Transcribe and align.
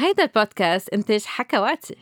هيدا 0.00 0.22
البودكاست 0.22 0.88
إنتاج 0.88 1.24
حكواتي. 1.24 1.96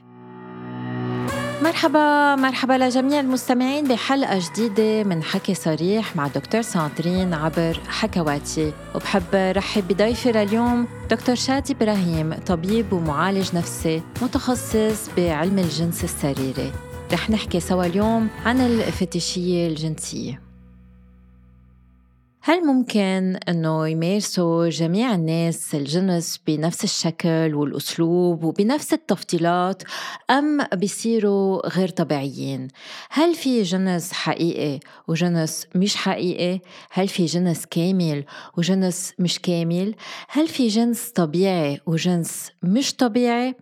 مرحبا 1.63 2.35
مرحبا 2.35 2.73
لجميع 2.73 3.21
المستمعين 3.21 3.89
بحلقة 3.89 4.41
جديدة 4.51 5.05
من 5.05 5.23
حكي 5.23 5.55
صريح 5.55 6.17
مع 6.17 6.27
دكتور 6.27 6.63
ساندرين 6.63 7.35
عبر 7.35 7.81
حكواتي. 7.89 8.73
وبحب 8.95 9.35
رحب 9.35 9.89
بضيفي 9.89 10.33
لليوم 10.33 10.89
دكتور 11.11 11.35
شادي 11.35 11.73
إبراهيم 11.73 12.35
طبيب 12.35 12.93
ومعالج 12.93 13.57
نفسي 13.57 14.03
متخصص 14.23 15.11
بعلم 15.17 15.59
الجنس 15.59 16.05
السريري. 16.05 16.73
رح 17.13 17.31
نحكي 17.31 17.61
سوا 17.61 17.87
اليوم 17.87 18.29
عن 18.45 18.61
الفتيشية 18.61 19.69
الجنسية. 19.69 20.46
هل 22.49 22.67
ممكن 22.67 23.39
إنه 23.49 23.89
يمارسوا 23.89 24.69
جميع 24.69 25.15
الناس 25.15 25.75
الجنس 25.75 26.41
بنفس 26.47 26.85
الشكل 26.85 27.55
والأسلوب 27.55 28.45
وبنفس 28.45 28.93
التفضيلات 28.93 29.83
أم 30.31 30.63
بيصيروا 30.75 31.69
غير 31.69 31.89
طبيعيين؟ 31.89 32.69
هل 33.11 33.35
في 33.35 33.63
جنس 33.63 34.13
حقيقي 34.13 34.81
وجنس 35.09 35.67
مش 35.75 35.97
حقيقي؟ 35.97 36.61
هل 36.91 37.09
في 37.09 37.25
جنس 37.25 37.67
كامل 37.67 38.25
وجنس 38.59 39.13
مش 39.19 39.39
كامل؟ 39.41 39.95
هل 40.29 40.49
في 40.49 40.69
جنس 40.69 41.11
طبيعي 41.11 41.81
وجنس 41.87 42.51
مش 42.63 42.95
طبيعي؟ 42.95 43.55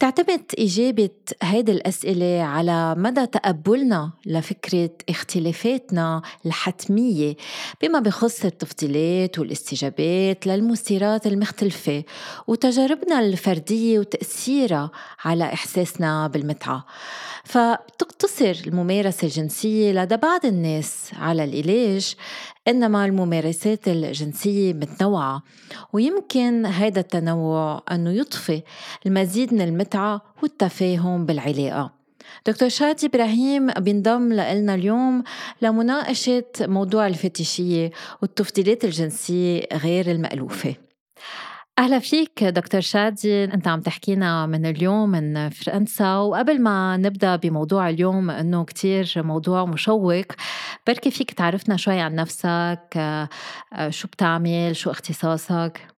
تعتمد 0.00 0.42
إجابة 0.58 1.10
هيدي 1.42 1.72
الأسئلة 1.72 2.42
على 2.42 2.94
مدى 2.94 3.26
تقبلنا 3.26 4.10
لفكرة 4.26 4.90
اختلافاتنا 5.08 6.22
الحتمية 6.46 7.36
بما 7.82 8.00
بخص 8.00 8.44
التفضيلات 8.44 9.38
والاستجابات 9.38 10.46
للمثيرات 10.46 11.26
المختلفة 11.26 12.04
وتجاربنا 12.46 13.20
الفردية 13.20 13.98
وتأثيرها 13.98 14.90
على 15.24 15.44
إحساسنا 15.44 16.26
بالمتعة. 16.26 16.84
فبتقتصر 17.44 18.56
الممارسة 18.66 19.24
الجنسية 19.26 19.92
لدى 19.92 20.16
بعض 20.16 20.46
الناس 20.46 21.10
على 21.16 21.44
العلاج 21.44 22.14
إنما 22.68 23.04
الممارسات 23.04 23.88
الجنسية 23.88 24.72
متنوعة 24.72 25.42
ويمكن 25.92 26.66
هذا 26.66 27.00
التنوع 27.00 27.82
أنه 27.92 28.10
يضفي 28.10 28.62
المزيد 29.06 29.54
من 29.54 29.60
المتعة 29.60 30.22
والتفاهم 30.42 31.26
بالعلاقة. 31.26 31.92
دكتور 32.46 32.68
شادي 32.68 33.06
إبراهيم 33.06 33.70
بينضم 33.70 34.32
لنا 34.32 34.74
اليوم 34.74 35.22
لمناقشة 35.62 36.44
موضوع 36.60 37.06
الفتيشية 37.06 37.90
والتفضيلات 38.22 38.84
الجنسية 38.84 39.68
غير 39.72 40.10
المألوفة. 40.10 40.74
أهلا 41.78 41.98
فيك 41.98 42.44
دكتور 42.44 42.80
شادي 42.80 43.44
أنت 43.44 43.68
عم 43.68 43.80
تحكينا 43.80 44.46
من 44.46 44.66
اليوم 44.66 45.10
من 45.10 45.48
فرنسا 45.48 46.16
وقبل 46.16 46.62
ما 46.62 46.96
نبدأ 46.96 47.36
بموضوع 47.36 47.88
اليوم 47.88 48.30
أنه 48.30 48.64
كتير 48.64 49.12
موضوع 49.16 49.64
مشوق 49.64 50.24
بركي 50.86 51.10
فيك 51.10 51.30
تعرفنا 51.30 51.76
شوي 51.76 52.00
عن 52.00 52.14
نفسك 52.14 52.80
آه، 52.96 53.28
شو 53.90 54.08
بتعمل 54.08 54.76
شو 54.76 54.90
اختصاصك؟ 54.90 55.93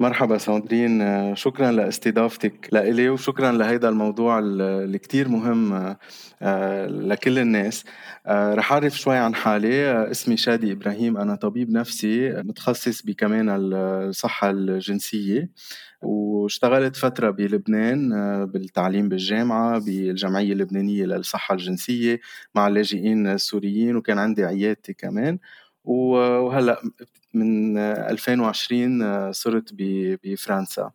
مرحبا 0.00 0.38
ساندرين. 0.38 1.02
شكرا 1.34 1.70
لاستضافتك 1.72 2.68
لإلي 2.72 3.08
وشكرا 3.08 3.52
لهيدا 3.52 3.88
الموضوع 3.88 4.38
اللي 4.38 4.98
كتير 4.98 5.28
مهم 5.28 5.96
آه، 6.42 6.86
لكل 6.86 7.38
الناس. 7.38 7.84
آه، 8.26 8.54
رح 8.54 8.72
أعرف 8.72 8.98
شوي 8.98 9.16
عن 9.16 9.34
حالي. 9.34 9.86
آه، 9.90 10.10
اسمي 10.10 10.36
شادي 10.36 10.72
إبراهيم. 10.72 11.16
أنا 11.16 11.34
طبيب 11.34 11.70
نفسي 11.70 12.30
متخصص 12.30 13.02
بكمان 13.02 13.46
الصحة 13.50 14.50
الجنسية 14.50 15.50
واشتغلت 16.02 16.96
فترة 16.96 17.30
بلبنان 17.30 18.10
بالتعليم 18.46 19.08
بالجامعة 19.08 19.78
بالجمعية 19.78 20.52
اللبنانية 20.52 21.04
للصحة 21.04 21.54
الجنسية 21.54 22.20
مع 22.54 22.68
اللاجئين 22.68 23.26
السوريين 23.26 23.96
وكان 23.96 24.18
عندي 24.18 24.44
عيادتي 24.44 24.92
كمان. 24.92 25.38
وهلأ 25.84 26.82
من 27.36 27.78
2020 27.78 29.32
صرت 29.32 29.70
بفرنسا. 30.24 30.90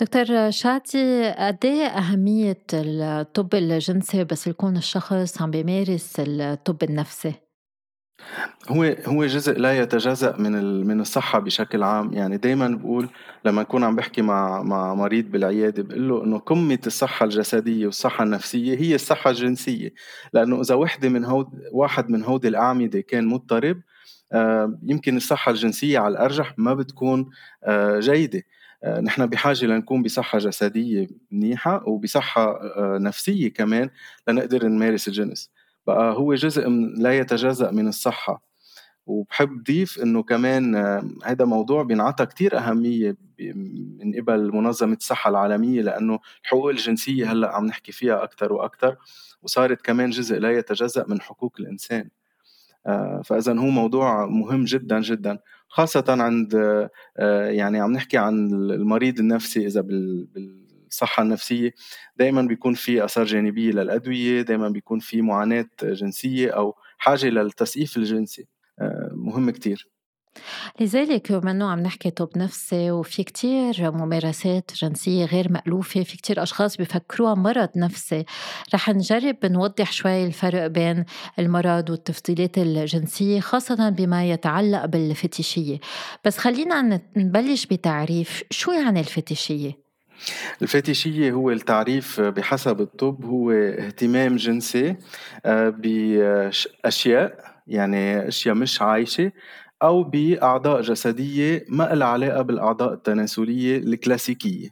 دكتور 0.00 0.50
شاتي 0.50 1.34
قد 1.38 1.64
إيه 1.64 1.86
أهمية 1.86 2.58
الطب 2.74 3.54
الجنسي 3.54 4.24
بس 4.24 4.46
يكون 4.46 4.76
الشخص 4.76 5.42
عم 5.42 5.50
بيمارس 5.50 6.14
الطب 6.18 6.82
النفسي؟ 6.82 7.34
هو 8.68 8.96
هو 9.06 9.26
جزء 9.26 9.58
لا 9.58 9.78
يتجزأ 9.78 10.36
من 10.36 10.86
من 10.86 11.00
الصحة 11.00 11.38
بشكل 11.38 11.82
عام، 11.82 12.12
يعني 12.12 12.36
دايما 12.36 12.68
بقول 12.68 13.08
لما 13.44 13.60
أكون 13.60 13.84
عم 13.84 13.96
بحكي 13.96 14.22
مع 14.22 14.62
مع 14.62 14.94
مريض 14.94 15.24
بالعيادة 15.30 15.82
بقول 15.82 16.08
له 16.08 16.24
إنه 16.24 16.38
قمة 16.38 16.78
الصحة 16.86 17.24
الجسدية 17.24 17.86
والصحة 17.86 18.24
النفسية 18.24 18.78
هي 18.78 18.94
الصحة 18.94 19.30
الجنسية، 19.30 19.94
لأنه 20.32 20.60
إذا 20.60 20.74
وحدة 20.74 21.08
من 21.08 21.24
هود 21.24 21.46
واحد 21.72 22.10
من 22.10 22.24
هودي 22.24 22.48
الأعمدة 22.48 23.00
كان 23.00 23.26
مضطرب 23.26 23.76
آه، 23.76 23.82
يمكن 24.82 25.16
الصحة 25.16 25.50
الجنسية 25.52 25.98
على 25.98 26.12
الأرجح 26.12 26.54
ما 26.58 26.74
بتكون 26.74 27.30
آه، 27.64 28.00
جيدة. 28.00 28.42
آه، 28.84 29.00
نحن 29.00 29.26
بحاجة 29.26 29.66
لنكون 29.66 30.02
بصحة 30.02 30.38
جسدية 30.38 31.08
منيحة 31.30 31.88
وبصحة 31.88 32.60
نفسية 32.78 33.52
كمان 33.52 33.90
لنقدر 34.28 34.66
نمارس 34.66 35.08
الجنس. 35.08 35.50
بقى 35.86 36.12
هو 36.14 36.34
جزء 36.34 36.68
من 36.68 36.94
لا 37.02 37.18
يتجزأ 37.18 37.70
من 37.70 37.88
الصحة. 37.88 38.48
وبحب 39.06 39.62
ضيف 39.62 39.98
إنه 40.02 40.22
كمان 40.22 40.76
هذا 41.24 41.44
موضوع 41.44 41.82
بينعطى 41.82 42.26
كتير 42.26 42.58
أهمية 42.58 43.16
من 43.98 44.14
قبل 44.20 44.52
منظمة 44.56 44.96
الصحة 44.96 45.30
العالمية 45.30 45.82
لأنه 45.82 46.18
الحقوق 46.44 46.70
الجنسية 46.70 47.32
هلأ 47.32 47.56
عم 47.56 47.66
نحكي 47.66 47.92
فيها 47.92 48.24
أكثر 48.24 48.52
وأكثر 48.52 48.96
وصارت 49.42 49.82
كمان 49.82 50.10
جزء 50.10 50.38
لا 50.38 50.50
يتجزأ 50.52 51.04
من 51.08 51.20
حقوق 51.20 51.54
الإنسان. 51.60 52.00
آه، 52.00 52.17
فاذا 53.24 53.52
هو 53.58 53.66
موضوع 53.66 54.26
مهم 54.26 54.64
جدا 54.64 55.00
جدا. 55.00 55.38
خاصة 55.68 56.04
عند 56.08 56.54
آه، 57.18 57.46
يعني 57.50 57.80
عم 57.80 57.92
نحكي 57.92 58.18
عن 58.18 58.46
المريض 58.54 59.18
النفسي 59.20 59.66
إذا 59.66 59.80
بالصحة 59.80 61.22
النفسية 61.22 61.70
دائما 62.16 62.42
بيكون 62.42 62.74
في 62.74 63.04
آثار 63.04 63.24
جانبية 63.24 63.70
للأدوية 63.72 64.42
دائما 64.42 64.68
بيكون 64.68 64.98
في 64.98 65.22
معاناة 65.22 65.66
جنسية 65.82 66.50
أو 66.50 66.74
حاجة 66.98 67.26
للتسقيف 67.26 67.96
الجنسي. 67.96 68.46
آه، 68.80 69.10
مهم 69.14 69.50
كتير. 69.50 69.88
لذلك 70.80 71.32
بما 71.32 71.50
انه 71.50 71.70
عم 71.70 71.80
نحكي 71.80 72.10
طب 72.10 72.28
نفسي 72.36 72.90
وفي 72.90 73.22
كتير 73.24 73.90
ممارسات 73.92 74.70
جنسية 74.74 75.24
غير 75.24 75.52
مألوفة 75.52 76.02
في 76.02 76.16
كتير 76.16 76.42
أشخاص 76.42 76.76
بفكروها 76.76 77.34
مرض 77.34 77.68
نفسي. 77.76 78.24
رح 78.74 78.88
نجرب 78.88 79.36
نوضح 79.44 79.92
شوي 79.92 80.26
الفرق 80.26 80.66
بين 80.66 81.04
المرض 81.38 81.90
والتفضيلات 81.90 82.58
الجنسية 82.58 83.40
خاصة 83.40 83.88
بما 83.88 84.30
يتعلق 84.30 84.84
بالفتيشية. 84.84 85.78
بس 86.24 86.38
خلينا 86.38 87.00
نبلش 87.16 87.66
بتعريف 87.66 88.42
شو 88.50 88.72
يعني 88.72 89.00
الفتيشية؟ 89.00 89.88
الفتيشية 90.62 91.32
هو 91.32 91.50
التعريف 91.50 92.20
بحسب 92.20 92.80
الطب 92.80 93.24
هو 93.24 93.50
اهتمام 93.50 94.36
جنسي 94.36 94.96
آه، 95.46 95.68
بأشياء 95.68 97.58
يعني 97.66 98.28
أشياء 98.28 98.54
مش 98.54 98.82
عايشة 98.82 99.32
أو 99.82 100.04
بأعضاء 100.04 100.80
جسدية 100.80 101.64
ما 101.68 101.94
لها 101.94 102.08
علاقة 102.08 102.42
بالأعضاء 102.42 102.92
التناسلية 102.92 103.76
الكلاسيكية. 103.78 104.68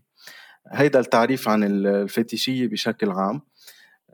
هيدا 0.69 1.01
التعريف 1.01 1.49
عن 1.49 1.65
الفتيشية 1.87 2.67
بشكل 2.67 3.11
عام. 3.11 3.41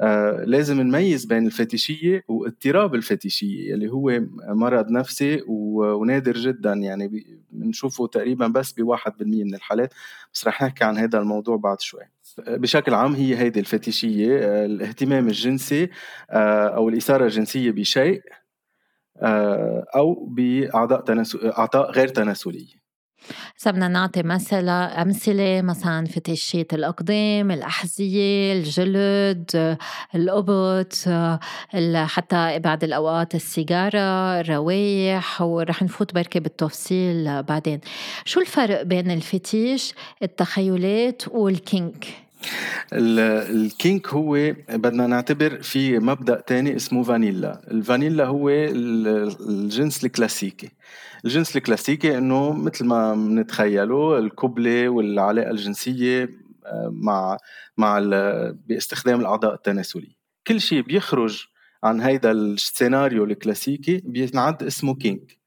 آه 0.01 0.45
لازم 0.45 0.81
نميز 0.81 1.25
بين 1.25 1.47
الفتيشية 1.47 2.25
واضطراب 2.29 2.95
الفتيشية 2.95 3.75
اللي 3.75 3.89
هو 3.89 4.21
مرض 4.49 4.91
نفسي 4.91 5.43
ونادر 5.47 6.33
جدا. 6.33 6.73
يعني 6.73 7.25
بنشوفه 7.51 8.07
تقريبا 8.07 8.47
بس 8.47 8.73
بواحد 8.73 9.13
بالمية 9.19 9.45
من 9.45 9.55
الحالات. 9.55 9.95
بس 10.35 10.47
رح 10.47 10.63
نحكي 10.63 10.85
عن 10.85 10.99
هذا 10.99 11.19
الموضوع 11.19 11.57
بعد 11.57 11.81
شوي. 11.81 12.03
بشكل 12.39 12.95
عام 12.95 13.15
هي 13.15 13.39
هيدي 13.39 13.61
الفتيشية 13.61 14.39
آه، 14.39 14.65
الاهتمام 14.67 15.27
الجنسي 15.27 15.91
آه، 16.31 16.69
أو 16.69 16.89
الإثارة 16.89 17.25
الجنسية 17.25 17.71
بشيء 17.71 18.23
أو 19.97 20.27
بأعضاء 20.31 21.01
تناسل 21.01 21.51
أعضاء 21.59 21.91
غير 21.91 22.09
تناسلية 22.09 22.83
بدنا 23.67 23.89
نعطي 23.89 24.23
مثلا 24.23 25.03
أمثلة 25.03 25.63
مثلا 25.63 26.07
فتشية 26.07 26.67
الأقدام، 26.73 27.51
الأحذية، 27.51 28.53
الجلد، 28.53 29.77
القبط، 30.15 30.95
حتى 31.95 32.59
بعض 32.59 32.85
الأوقات 32.85 33.35
السيجارة، 33.35 34.41
الروايح 34.41 35.43
ورح 35.43 35.83
نفوت 35.83 36.15
بركي 36.15 36.41
بالتفصيل 36.41 37.43
بعدين. 37.43 37.81
شو 38.25 38.41
الفرق 38.41 38.83
بين 38.83 39.11
ال 39.11 39.21
fetish، 39.21 39.95
التخيلات 40.23 41.23
وال 41.29 41.51
kink؟ 41.51 42.07
ال 42.93 43.16
kink 43.16 44.09
هو 44.09 44.55
بدنا 44.69 45.07
نعتبر 45.07 45.63
في 45.63 45.99
مبدأ 45.99 46.41
تاني 46.41 46.77
اسمه 46.77 47.03
vanilla. 47.03 47.71
ال 47.71 47.78
vanilla 47.78 48.27
هو 48.27 48.51
الجنس 48.51 50.05
الكلاسيكي. 50.05 50.71
الجنس 51.25 51.57
الكلاسيكي 51.57 52.19
إنه 52.19 52.53
مثل 52.53 52.85
ما 52.85 53.15
بنتخيله 53.15 54.19
الكوبل 54.19 54.89
والعلاقة 54.89 55.51
الجنسية 55.51 56.31
مع 56.91 57.37
مع 57.77 57.99
باستخدام 58.67 59.21
الأعضاء 59.21 59.55
التناسلية. 59.55 60.17
كل 60.47 60.61
شيء 60.61 60.83
بيخرج 60.83 61.47
عن 61.85 62.01
هيدا 62.01 62.33
السيناريو 62.33 63.25
الكلاسيكي 63.25 64.03
بينعد 64.05 64.63
اسمه 64.63 64.95
kink. 64.95 65.39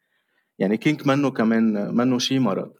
يعني 0.59 0.77
كينك 0.77 1.07
منه 1.07 1.31
كمان 1.31 1.95
منه 1.95 2.19
شيء 2.19 2.39
مرض. 2.39 2.71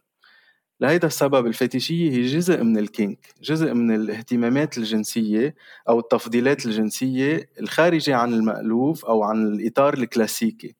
لهيدا 0.80 1.06
السبب 1.06 1.46
الفيتيشية 1.46 2.10
هي 2.10 2.22
جزء 2.26 2.62
من 2.62 2.78
الكينك 2.78 3.34
جزء 3.42 3.74
من 3.74 3.94
الاهتمامات 3.94 4.78
الجنسية 4.78 5.54
أو 5.88 5.98
التفضيلات 6.00 6.66
الجنسية 6.66 7.48
الخارجة 7.60 8.16
عن 8.16 8.32
المألوف 8.34 9.04
أو 9.04 9.22
عن 9.22 9.46
الإطار 9.46 9.94
الكلاسيكي. 9.94 10.74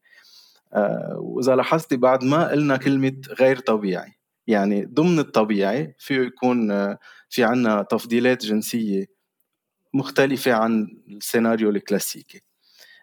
آه 0.75 1.16
وإذا 1.20 1.56
لاحظتي 1.56 1.96
بعد 1.96 2.25
ما 2.25 2.48
قلنا 2.50 2.76
كلمة 2.76 3.16
غير 3.40 3.58
طبيعي 3.58 4.12
يعني 4.46 4.84
ضمن 4.84 5.19
الطبيعي 5.19 5.94
فيه 5.98 6.16
يكون 6.20 6.70
آه 6.70 6.98
في 7.31 7.44
عنا 7.44 7.82
تفضيلات 7.82 8.46
جنسية 8.46 9.06
مختلفة 9.94 10.52
عن 10.52 10.88
السيناريو 11.08 11.70
الكلاسيكي. 11.70 12.40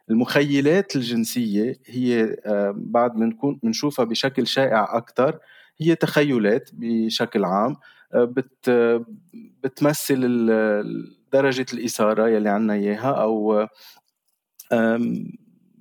المخيلات 0.09 0.95
الجنسية 0.95 1.79
هي 1.85 2.37
آه 2.45 2.73
بعد 2.77 3.13
بنكون 3.13 3.59
بنشوفها 3.63 4.05
بشكل 4.05 4.47
شائع 4.47 4.97
أكثر 4.97 5.39
هي 5.81 5.95
تخيلات 5.95 6.69
بشكل 6.73 7.45
عام 7.45 7.75
آه، 8.13 8.23
بت 8.23 8.69
بتمثل 9.63 10.47
درجة 11.33 11.65
الإثارة 11.73 12.29
يلي 12.29 12.49
عنا 12.49 12.73
إياها 12.73 13.11
أو 13.11 13.67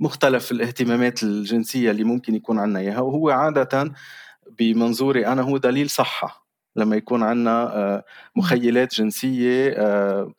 مختلف 0.02 0.52
الاهتمامات 0.52 1.22
الجنسية 1.22 1.90
اللي 1.90 2.04
ممكن 2.04 2.34
يكون 2.34 2.58
عنا 2.58 2.78
إياها. 2.78 3.00
وهو 3.00 3.30
عادة 3.30 3.92
بمنظوري 4.58 5.26
أنا 5.26 5.42
هو 5.42 5.56
دليل 5.58 5.90
صحة. 5.90 6.46
لما 6.76 6.96
يكون 6.96 7.22
عنا 7.22 7.76
آه، 7.76 8.04
مخيلات 8.36 8.94
جنسية 8.94 9.74
آه، 9.76 10.32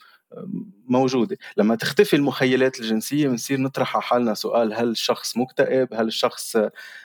موجودة. 0.87 1.37
لما 1.57 1.75
تختفي 1.75 2.15
المخيلات 2.15 2.79
الجنسية 2.79 3.27
بنصير 3.27 3.61
نطرح 3.61 3.95
على 3.95 4.03
حالنا 4.03 4.33
سؤال 4.33 4.73
هل 4.73 4.89
الشخص 4.89 5.37
مكتئب؟ 5.37 5.93
هل 5.93 6.07
الشخص 6.07 6.57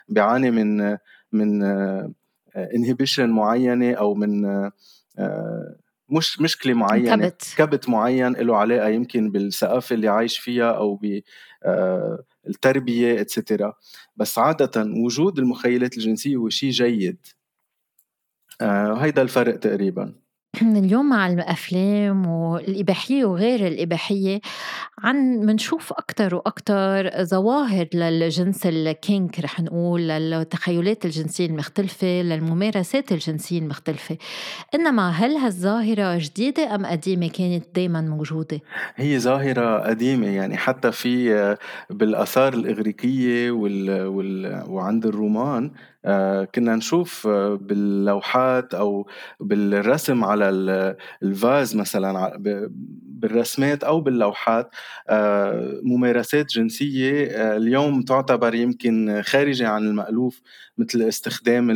بيعاني 0.09 0.51
من 0.51 0.97
من 1.33 1.63
انهبيشن 2.75 3.31
معينة 3.31 3.93
أو 3.93 4.15
من 4.15 4.45
آه، 5.19 5.77
مش 6.09 6.41
مشكلة 6.41 6.75
معينة. 6.75 7.29
كبت. 7.29 7.55
كبت 7.57 7.89
معين 7.89 8.33
له 8.33 8.57
علاقه 8.57 8.89
يمكن 8.89 9.31
بالثقافة 9.31 9.95
اللي 9.95 10.09
عايش 10.09 10.39
فيها 10.39 10.71
أو 10.73 11.01
بالتربيه 12.45 13.21
اتسترا 13.21 13.75
بس 14.17 14.39
عادة 14.39 14.87
وجود 15.05 15.39
المخيلات 15.39 15.97
الجنسية 15.97 16.37
هو 16.37 16.49
شيء 16.49 16.71
جيد. 16.71 17.27
آه، 18.61 18.95
هيدا 18.95 19.23
الفرق 19.23 19.57
تقريبا. 19.57 20.15
اليوم 20.63 21.09
مع 21.09 21.27
الأفلام 21.27 22.27
والإباحية 22.27 23.25
وغير 23.25 23.67
الإباحية 23.67 24.41
عن 24.99 25.17
منشوف 25.17 25.93
أكتر 25.93 26.35
وأكتر 26.35 27.11
ظواهر 27.25 27.87
للجنس 27.95 28.67
الكينك 28.67 29.41
رح 29.41 29.61
نقول 29.61 30.01
للتخيلات 30.01 31.05
الجنسية 31.05 31.47
المختلفة 31.47 32.23
للممارسات 32.23 33.13
الجنسية 33.13 33.59
المختلفة 33.59 34.17
إنما 34.75 35.11
هل 35.11 35.37
هالظاهرة 35.37 36.19
جديدة 36.19 36.75
أم 36.75 36.87
قديمة 36.87 37.29
كانت 37.29 37.65
دايما 37.75 38.01
موجودة؟ 38.01 38.61
هي 38.97 39.19
ظاهرة 39.19 39.79
قديمة 39.79 40.27
يعني 40.27 40.57
حتى 40.57 40.93
في 40.93 41.57
بالآثار 41.91 42.55
الإغريقية 42.55 43.51
وال... 43.51 44.07
وال... 44.07 44.65
وعند 44.69 45.07
الرومان 45.07 45.71
كنا 46.55 46.77
نشوف 46.77 47.27
آه، 47.27 47.55
باللوحات 47.55 48.75
أو 48.75 49.07
بالرسم 49.41 50.25
على 50.25 50.49
الفاز 51.23 51.77
مثلا 51.77 52.37
بالرسمات 53.05 53.85
أو 53.85 54.01
باللوحات. 54.01 54.71
آه، 55.09 55.81
ممارسات 55.83 56.47
جنسية 56.47 57.25
اليوم 57.57 58.03
تعتبر 58.03 58.55
يمكن 58.55 59.23
خارجة 59.25 59.69
عن 59.69 59.87
المألوف 59.87 60.41
مثل 60.79 61.03
استخدام 61.03 61.67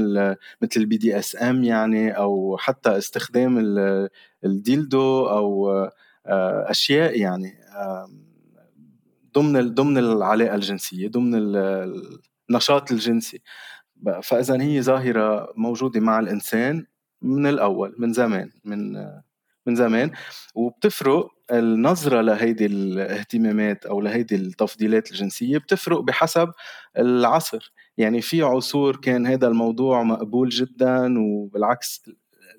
مثل 0.63 0.81
ال 0.81 0.97
BDSM 0.97 1.65
يعني 1.65 2.11
أو 2.17 2.57
حتى 2.61 2.99
استخدام 2.99 3.59
ال 4.45 4.59
dildo 4.59 5.27
أو 5.27 5.71
أشياء 6.71 7.19
يعني 7.21 7.55
ضمن 9.35 9.75
ضمن 9.75 9.99
العلاقة 9.99 10.55
الجنسية 10.55 11.09
ضمن 11.09 11.35
النشاط 12.51 12.93
الجنسي. 12.93 13.41
فإذا 14.23 14.63
هي 14.63 14.83
ظاهرة 14.83 15.53
موجودة 15.57 16.01
مع 16.01 16.19
الإنسان 16.19 16.87
من 17.23 17.47
الأول 17.47 17.95
من 17.99 18.13
زمان 18.13 18.51
من 18.65 18.93
من 19.67 19.75
زمان. 19.75 20.11
وبتفرق 20.55 21.29
النظرة 21.53 22.21
لهيدي 22.21 22.67
الاهتمامات 22.67 23.87
أو 23.87 24.01
لهيدي 24.01 24.35
التفضيلات 24.35 25.11
الجنسية 25.11 25.59
بتفرق 25.59 26.01
بحسب 26.01 26.49
العصر. 26.99 27.73
يعني 27.99 28.21
في 28.21 28.43
عصور 28.43 28.97
كان 28.97 29.27
هذا 29.27 29.49
الموضوع 29.49 30.03
مقبول 30.03 30.49
جدا 30.49 31.15
وبالعكس 31.19 32.03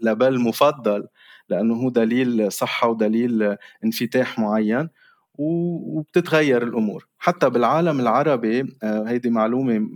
لبل 0.02 0.40
مفضل 0.40 1.08
لأنه 1.50 1.76
هو 1.76 1.90
دليل 1.90 2.52
صحة 2.52 2.88
ودليل 2.88 3.58
انفتاح 3.84 4.40
معين 4.40 4.90
وبتتغير 5.36 6.64
الأمور. 6.64 7.08
حتى 7.18 7.50
بالعالم 7.50 8.00
العربي 8.00 8.78
آه، 8.84 9.04
هيدي 9.08 9.30
معلومة 9.30 9.88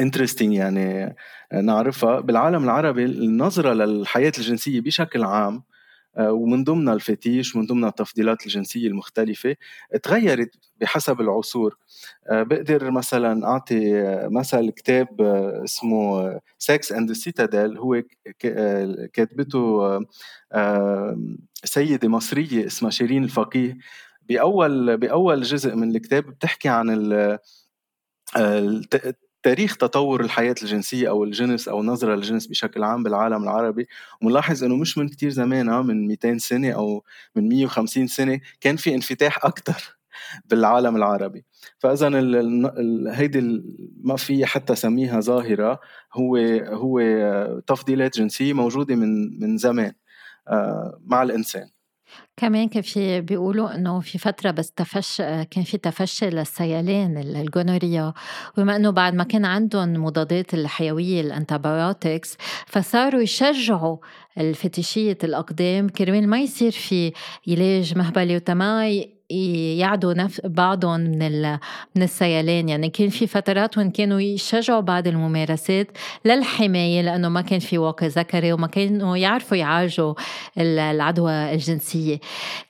interesting 0.00 0.54
يعني 0.54 1.16
نعرفها. 1.52 2.20
بالعالم 2.20 2.64
العربي 2.64 3.04
النظرة 3.04 3.72
للحياة 3.72 4.32
الجنسية 4.38 4.80
بشكل 4.80 5.24
عام 5.24 5.62
آه، 6.16 6.32
ومن 6.32 6.64
ضمنها 6.64 6.94
ال 6.94 7.03
fetish 7.03 7.56
ومن 7.56 7.66
ضمنها 7.66 7.88
التفضيلات 7.88 8.46
الجنسية 8.46 8.88
المختلفة 8.88 9.56
تغيرت 10.02 10.50
بحسب 10.80 11.20
العصور. 11.20 11.76
آه، 12.30 12.42
بقدر 12.42 12.90
مثلا 12.90 13.46
أعطي 13.46 14.02
مثل 14.30 14.70
كتاب 14.70 15.20
آه، 15.20 15.64
اسمه 15.64 16.40
Sex 16.58 16.92
and 16.92 17.02
the 17.02 17.12
Citadel 17.12 17.78
هو 17.78 18.02
كاتبته 19.12 20.00
سيدة 21.64 22.08
مصرية 22.08 22.66
اسمها 22.66 22.90
شيرين 22.90 23.24
الفقيه. 23.24 23.78
بأول 24.28 24.96
بأول 24.96 25.42
جزء 25.42 25.74
من 25.74 25.96
الكتاب 25.96 26.24
بتحكي 26.24 26.68
عن 26.68 26.90
تاريخ 29.42 29.76
تطور 29.76 30.20
الحياة 30.20 30.54
الجنسية 30.62 31.08
أو 31.08 31.24
الجنس 31.24 31.68
أو 31.68 31.80
النظرة 31.80 32.14
للجنس 32.14 32.46
بشكل 32.46 32.82
عام 32.84 33.02
بالعالم 33.02 33.42
العربي 33.42 33.86
وملاحظ 34.22 34.64
أنه 34.64 34.76
مش 34.76 34.98
من 34.98 35.08
كتير 35.08 35.30
زمان 35.30 35.66
من 35.86 36.06
200 36.08 36.38
سنة 36.38 36.70
أو 36.72 37.04
من 37.36 37.48
150 37.48 38.06
سنة 38.06 38.40
كان 38.60 38.76
في 38.76 38.94
انفتاح 38.94 39.44
أكتر 39.44 39.98
بالعالم 40.50 40.96
العربي. 40.96 41.44
فاذا 41.78 42.08
هيدي 43.12 43.62
ما 44.04 44.16
في 44.16 44.46
حتى 44.46 44.74
سميها 44.74 45.20
ظاهرة 45.20 45.80
هو 46.14 46.36
هو 46.66 47.00
تفضيلات 47.66 48.18
جنسية 48.18 48.52
موجودة 48.52 48.94
من 48.94 49.40
من 49.40 49.56
زمان 49.56 49.92
آه، 50.48 51.00
مع 51.04 51.22
الإنسان. 51.22 51.70
كمان 52.36 52.68
كان 52.68 52.82
في 52.82 53.20
بيقولوا 53.20 53.74
إنه 53.74 54.00
في 54.00 54.18
فترة 54.18 54.50
بس 54.50 54.72
تفش 54.72 55.16
كان 55.22 55.64
في 55.64 55.78
تفشي 55.78 56.30
للسيلان 56.30 57.16
الجونوريا 57.16 58.12
وبما 58.58 58.76
إنه 58.76 58.90
بعد 58.90 59.14
ما 59.14 59.24
كان 59.24 59.44
عندهم 59.44 59.92
مضادات 59.92 60.54
الحيوية 60.54 61.20
الانتبيوتكس 61.20 62.36
فصاروا 62.66 63.22
يشجعوا 63.22 63.96
الفتيشية 64.38 65.18
الأقدام 65.24 65.88
كرمال 65.88 66.28
ما 66.28 66.40
يصير 66.40 66.72
في 66.72 67.12
علاج 67.48 67.98
مهبلي 67.98 68.36
وتما 68.36 68.86
يعدوا. 69.30 70.14
بعضهم 70.44 71.00
من 71.00 71.42
من 71.96 72.02
السيلان 72.02 72.68
يعني 72.68 72.88
كان 72.90 73.08
في 73.08 73.26
فترات 73.26 73.78
وين 73.78 73.90
كانوا 73.90 74.20
يشجعوا 74.20 74.80
بعض 74.80 75.06
الممارسات 75.06 75.86
للحماية 76.24 77.02
لأنه 77.02 77.28
ما 77.28 77.40
كان 77.40 77.58
في 77.58 77.78
واقع 77.78 78.06
ذكري 78.06 78.52
وما 78.52 78.66
كانوا 78.66 79.16
يعرفوا 79.16 79.56
يعالجوا 79.56 80.14
العدوى 80.58 81.54
الجنسية. 81.54 82.20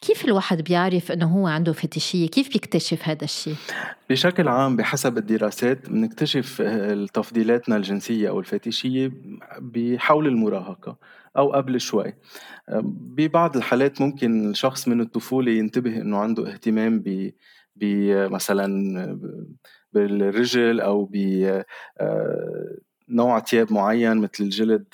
كيف 0.00 0.24
الواحد 0.24 0.60
بيعرف 0.62 1.12
إنه 1.12 1.26
هو 1.26 1.46
عنده 1.46 1.72
فتيشيه 1.72 2.28
كيف 2.28 2.52
بيكتشف 2.52 3.08
هذا 3.08 3.24
الشيء؟ 3.24 3.56
بشكل 4.10 4.48
عام 4.48 4.76
بحسب 4.76 5.18
الدراسات 5.18 5.90
بنكتشف 5.90 6.62
تفضيلاتنا 7.14 7.76
الجنسية 7.76 8.28
أو 8.28 8.40
الفتيشيه 8.40 9.12
بحول 9.58 10.26
المراهقة 10.26 10.98
أو 11.36 11.52
قبل 11.52 11.80
شوي. 11.80 12.14
ببعض 12.92 13.56
الحالات 13.56 14.00
ممكن 14.00 14.50
الشخص 14.50 14.88
من 14.88 15.00
الطفولة 15.00 15.52
ينتبه 15.52 15.96
إنه 15.96 16.18
عنده 16.18 16.52
اهتمام 16.52 17.02
ب 17.06 17.32
مثلا 18.32 19.18
بالرجل 19.92 20.80
أو 20.80 21.04
ب 21.04 21.16
آه، 22.00 22.78
نوع 23.08 23.40
ثياب 23.40 23.72
معين 23.72 24.16
مثل 24.16 24.44
الجلد. 24.44 24.86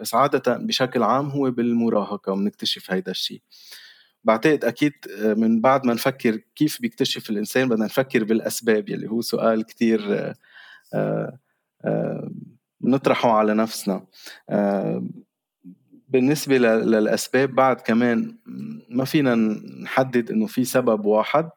بس 0.00 0.14
عادة 0.14 0.56
بشكل 0.56 1.02
عام 1.02 1.28
هو 1.28 1.50
بالمراهقة 1.50 2.34
بنكتشف 2.34 2.92
هيدا 2.92 3.10
الشيء. 3.10 3.42
بعتقد 4.24 4.64
أكيد 4.64 4.92
من 5.20 5.60
بعد 5.60 5.86
ما 5.86 5.94
نفكر 5.94 6.36
كيف 6.56 6.80
بيكتشف 6.80 7.30
الإنسان 7.30 7.68
بدنا 7.68 7.84
نفكر 7.84 8.24
بالأسباب 8.24 8.88
يلي 8.88 9.10
هو 9.10 9.20
سؤال 9.20 9.66
كتير 9.66 10.34
آه، 10.94 11.38
آه، 11.84 12.30
نطرحه 12.82 13.30
على 13.32 13.54
نفسنا. 13.54 14.06
بالنسبة 16.08 16.58
للأسباب 16.58 17.54
بعد 17.54 17.80
كمان 17.80 18.36
ما 18.88 19.04
فينا 19.04 19.34
نحدد 19.82 20.30
إنه 20.30 20.46
في 20.46 20.64
سبب 20.64 21.04
واحد. 21.04 21.50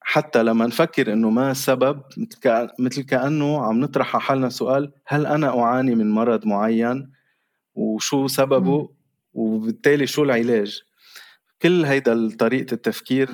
حتى 0.00 0.42
لما 0.42 0.66
نفكر 0.66 1.12
إنه 1.12 1.30
ما 1.30 1.54
سبب 1.54 2.02
مثل 2.78 3.02
كأنه 3.02 3.62
عم 3.62 3.80
نطرح 3.80 4.16
على 4.16 4.24
حالنا 4.24 4.48
سؤال 4.48 4.92
هل 5.06 5.26
أنا 5.26 5.58
أعاني 5.58 5.94
من 5.94 6.10
مرض 6.10 6.46
معين؟ 6.46 7.10
وشو 7.74 8.26
سببه؟ 8.26 8.88
وبالتالي 9.34 10.06
شو 10.06 10.22
العلاج؟ 10.22 10.82
كل 11.62 11.84
هيدا 11.84 12.36
طريقة 12.38 12.74
التفكير 12.74 13.28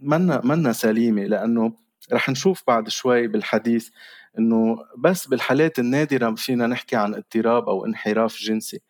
منا 0.00 0.40
منا 0.44 0.72
سليمة 0.72 1.22
لأنه 1.22 1.72
رح 2.12 2.28
نشوف 2.28 2.62
بعد 2.66 2.88
شوي 2.88 3.26
بالحديث 3.26 3.88
إنه 4.38 4.78
بس 4.98 5.26
بالحالات 5.26 5.78
النادرة 5.78 6.34
فينا 6.34 6.66
نحكي 6.66 6.96
عن 6.96 7.14
اضطراب 7.14 7.68
أو 7.68 7.86
انحراف 7.86 8.36
جنسي. 8.36 8.80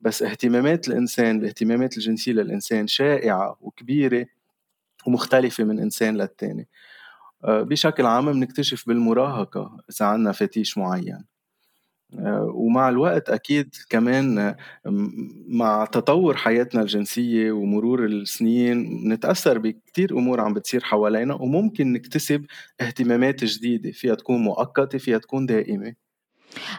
بس 0.00 0.22
اهتمامات 0.22 0.88
الإنسان 0.88 1.38
الاهتمامات 1.38 1.96
الجنسية 1.96 2.32
للإنسان 2.32 2.86
شائعة 2.86 3.56
وكبيرة 3.60 4.26
ومختلفة 5.06 5.64
من 5.64 5.78
إنسان 5.78 6.16
للتاني. 6.16 6.68
آه، 7.44 7.62
بشكل 7.62 8.06
عام 8.06 8.32
بنكتشف 8.32 8.88
بالمراهقة 8.88 9.78
إذا 9.90 10.06
عنا 10.06 10.32
فتيش 10.32 10.78
معين. 10.78 11.24
ومع 12.54 12.88
الوقت 12.88 13.30
أكيد 13.30 13.74
كمان 13.90 14.54
مع 15.48 15.84
تطور 15.84 16.36
حياتنا 16.36 16.82
الجنسية 16.82 17.52
ومرور 17.52 18.04
السنين 18.06 19.08
نتأثر 19.12 19.58
بكتير 19.58 20.18
أمور 20.18 20.40
عم 20.40 20.54
بتصير 20.54 20.80
حوالينا 20.84 21.34
وممكن 21.34 21.92
نكتسب 21.92 22.46
اهتمامات 22.80 23.44
جديدة 23.44 23.90
فيها 23.92 24.14
تكون 24.14 24.38
مؤقتة 24.42 24.98
فيها 24.98 25.18
تكون 25.18 25.46
دائمة. 25.46 26.05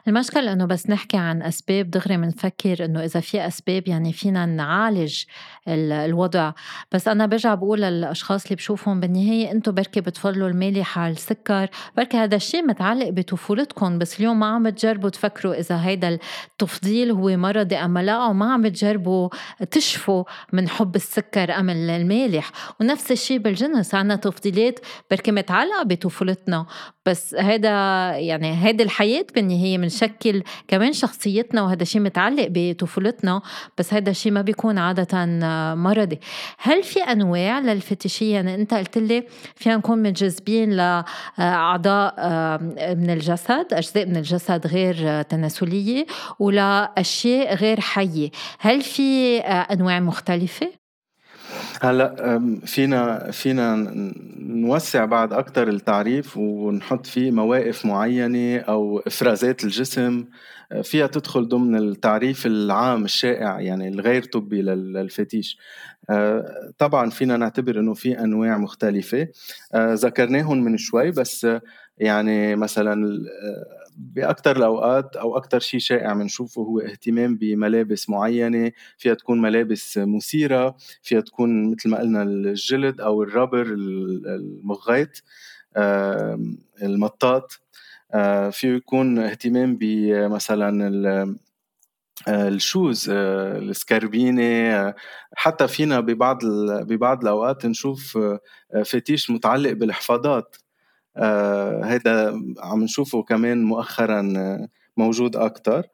المشكلة 0.08 0.54
إنه 0.54 0.66
بس 0.66 0.90
نحكي 0.90 1.18
عن 1.18 1.42
أسباب 1.42 1.92
دغري 1.92 2.18
بنفكر 2.18 2.86
إنه 2.86 3.04
إذا 3.04 3.20
في 3.20 3.48
أسباب 3.48 3.88
يعني 3.88 4.14
فينا 4.14 4.46
نعالج 4.46 5.24
الوضع. 5.68 6.52
بس 6.92 7.08
أنا 7.08 7.26
برجع 7.26 7.56
بقول 7.56 7.82
للأشخاص 7.82 8.44
اللي 8.44 8.56
بشوفهم 8.56 9.00
بالنهاية 9.00 9.52
أنتم 9.52 9.72
بركي 9.72 10.02
بتفضلوا 10.02 10.48
المالح 10.48 11.00
على 11.00 11.12
السكر 11.12 11.70
بركي 11.98 12.18
هذا 12.18 12.36
الشيء 12.36 12.68
متعلق 12.68 13.10
بطفولتكم 13.10 13.98
بس 13.98 14.20
اليوم 14.20 14.40
ما 14.40 14.46
عم 14.46 14.70
تجربوا 14.70 15.10
تفكروا 15.10 15.60
إذا 15.60 15.82
هيدا 15.82 16.20
التفضيل 16.52 17.12
هو 17.12 17.38
مرضي 17.38 17.76
أم 17.76 17.98
لا 17.98 18.26
وما 18.26 18.54
عم 18.54 18.68
تجربوا 18.68 19.30
تشفوا 19.72 20.24
من 20.54 20.70
حب 20.70 20.96
السكر 20.96 21.52
أم 21.52 21.70
المالح. 21.70 22.52
ونفس 22.82 23.12
الشيء 23.12 23.38
بالجنس 23.38 23.96
عنا 23.96 24.16
تفضيلات 24.16 24.80
بركي 25.12 25.32
متعلقة 25.32 25.84
بطفولتنا. 25.84 26.66
بس 27.08 27.36
هذا 27.36 27.70
يعني 28.18 28.66
هيدي 28.66 28.84
الحياة 28.84 29.26
بالنهاية 29.36 29.78
بنشكل 29.78 30.44
كمان 30.68 30.94
شخصيتنا 30.94 31.62
وهذا 31.62 31.84
شيء 31.84 32.02
متعلق 32.02 32.48
بطفولتنا 32.50 33.42
بس 33.78 33.94
هذا 33.94 34.10
الشيء 34.10 34.32
ما 34.32 34.42
بيكون 34.42 34.78
عادة 34.78 35.26
مرضي. 35.76 36.20
هل 36.58 36.84
في 36.84 37.00
أنواع 37.00 37.60
للفتشية 37.60 38.34
يعني 38.34 38.56
أنت 38.56 38.74
قلت 38.74 38.98
لي 38.98 39.24
فينا 39.56 39.78
نكون 39.78 40.04
متجذبين 40.04 40.70
لأعضاء 40.70 42.14
من 42.96 43.10
الجسد 43.10 43.66
أجزاء 43.74 44.06
من 44.06 44.18
الجسد 44.18 44.68
غير 44.68 45.22
تناسلية 45.22 46.06
ولأشياء 46.40 47.56
غير 47.56 47.80
حية. 47.80 48.30
هل 48.60 48.82
في 48.82 49.38
أنواع 49.40 50.00
مختلفة؟ 50.00 50.87
هلا 51.82 52.40
فينا 52.66 53.32
فينا 53.32 53.76
نوسع 54.40 55.06
بعد 55.06 55.34
أكثر 55.34 55.68
التعريف 55.68 56.38
ونحط 56.38 57.06
فيه 57.06 57.32
مواقف 57.32 57.86
معينة 57.86 58.60
أو 58.60 59.00
إفرازات 59.00 59.64
الجسم 59.64 60.26
أه، 60.72 60.82
فيها 60.82 61.08
تدخل 61.08 61.48
ضمن 61.48 61.78
التعريف 61.78 62.46
العام 62.46 63.06
الشائع 63.06 63.60
يعني 63.60 63.88
الغير 63.88 64.24
طبي 64.24 64.62
للفتيش. 64.62 65.58
أه، 66.10 66.72
طبعا 66.78 67.10
فينا 67.10 67.38
نعتبر 67.38 67.80
إنه 67.80 67.94
في 67.94 68.20
أنواع 68.20 68.58
مختلفة. 68.58 69.28
أه، 69.74 69.94
ذكرناهم 69.94 70.64
من 70.64 70.78
شوي 70.78 71.12
بس 71.12 71.48
يعني 71.98 72.56
مثلا 72.56 72.96
باكثر 73.98 74.58
الأوقات 74.58 75.16
أو 75.16 75.38
أكثر 75.38 75.60
شيء 75.60 75.80
شائع 75.80 76.14
بنشوفه 76.14 76.62
هو 76.62 76.80
اهتمام 76.80 77.36
بملابس 77.38 78.10
معينة 78.10 78.72
فيها 78.98 79.14
تكون 79.14 79.42
ملابس 79.42 79.98
مثيرة 79.98 80.76
فيها 81.02 81.22
تكون 81.22 81.72
مثل 81.72 81.90
ما 81.90 82.00
قلنا 82.00 82.24
الجلد 82.24 83.02
أو 83.02 83.24
الرابر 83.24 83.66
المغيط 83.68 85.24
المطاط 86.84 87.62
فيه 88.52 88.68
يكون 88.76 89.20
اهتمام 89.20 89.78
بمثلا 89.78 91.36
الشوز 92.28 93.10
السكربينة 93.10 94.94
حتى 95.36 95.68
فينا 95.68 96.00
ببعض 96.00 96.40
ببعض 96.84 97.22
الأوقات 97.22 97.66
نشوف 97.66 98.18
فتيش 98.86 99.30
متعلق 99.30 99.72
بالحفاضات. 99.72 100.56
آه، 101.18 101.84
هذا 101.84 102.42
عم 102.60 102.84
نشوفه 102.84 103.24
كمان 103.24 103.64
مؤخرا 103.64 104.34
آه، 104.38 104.70
موجود 104.98 105.36
أكثر 105.36 105.88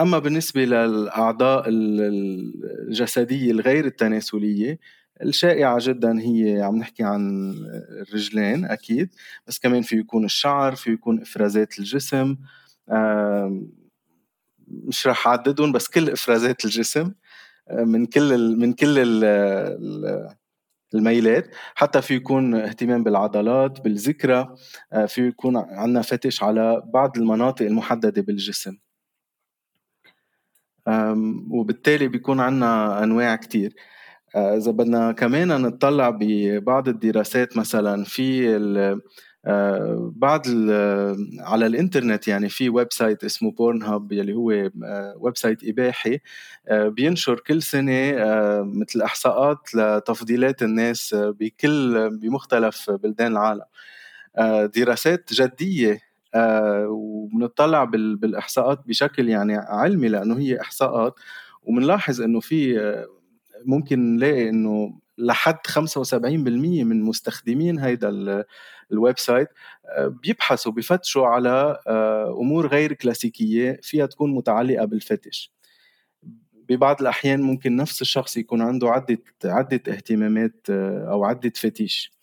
أما 0.00 0.18
بالنسبة 0.18 0.64
للأعضاء 0.64 1.64
الجسدية 1.68 3.50
الغير 3.50 3.84
التناسلية 3.84 4.78
الشائعة 5.22 5.78
جدا 5.80 6.20
هي 6.20 6.62
عم 6.62 6.76
نحكي 6.76 7.02
عن 7.02 7.54
الرجلين 8.00 8.64
أكيد. 8.64 9.14
بس 9.46 9.58
كمان 9.58 9.82
في 9.82 9.96
يكون 9.96 10.24
الشعر 10.24 10.74
في 10.74 10.90
يكون 10.90 11.20
إفرازات 11.20 11.78
الجسم. 11.78 12.36
مش 14.68 15.06
رح 15.06 15.26
أعددهم 15.28 15.72
بس 15.72 15.88
كل 15.88 16.10
إفرازات 16.10 16.64
الجسم 16.64 17.12
آه، 17.68 17.84
من 17.84 18.06
كل 18.06 18.56
من 18.56 18.72
كل 18.72 19.24
الميلات 20.94 21.54
حتى 21.74 22.02
في 22.02 22.14
يكون 22.14 22.54
اهتمام 22.54 23.04
بالعضلات 23.04 23.80
بالذكرى 23.80 24.54
آه، 24.92 25.06
في 25.06 25.28
يكون 25.28 25.56
عندنا 25.56 26.02
fetish 26.02 26.42
على 26.42 26.82
بعض 26.94 27.18
المناطق 27.18 27.66
المحددة 27.66 28.22
بالجسم. 28.22 28.76
وبالتالي 31.50 32.08
بيكون 32.08 32.40
عندنا 32.40 33.04
أنواع 33.04 33.36
كتير. 33.36 33.74
آه، 34.34 34.56
إذا 34.56 34.70
بدنا 34.70 35.12
كمان 35.12 35.62
نطلع 35.62 36.10
ببعض 36.20 36.88
الدراسات 36.88 37.56
مثلا 37.56 38.04
في 38.04 38.56
آه، 39.46 40.12
بعض 40.16 40.46
على 41.38 41.66
الإنترنت 41.66 42.28
يعني 42.28 42.48
في 42.48 42.68
website 42.68 43.24
اسمه 43.24 43.50
Pornhub 43.50 44.12
يلي 44.12 44.34
هو 44.34 44.46
website 45.16 45.64
إباحي 45.64 46.20
آه، 46.68 46.88
بينشر 46.88 47.40
كل 47.40 47.62
سنة 47.62 48.10
آه، 48.10 48.62
مثل 48.62 49.02
إحصاءات 49.02 49.74
لتفضيلات 49.74 50.62
الناس 50.62 51.14
بكل 51.18 52.10
بمختلف 52.18 52.90
بلدان 52.90 53.32
العالم. 53.32 53.64
دراسات 54.76 55.32
جدية 55.32 56.00
وبنطلع 56.86 57.84
بالإحصاءات 57.84 58.80
بشكل 58.86 59.28
يعني 59.28 59.56
علمي 59.56 60.08
لأنه 60.08 60.38
هي 60.38 60.60
إحصاءات 60.60 61.14
وبنلاحظ 61.62 62.20
إنه 62.20 62.40
في 62.40 62.78
ممكن 63.64 64.16
نلاقي 64.16 64.48
إنه 64.48 65.00
لحد 65.18 65.66
75% 65.66 66.84
من 66.84 67.02
مستخدمين 67.02 67.78
هيدا 67.78 68.44
ال 68.92 69.18
website 69.18 69.48
آه، 69.86 70.06
بيبحثوا 70.06 70.72
بفتشوا 70.72 71.26
على 71.26 71.78
آه، 71.86 72.36
أمور 72.40 72.66
غير 72.66 72.92
كلاسيكية 72.92 73.80
فيها 73.82 74.06
تكون 74.06 74.34
متعلقة 74.34 74.84
بال 74.84 75.01
fetish 75.01 75.52
ببعض 76.52 77.00
الأحيان 77.00 77.42
ممكن 77.42 77.76
نفس 77.76 78.02
الشخص 78.02 78.36
يكون 78.36 78.62
عنده 78.62 78.88
عدة 78.88 79.18
عدة 79.44 79.92
اهتمامات 79.92 80.66
آه، 80.70 81.08
أو 81.10 81.24
عدة 81.24 81.52
fetish 81.56 82.14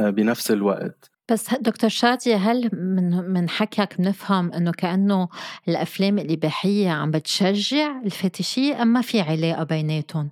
بنفس 0.00 0.50
الوقت 0.50 1.10
بس 1.30 1.54
دكتور 1.54 1.90
شادية 1.90 2.36
هل 2.36 2.70
من 2.72 3.32
من 3.32 3.48
حكيك 3.48 3.98
بنفهم 3.98 4.52
إنه 4.52 4.72
كأنه 4.72 5.28
الأفلام 5.68 6.18
الاباحيه 6.18 6.90
عم 6.90 7.10
بتشجع 7.10 8.00
الفتشية 8.04 8.82
أم 8.82 8.88
ما 8.88 9.00
في 9.00 9.20
علاقة 9.20 9.64
بيناتهم؟ 9.64 10.28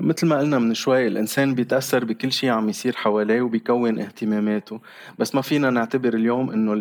مثل 0.00 0.26
ما 0.26 0.38
قلنا 0.38 0.58
من 0.58 0.74
شوي 0.74 1.06
الإنسان 1.06 1.54
بيتأثر 1.54 2.04
بكل 2.04 2.32
شيء 2.32 2.50
عم 2.50 2.68
يصير 2.68 2.96
حواليه 2.96 3.40
وبيكون 3.42 3.98
اهتماماته. 3.98 4.80
بس 5.18 5.34
ما 5.34 5.42
فينا 5.42 5.70
نعتبر 5.70 6.14
اليوم 6.14 6.50
إنه 6.50 6.72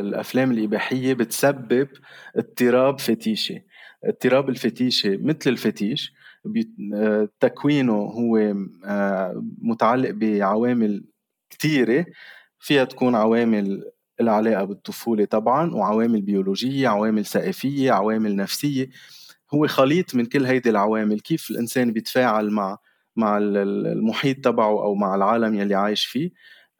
الأفلام 0.00 0.50
الإباحية 0.50 1.14
بتسبب 1.14 1.88
اضطراب 2.36 3.00
فتيشي. 3.00 3.62
اضطراب 4.04 4.48
الفتيشة 4.48 5.18
مثل 5.22 5.50
الفتيش 5.50 6.12
تكوينه 7.40 7.92
هو 7.92 8.54
آه، 8.86 9.42
متعلق 9.62 10.10
بعوامل 10.10 11.04
كثيرة 11.50 12.06
فيها 12.58 12.84
تكون 12.84 13.14
عوامل 13.14 13.84
العلاقة 14.20 14.64
بالطفولة 14.64 15.24
طبعا 15.24 15.74
وعوامل 15.74 16.22
بيولوجية 16.22 16.88
عوامل 16.88 17.24
ثقافية 17.26 17.92
عوامل 17.92 18.36
نفسية. 18.36 18.90
هو 19.54 19.66
خليط 19.66 20.14
من 20.14 20.26
كل 20.26 20.46
هيدي 20.46 20.70
العوامل 20.70 21.20
كيف 21.20 21.50
الإنسان 21.50 21.92
بيتفاعل 21.92 22.50
مع 22.50 22.78
مع 23.16 23.38
المحيط 23.38 24.44
تبعه 24.44 24.82
أو 24.84 24.94
مع 24.94 25.14
العالم 25.14 25.54
يلي 25.54 25.74
عايش 25.74 26.04
فيه. 26.06 26.30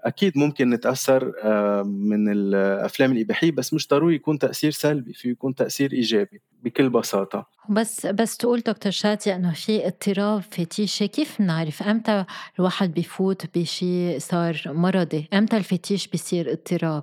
أكيد 0.01 0.39
ممكن 0.39 0.71
نتأثر 0.71 1.33
آه، 1.45 1.83
من 1.83 2.33
الأفلام 2.33 3.13
الإباحية 3.13 3.53
بس 3.53 3.75
مش 3.75 3.89
ضروري 3.89 4.15
يكون 4.15 4.39
تأثير 4.39 4.71
سلبي 4.71 5.13
في 5.15 5.31
يكون 5.31 5.55
تأثير 5.55 5.93
إيجابي. 5.93 6.43
بكل 6.63 6.91
بساطة. 6.91 7.53
بس 7.69 8.07
بس 8.07 8.37
تقول 8.37 8.61
دكتور 8.61 8.93
شادي 8.93 9.35
إنه 9.35 9.53
في 9.53 9.87
اضطراب 9.87 10.43
فتيشي 10.43 11.09
كيف 11.09 11.43
بنعرف 11.43 11.83
أمتى 11.83 12.25
الواحد 12.59 12.95
بفوت 12.95 13.59
بشيء 13.59 14.19
صار 14.19 14.63
مرضي؟ 14.67 15.29
أمتى 15.33 15.57
الفتيش 15.57 16.09
بيصير 16.09 16.53
اضطراب؟ 16.53 17.03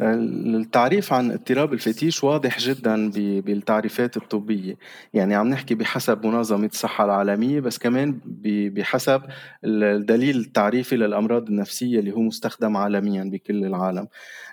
التعريف 0.00 1.12
عن 1.12 1.30
اضطراب 1.30 1.72
الفتيش 1.72 2.24
واضح 2.24 2.58
جدا 2.58 3.10
بالتعريفات 3.40 4.16
الطبية. 4.16 4.76
يعني 5.14 5.34
عم 5.34 5.48
نحكي 5.48 5.74
بحسب 5.74 6.26
منظمة 6.26 6.66
الصحة 6.66 7.04
العالمية 7.04 7.60
بس 7.60 7.78
كمان 7.78 8.20
بحسب 8.44 9.22
الدليل 9.64 10.36
التعريفي 10.36 10.96
للأمراض 10.96 11.48
النفسية 11.48 11.98
اللي 11.98 12.12
هو 12.12 12.20
مستخدم 12.20 12.76
عالميا 12.76 13.24
بكل 13.24 13.64
العالم. 13.64 14.08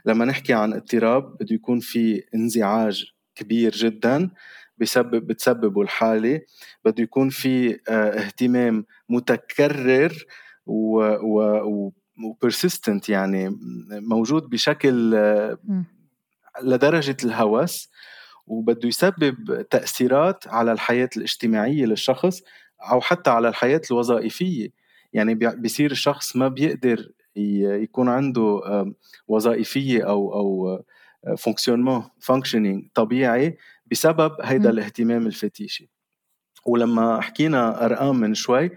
لما 0.06 0.26
نحكي 0.26 0.54
عن 0.54 0.74
اضطراب 0.74 1.38
بده 1.40 1.56
يكون 1.56 1.80
في 1.80 2.24
انزعاج 2.36 3.15
كبير 3.36 3.72
جدا 3.72 4.30
بسبب 4.78 5.28
بتسببه 5.28 5.82
الحالة. 5.82 6.42
بده 6.86 7.04
يكون 7.04 7.30
في 7.30 7.80
آه، 7.90 8.10
اهتمام 8.10 8.86
متكرر 9.10 10.26
و, 10.66 11.00
و, 11.04 11.94
وبرسيستنت 12.26 13.10
يعني 13.10 13.58
موجود 13.92 14.50
بشكل 14.50 15.16
آه، 15.16 15.58
لدرجة 16.64 17.18
الهوس 17.24 17.90
وبده 18.48 18.88
يسبب 18.88 19.62
تأثيرات 19.70 20.48
على 20.48 20.72
الحياة 20.72 21.10
الاجتماعية 21.18 21.86
للشخص 21.86 22.42
أو 22.92 23.02
حتى 23.02 23.30
على 23.30 23.48
الحياة 23.48 23.82
الوظائفية. 23.92 24.70
يعني 25.14 25.36
بيصير 25.36 25.92
الشخص 25.92 26.36
ما 26.36 26.48
بيقدر 26.48 27.12
يكون 27.36 28.10
عنده 28.10 28.62
وظائفية 29.28 30.04
أو 30.04 30.34
أو 30.34 30.80
fonctionnement 31.38 32.04
functioning 32.20 32.88
طبيعي 32.94 33.58
بسبب 33.92 34.36
هيدا 34.42 34.70
الاهتمام 34.70 35.28
الفتيشي. 35.28 35.90
ولما 36.66 37.22
حكينا 37.22 37.86
أرقام 37.86 38.20
من 38.20 38.34
شوي 38.34 38.72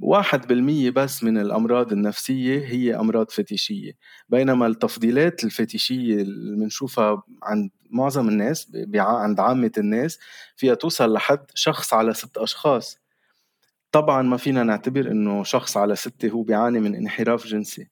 واحد 0.00 0.46
بالمية 0.46 0.90
بس 0.90 1.24
من 1.24 1.38
الأمراض 1.38 1.92
النفسية 1.92 2.66
هي 2.66 2.94
أمراض 2.96 3.30
فتيشية. 3.30 3.92
بينما 4.28 4.66
التفضيلات 4.66 5.44
الفتيشية 5.44 6.14
اللي 6.22 6.56
بنشوفها 6.56 7.22
عند 7.42 7.70
معظم 7.90 8.28
الناس 8.28 8.72
عند 8.94 9.40
عامة 9.40 9.72
الناس 9.78 10.18
فيها 10.56 10.74
توصل 10.74 11.12
لحد 11.12 11.46
شخص 11.54 11.94
على 11.94 12.14
ست 12.14 12.38
أشخاص. 12.38 12.98
طبعا 13.92 14.22
ما 14.22 14.36
فينا 14.36 14.62
نعتبر 14.62 15.10
إنه 15.10 15.44
شخص 15.44 15.76
على 15.76 15.96
ستة 15.96 16.28
هو 16.28 16.42
بيعاني 16.42 16.80
من 16.80 16.94
انحراف 16.94 17.46
جنسي. 17.46 17.88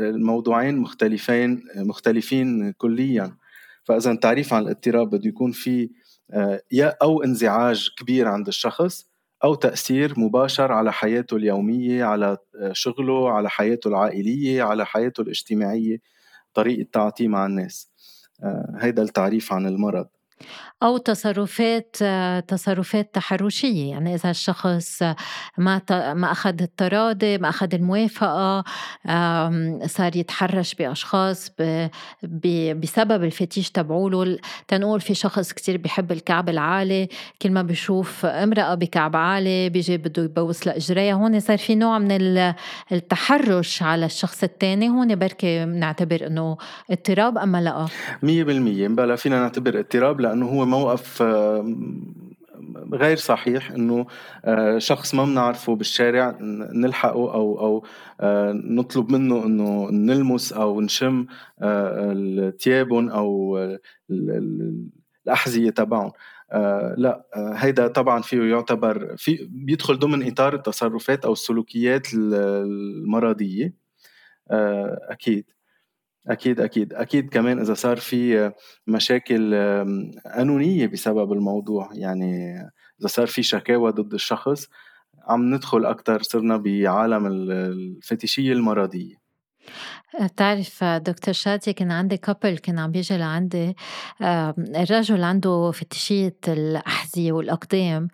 الموضوعين 0.00 0.78
مختلفين 0.78 1.64
مختلفين 1.76 2.72
كليا. 2.72 3.36
فاذا 3.84 4.10
التعريف 4.10 4.54
عن 4.54 4.62
الاضطراب 4.62 5.10
بده 5.10 5.28
يكون 5.28 5.52
في 5.52 5.90
آه، 6.32 6.62
يا 6.72 6.96
أو 7.02 7.22
انزعاج 7.22 7.88
كبير 7.98 8.28
عند 8.28 8.48
الشخص 8.48 9.06
أو 9.44 9.54
تأثير 9.54 10.20
مباشر 10.20 10.72
على 10.72 10.92
حياته 10.92 11.36
اليومية 11.36 12.04
على 12.04 12.36
آه، 12.60 12.72
شغله 12.72 13.30
على 13.30 13.50
حياته 13.50 13.88
العائلية 13.88 14.62
على 14.62 14.86
حياته 14.86 15.20
الاجتماعية 15.20 15.98
طريقة 16.54 16.88
تعاطيه 16.92 17.28
مع 17.28 17.46
الناس. 17.46 17.90
آه، 18.42 18.76
هيدا 18.80 19.02
التعريف 19.02 19.52
عن 19.52 19.66
المرض. 19.66 20.06
أو 20.82 20.96
تصرفات 20.96 21.96
تصرفات 22.48 23.14
تحرشية. 23.14 23.90
يعني 23.90 24.14
إذا 24.14 24.30
الشخص 24.30 25.02
ما 25.58 25.82
ما 26.14 26.32
أخذ 26.32 26.62
التراضي 26.62 27.38
ما 27.38 27.48
أخذ 27.48 27.74
الموافقة 27.74 28.64
صار 29.86 30.16
يتحرش 30.16 30.74
بأشخاص 30.74 31.50
بسبب 32.82 33.24
الفتيش 33.24 33.70
تبعوله. 33.70 34.38
تنقول 34.68 35.00
في 35.00 35.14
شخص 35.14 35.52
كتير 35.52 35.76
بيحب 35.76 36.12
الكعب 36.12 36.48
العالي. 36.48 37.08
كل 37.42 37.50
ما 37.50 37.62
بيشوف 37.62 38.26
امرأة 38.26 38.74
بكعب 38.74 39.16
عالي 39.16 39.68
بيجي 39.70 39.96
بده 39.96 40.22
يبوس 40.24 40.66
لإجريها 40.66 41.14
هون 41.14 41.40
صار 41.40 41.58
في 41.58 41.74
نوع 41.74 41.98
من 41.98 42.36
التحرش 42.92 43.82
على 43.82 44.06
الشخص 44.06 44.42
الثاني 44.42 44.88
هون 44.88 45.14
بركي 45.14 45.64
بنعتبر 45.64 46.26
إنه 46.26 46.56
اضطراب 46.90 47.38
أما 47.38 47.60
لا. 47.60 47.86
100% 47.86 47.86
بلا 48.22 49.16
فينا 49.16 49.40
نعتبر 49.40 49.78
اضطراب 49.78 50.20
لأنه 50.28 50.46
هو 50.46 50.66
موقف 50.66 51.22
غير 52.92 53.16
صحيح 53.16 53.70
إنه 53.70 54.06
آه، 54.44 54.78
شخص 54.78 55.14
ما 55.14 55.24
بنعرفه 55.24 55.74
بالشارع 55.76 56.38
نلحقه 56.74 57.34
أو 57.34 57.60
أو 57.60 57.86
آه، 58.20 58.52
نطلب 58.52 59.12
منه 59.12 59.46
إنه 59.46 59.90
نلمس 59.90 60.52
أو 60.52 60.80
نشم 60.80 61.26
آه، 61.62 62.52
ثيابهم 62.60 63.08
أو 63.08 63.58
الأحذية 65.26 65.70
تبعهم. 65.70 66.12
لا 66.96 67.26
هيدا 67.34 67.86
طبعا 67.88 68.22
فيه 68.22 68.42
يعتبر 68.42 69.16
في 69.16 69.48
بيدخل 69.50 69.98
ضمن 69.98 70.26
إطار 70.28 70.54
التصرفات 70.54 71.24
أو 71.24 71.32
السلوكيات 71.32 72.06
المرضية. 72.14 73.74
أكيد. 75.10 75.55
أكيد 76.28 76.60
أكيد. 76.60 76.94
أكيد 76.94 77.28
كمان 77.30 77.58
إذا 77.60 77.74
صار 77.74 77.96
في 77.96 78.52
مشاكل 78.86 79.54
قانونية 80.34 80.86
بسبب 80.86 81.32
الموضوع. 81.32 81.90
يعني 81.94 82.54
إذا 83.00 83.08
صار 83.08 83.26
في 83.26 83.42
شكاوى 83.42 83.92
ضد 83.92 84.14
الشخص 84.14 84.68
عم 85.28 85.54
ندخل 85.54 85.84
أكتر 85.86 86.22
صرنا 86.22 86.56
بعالم 86.56 87.26
الفتيشية 87.26 88.52
المرضية. 88.52 89.25
بتعرف 90.20 90.84
دكتور 90.84 91.34
شادي 91.34 91.72
كان 91.72 91.92
عندي 91.92 92.16
كابل 92.16 92.58
كان 92.58 92.78
عم 92.78 92.90
بيجي 92.90 93.16
لعندي 93.16 93.76
الرجل 94.76 95.24
عنده 95.24 95.70
فتشية 95.70 96.36
الأحذية 96.48 97.32
والأقدام. 97.32 98.08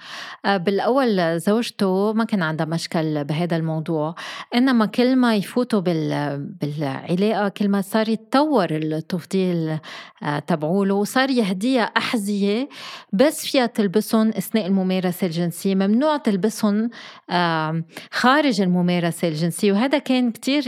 آه، 0.45 0.57
بالأول 0.57 1.41
زوجته 1.41 2.12
ما 2.12 2.25
كان 2.25 2.43
عندها 2.43 2.67
مشكل 2.67 3.25
بهذا 3.25 3.57
الموضوع 3.57 4.15
إنما 4.55 4.87
كل 4.87 5.17
ما 5.17 5.37
يفوتوا 5.37 5.81
بالعلاقة 5.81 7.49
كل 7.49 7.69
ما 7.69 7.81
صار 7.81 8.09
يتطور 8.09 8.67
التفضيل 8.71 9.79
آه، 10.23 10.38
تبعوله 10.38 10.95
وصار 10.95 11.31
يهديها 11.31 11.83
أحذية 11.83 12.69
بس 13.12 13.47
فيها 13.47 13.67
تلبسهم 13.67 14.29
أثناء 14.29 14.67
الممارسة 14.67 15.27
الجنسية 15.27 15.75
ممنوع 15.75 16.17
تلبسهم 16.17 16.91
خارج 18.11 18.61
الممارسة 18.61 19.29
الجنسية 19.29 19.73
وهذا 19.73 19.99
كان 19.99 20.31
كتير 20.33 20.62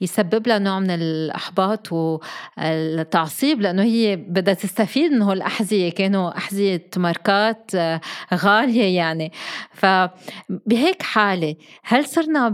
يسبب 0.00 0.48
لها 0.48 0.58
نوع 0.58 0.80
من 0.80 0.90
الإحباط 0.90 1.92
والتعصيب 1.92 3.60
لأنه 3.60 3.82
هي 3.82 4.16
بدها 4.16 4.54
تستفيد 4.54 5.12
من 5.12 5.22
هول 5.22 5.36
الأحذية 5.36 5.90
كانوا 5.90 6.36
أحذية 6.36 6.86
ماركات 6.96 7.70
آه، 7.74 8.00
غالية 8.34 8.96
يعني. 8.96 9.32
فبهيك 9.72 11.02
حالة 11.02 11.56
هل 11.82 12.06
صرنا 12.06 12.48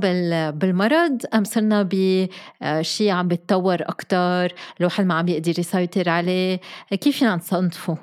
بالمرض 0.51 1.23
أم 1.35 1.45
صرنا 1.45 1.89
بشيء 1.93 3.11
عم 3.11 3.29
بيتطور 3.29 3.79
أكتر؟ 3.81 4.55
الواحد 4.81 5.07
ما 5.07 5.15
عم 5.15 5.29
يقدر 5.29 5.59
يسيطر 5.59 6.09
عليه. 6.09 6.61
كيف 7.01 7.19
فينا 7.19 7.37
نصنفه؟ 7.37 7.99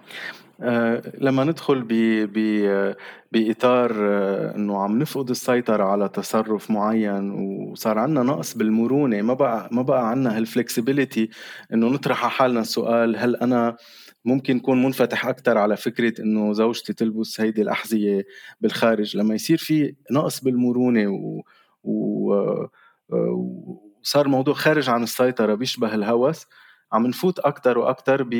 آه، 0.62 1.02
لما 1.17 1.43
ندخل 1.43 1.82
ب 1.84 1.93
ب 2.34 2.95
بإطار 3.32 3.91
آه، 3.95 4.56
إنه 4.56 4.78
عم 4.84 5.00
نفقد 5.00 5.30
السيطرة 5.30 5.84
على 5.84 6.10
تصرف 6.10 6.72
معين 6.72 7.32
وصار 7.32 7.98
عندنا 8.00 8.24
نقص 8.24 8.54
بالمرونة 8.58 9.22
ما 9.22 9.34
بقى 9.34 9.69
ما 9.72 9.82
بقى 9.82 10.10
عندنا 10.10 10.38
هالفلكسبيليتي 10.38 11.30
إنه 11.74 11.88
نطرح 11.88 12.24
على 12.24 12.32
حالنا 12.32 12.60
السؤال 12.62 13.17
هل 13.17 13.36
أنا 13.36 13.78
ممكن 14.26 14.58
يكون 14.58 14.84
منفتح 14.84 15.26
أكثر 15.28 15.58
على 15.58 15.78
فكرة 15.78 16.22
إنه 16.22 16.54
زوجتي 16.54 16.93
تلبس 16.93 17.41
هيدي 17.41 17.62
الأحذية 17.62 18.26
بالخارج؟ 18.62 19.17
لما 19.17 19.36
يصير 19.36 19.58
في 19.58 19.95
نقص 20.12 20.43
بالمرونة 20.43 21.08
و, 21.08 21.41
و... 21.84 22.34
آه، 22.34 22.69
وصار 24.02 24.26
الموضوع 24.26 24.54
خارج 24.54 24.89
عن 24.89 25.04
السيطرة 25.04 25.54
بيشبه 25.56 25.95
الهوس 25.95 26.45
عم 26.93 27.08
نفوت 27.08 27.39
أكثر 27.39 27.78
وأكثر 27.78 28.24
ب 28.24 28.34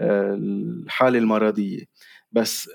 الحالة 0.00 1.18
المرضية. 1.18 1.84
بس 2.32 2.70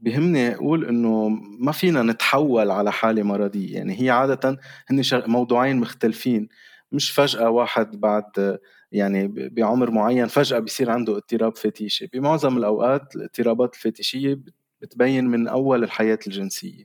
بهمني 0.00 0.54
أقول 0.54 0.84
إنه 0.84 1.28
ما 1.60 1.72
فينا 1.72 2.02
نتحول 2.02 2.70
على 2.70 2.92
حالة 2.92 3.22
مرضية. 3.22 3.74
يعني 3.74 4.02
هي 4.02 4.10
عادة 4.10 4.58
هن 4.86 5.02
موضوعين 5.26 5.76
مختلفين. 5.76 6.48
مش 6.92 7.10
فجأة 7.10 7.50
واحد 7.50 8.00
بعد 8.00 8.58
يعني 8.92 9.28
بعمر 9.28 9.90
معين 9.90 10.26
فجأة 10.26 10.58
بيصير 10.58 10.90
عنده 10.90 11.16
اضطراب 11.16 11.56
فتيشي 11.56 12.06
بمعظم 12.06 12.56
الأوقات 12.58 13.16
الاضطرابات 13.16 13.74
الفتيشيه 13.74 14.38
بتبين 14.82 15.26
من 15.26 15.48
أول 15.48 15.84
الحياة 15.84 16.18
الجنسية. 16.26 16.84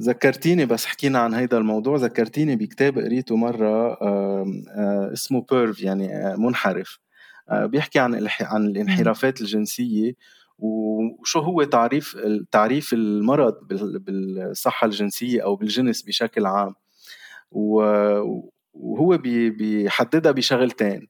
ذكرتيني 0.00 0.66
بس 0.66 0.86
حكينا 0.86 1.18
عن 1.18 1.34
هيدا 1.34 1.58
الموضوع 1.58 1.96
ذكرتيني 1.96 2.56
بكتاب 2.56 2.98
قريته 2.98 3.36
مرة 3.36 3.98
اسمه 5.12 5.46
بيرف 5.50 5.82
يعني 5.82 6.36
منحرف. 6.36 6.98
بيحكي 7.52 7.98
عن 7.98 8.28
عن 8.40 8.66
الانحرافات 8.66 9.40
الجنسية 9.40 10.12
وشو 10.58 11.40
هو 11.40 11.62
تعريف 11.64 12.16
تعريف 12.50 12.92
المرض 12.92 13.54
بالصحة 13.68 14.84
الجنسية 14.84 15.44
أو 15.44 15.56
بالجنس 15.56 16.02
بشكل 16.02 16.46
عام. 16.46 16.74
وهو 17.50 19.18
بيحددها 19.22 20.32
بشغلتين. 20.32 21.08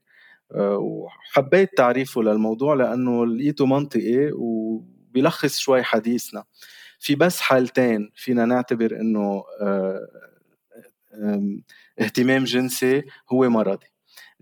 وحبيت 0.56 1.70
تعريفه 1.76 2.22
للموضوع 2.22 2.74
لأنه 2.74 3.26
لقيته 3.26 3.66
منطقي 3.66 4.30
وبيلخص 4.34 5.58
شوي 5.58 5.82
حديثنا. 5.82 6.44
في 7.02 7.14
بس 7.14 7.40
حالتين 7.40 8.10
فينا 8.14 8.44
نعتبر 8.44 9.00
إنه 9.00 9.44
اهتمام 12.00 12.44
جنسي 12.44 13.02
هو 13.32 13.48
مرضي. 13.48 13.86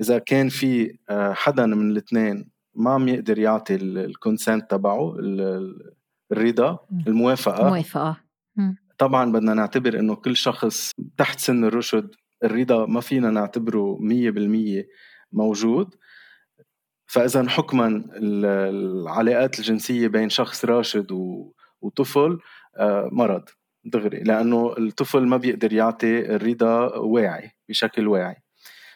إذا 0.01 0.19
كان 0.19 0.49
في 0.49 0.99
حدا 1.11 1.67
من 1.67 1.91
الاثنين 1.91 2.51
ما 2.75 2.91
عم 2.91 3.09
يقدر 3.09 3.39
يعطي 3.39 3.75
الكونسنت 3.75 4.71
تبعه 4.71 5.17
الرضا 6.33 6.79
الموافقة 7.07 7.69
موافقه 7.69 8.17
طبعا 8.99 9.33
بدنا 9.33 9.55
نعتبر 9.55 9.99
إنه 9.99 10.15
كل 10.15 10.37
شخص 10.37 10.93
تحت 11.17 11.39
سن 11.39 11.65
الرشد 11.65 12.15
الرضا 12.45 12.87
ما 12.87 13.01
فينا 13.01 13.31
نعتبره 13.31 13.97
مية 14.01 14.31
بالمية 14.31 14.89
موجود. 15.33 15.95
فاذا 17.07 17.49
حكما 17.49 18.05
العلاقات 18.17 19.59
الجنسية 19.59 20.09
بين 20.09 20.29
شخص 20.29 20.65
راشد 20.65 21.13
وطفل 21.83 22.39
آه، 22.77 23.09
مرض 23.13 23.45
دغري 23.85 24.23
لأنه 24.23 24.75
الطفل 24.79 25.27
ما 25.27 25.37
بيقدر 25.37 25.73
يعطي 25.73 26.21
الرضا 26.21 26.97
واعي 26.97 27.51
بشكل 27.69 28.09
واعي. 28.09 28.37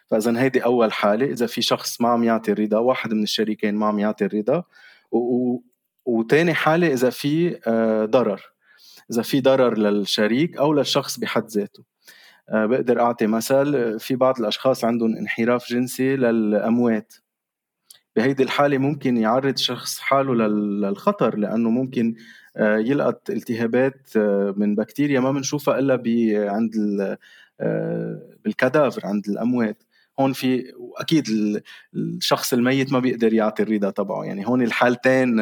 فإذا 0.06 0.40
هيدي 0.40 0.64
أول 0.64 0.92
حالة 0.92 1.26
إذا 1.26 1.46
في 1.46 1.62
شخص 1.62 2.00
ما 2.00 2.08
عم 2.08 2.24
يعطي 2.24 2.52
الرضا 2.52 2.78
واحد 2.78 3.14
من 3.14 3.22
الشريكين 3.22 3.74
ما 3.74 3.86
عم 3.86 3.98
يعطي 3.98 4.24
الرضا 4.24 4.64
و... 5.10 5.58
وتاني 6.04 6.54
حالة 6.54 6.92
إذا 6.92 7.10
في 7.10 7.60
آه، 7.66 8.04
ضرر. 8.04 8.42
إذا 9.10 9.22
في 9.22 9.40
ضرر 9.40 9.78
للشريك 9.78 10.56
أو 10.56 10.72
للشخص 10.72 11.18
بحد 11.18 11.46
ذاته. 11.46 11.84
آه، 12.48 12.66
بقدر 12.66 13.00
أعطي 13.00 13.26
مثل 13.26 14.00
في 14.00 14.16
بعض 14.16 14.40
الأشخاص 14.40 14.84
عندهم 14.84 15.16
انحراف 15.16 15.68
جنسي 15.68 16.16
للأموات. 16.16 17.14
بهيدي 18.16 18.42
الحالة 18.42 18.78
ممكن 18.78 19.16
يعرض 19.16 19.56
شخص 19.56 19.98
حاله 19.98 20.34
للخطر 20.34 21.36
لأنه 21.36 21.70
ممكن 21.70 22.14
يلقط 22.60 23.30
التهابات 23.30 24.08
آه، 24.16 24.54
من 24.56 24.74
بكتيريا 24.74 25.20
ما 25.20 25.32
بنشوفها 25.32 25.78
إلا 25.78 26.02
عند 26.50 27.16
بالكادافر 28.44 29.06
عند 29.06 29.28
الأموات. 29.28 29.82
هون 30.20 30.32
في 30.32 30.72
وأكيد 30.76 31.24
الشخص 31.94 32.52
الميت 32.52 32.92
ما 32.92 32.98
بيقدر 32.98 33.32
يعطي 33.32 33.62
الرضا 33.62 33.90
تبعه. 33.90 34.24
يعني 34.24 34.46
هون 34.48 34.62
الحالتين 34.62 35.40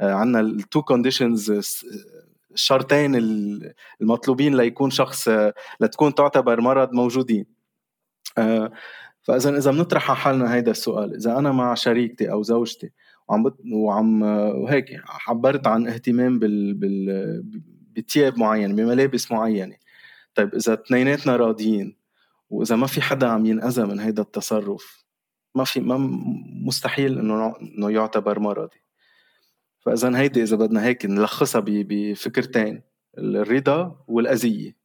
عندنا 0.00 0.40
ال 0.40 0.51
two 0.51 0.82
conditions 0.82 1.52
الشرطين 2.52 3.14
المطلوبين 4.00 4.56
ليكون 4.56 4.90
شخص 4.90 5.28
لتكون 5.80 6.14
تعتبر 6.14 6.60
مرض 6.60 6.92
موجودين. 6.92 7.46
آه، 8.38 8.72
فاذا 9.22 9.58
إذا 9.58 9.70
بنطرح 9.70 10.10
على 10.10 10.18
حالنا 10.18 10.54
هيدا 10.54 10.70
السؤال 10.70 11.14
إذا 11.14 11.38
أنا 11.38 11.52
مع 11.52 11.74
شريكتي 11.74 12.32
أو 12.32 12.42
زوجتي 12.42 12.90
وعم 13.32 13.42
بت... 13.42 13.54
وعم 13.72 14.22
وهيك 14.22 14.86
عبرت 15.28 15.66
عن 15.66 15.86
اهتمام 15.86 16.38
بال... 16.38 16.74
بال... 16.74 17.42
بتياب 17.92 18.38
معين 18.38 18.76
بملابس 18.76 19.32
معينة. 19.32 19.76
طيب 20.34 20.54
إذا 20.54 20.74
اثنيناتنا 20.74 21.36
راضيين 21.36 21.96
وإذا 22.50 22.76
ما 22.76 22.86
في 22.86 23.00
حدا 23.00 23.26
عم 23.26 23.46
ينأذى 23.46 23.84
من 23.84 24.00
هيدا 24.00 24.22
التصرف 24.22 25.04
ما 25.54 25.64
في 25.64 25.80
ما 25.80 25.96
مستحيل 26.66 27.18
إنه 27.18 27.54
إنه 27.60 27.90
يعتبر 27.90 28.38
مرضي 28.38 28.82
فإذا 29.80 30.18
هيدي 30.18 30.42
إذا 30.42 30.56
بدنا 30.56 30.84
هيك 30.84 31.06
نلخصها 31.06 31.62
بفكرتين 31.66 32.82
الرضا 33.18 34.04
والأذية. 34.08 34.76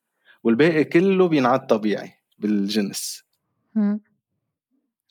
والباقي 0.44 0.84
كله 0.84 1.28
بينعد 1.28 1.68
طبيعي 1.68 2.12
بالجنس. 2.38 3.24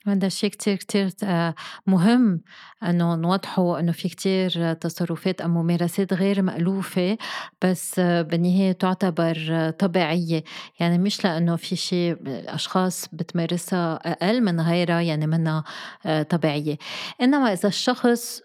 هذا 0.06 0.26
الشيء 0.26 0.50
كتير 0.50 0.76
كتير 0.76 1.10
آه، 1.24 1.54
مهم 1.86 2.40
إنه 2.82 3.14
نوضحه 3.14 3.80
إنه 3.80 3.92
في 3.92 4.08
كتير 4.08 4.72
تصرفات 4.72 5.40
أو 5.40 5.48
ممارسات 5.48 6.12
غير 6.12 6.42
مألوفة 6.42 7.18
بس 7.64 8.00
بالنهاية 8.00 8.72
تعتبر 8.72 9.70
طبيعية 9.78 10.44
يعني 10.80 10.98
مش 10.98 11.24
لإنه 11.24 11.56
في 11.56 11.76
شيء 11.76 12.12
الاشخاص 12.12 13.08
بتمارسها 13.12 13.94
أقل 14.12 14.40
من 14.40 14.60
غيرها 14.60 15.00
يعني 15.00 15.26
منها 15.26 15.64
آه، 16.06 16.22
طبيعية 16.22 16.78
إنما 17.20 17.52
إذا 17.52 17.68
الشخص 17.68 18.40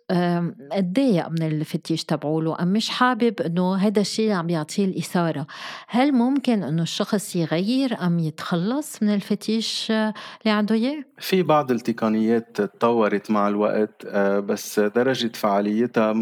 اتضايق 0.71 1.30
من 1.30 1.41
الفتيش 1.41 2.04
تبعوله 2.04 2.62
أم 2.62 2.67
مش 2.67 2.89
حابب 2.89 3.41
إنه 3.41 3.76
هذا 3.76 4.02
الشيء 4.02 4.32
عم 4.32 4.50
يعطيه 4.50 4.86
الإثارة 4.86 5.47
هل 5.88 6.12
ممكن 6.12 6.63
إنه 6.63 6.82
الشخص 6.82 7.36
يغير 7.36 8.06
أم 8.06 8.19
يتخلص 8.19 9.04
من 9.04 9.13
الفتيش 9.13 9.91
اللي 9.91 10.13
عنده 10.45 10.76
إياه؟ 10.76 11.04
في 11.19 11.43
بعض 11.51 11.71
التقنيات 11.71 12.61
تطورت 12.61 13.31
مع 13.31 13.47
الوقت 13.47 14.05
آه، 14.05 14.39
بس 14.39 14.79
درجة 14.79 15.31
فعاليتها 15.35 16.13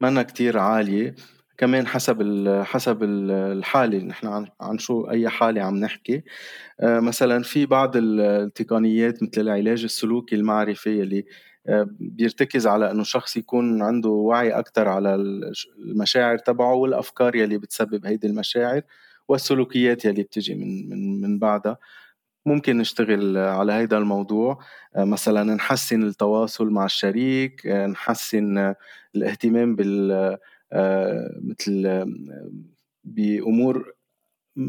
منا 0.00 0.22
كتير 0.22 0.58
عالية. 0.58 1.14
كمان 1.58 1.86
حسب 1.86 2.18
حسب 2.62 3.02
الحالة 3.02 3.98
نحن 3.98 4.26
عن, 4.26 4.46
عن 4.60 4.78
شو 4.78 5.10
أي 5.10 5.28
حالة 5.28 5.62
عم 5.62 5.76
نحكي. 5.76 6.22
آه، 6.80 7.00
مثلا 7.00 7.42
في 7.42 7.66
بعض 7.66 7.92
التقنيات 7.96 9.22
مثل 9.22 9.40
العلاج 9.40 9.84
السلوكي 9.84 10.36
المعرفي 10.36 11.02
اللي 11.02 11.24
آه، 11.68 11.88
بيرتكز 12.00 12.66
على 12.66 12.90
إنه 12.90 13.02
شخص 13.02 13.36
يكون 13.36 13.82
عنده 13.82 14.08
وعي 14.08 14.50
أكثر 14.50 14.88
على 14.88 15.14
المشاعر 15.78 16.38
تبعه 16.38 16.74
والأفكار 16.74 17.36
يلي 17.36 17.58
بتسبب 17.58 18.06
هيدي 18.06 18.26
المشاعر 18.26 18.82
والسلوكيات 19.28 20.04
يلي 20.04 20.22
بتجي 20.22 20.54
من 20.54 20.88
من 20.88 21.20
من 21.20 21.38
بعدها. 21.38 21.78
ممكن 22.46 22.78
نشتغل 22.78 23.38
على 23.38 23.72
هيدا 23.72 23.98
الموضوع. 23.98 24.58
آه، 24.96 25.04
مثلا 25.04 25.54
نحسن 25.54 26.02
التواصل 26.02 26.70
مع 26.70 26.84
الشريك 26.84 27.66
آه، 27.66 27.86
نحسن 27.86 28.74
الاهتمام 29.16 29.76
بال 29.76 30.12
آه، 30.72 31.30
مثل 31.42 32.04
بأمور 33.04 33.92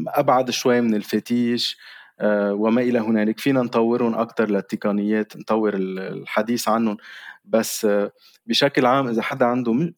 أبعد 0.08 0.50
شوي 0.50 0.80
من 0.80 0.94
الفتيش 0.94 1.78
وما 2.52 2.82
إلى 2.82 2.98
هنالك. 2.98 3.40
فينا 3.40 3.62
نطورهم 3.62 4.14
أكثر 4.14 4.50
للتقنيات 4.50 5.36
نطور 5.36 5.74
الحديث 5.76 6.68
عنهم. 6.68 6.96
بس 7.44 7.86
بشكل 8.46 8.86
عام 8.86 9.08
إذا 9.08 9.22
حدا 9.22 9.46
عنده 9.46 9.94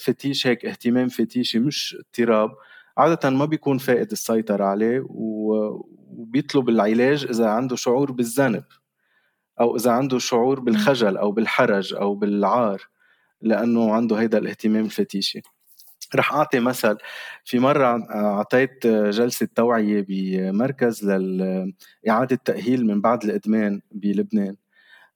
فتيش 0.00 0.46
هيك 0.46 0.64
اهتمام 0.66 1.08
فتيشي 1.08 1.58
مش 1.58 1.96
اضطراب 2.00 2.50
عادة 2.98 3.30
ما 3.30 3.44
بيكون 3.44 3.78
فائد 3.78 4.10
السيطرة 4.12 4.64
عليه 4.64 5.06
وبيطلب 5.08 6.68
العلاج 6.68 7.26
إذا 7.30 7.46
عنده 7.48 7.76
شعور 7.76 8.12
بالذنب 8.12 8.64
أو 9.60 9.76
إذا 9.76 9.90
عنده 9.90 10.18
شعور 10.18 10.60
بالخجل 10.60 11.16
أو 11.16 11.32
بالحرج 11.32 11.94
أو 11.94 12.14
بالعار 12.14 12.82
لأنه 13.40 13.92
عنده 13.92 14.16
هيدا 14.16 14.38
الاهتمام 14.38 14.84
الفتيشي 14.84 15.42
رح 16.14 16.34
أعطي 16.34 16.60
مثل 16.60 16.96
في 17.44 17.58
مرة 17.58 18.06
أعطيت 18.14 18.86
جلسة 18.86 19.48
توعية 19.54 20.04
بمركز 20.08 21.04
لإعادة 21.04 22.36
تأهيل 22.44 22.86
من 22.86 23.00
بعد 23.00 23.24
الإدمان 23.24 23.80
بلبنان. 23.90 24.56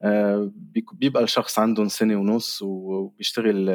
آه، 0.03 0.53
بيبقى 0.93 1.23
الشخص 1.23 1.59
عندهم 1.59 1.88
سنة 1.88 2.16
ونص 2.16 2.62
وبيشتغل 2.62 3.71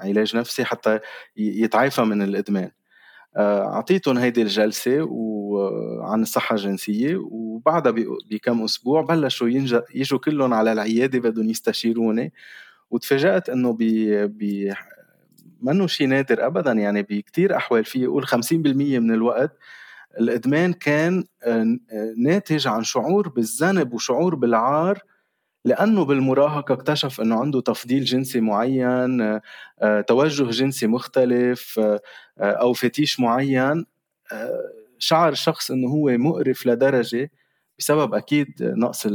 علاج 0.00 0.36
نفسي 0.36 0.64
حتى 0.64 1.00
يتعافى 1.36 2.02
من 2.02 2.22
الإدمان. 2.22 2.70
أعطيتهم 3.36 4.18
هيدي 4.18 4.42
الجلسة 4.42 5.02
وعن 5.02 6.22
الصحة 6.22 6.54
الجنسية 6.54 7.16
وبعدها 7.16 7.92
بكم 8.30 8.64
أسبوع 8.64 9.02
بلشوا 9.02 9.48
يجوا 9.94 10.18
كلهم 10.18 10.54
على 10.54 10.72
العيادة 10.72 11.18
بدهم 11.18 11.50
يستشيروني. 11.50 12.32
وتفاجأت 12.90 13.48
إنه 13.48 13.72
بي 13.72 14.26
بي 14.26 14.74
منه 15.62 15.86
شيء 15.86 16.06
نادر 16.06 16.46
ابدا 16.46 16.72
يعني 16.72 17.02
بكتير 17.02 17.56
أحوال. 17.56 17.84
في 17.84 18.02
يقول 18.02 18.26
50% 18.26 18.32
من 18.52 19.14
الوقت 19.14 19.58
الإدمان 20.20 20.72
كان 20.72 21.24
آه، 21.44 21.78
ناتج 22.16 22.68
عن 22.68 22.82
شعور 22.82 23.28
بالذنب 23.28 23.94
وشعور 23.94 24.34
بالعار 24.34 24.98
لأنه 25.64 26.04
بالمراهقة 26.04 26.74
اكتشف 26.74 27.20
إنه 27.20 27.40
عنده 27.40 27.60
تفضيل 27.60 28.04
جنسي 28.04 28.40
معين 28.40 29.20
آه، 29.82 30.00
توجه 30.00 30.44
جنسي 30.50 30.86
مختلف 30.86 31.78
آه، 31.78 32.00
أو 32.38 32.72
فتيش 32.72 33.20
معين 33.20 33.86
آه، 34.32 34.72
شعر 34.98 35.32
الشخص 35.32 35.70
إنه 35.70 35.88
هو 35.88 36.10
مقرف 36.18 36.66
لدرجة 36.66 37.30
بسبب 37.78 38.14
أكيد 38.14 38.48
نقص 38.62 39.06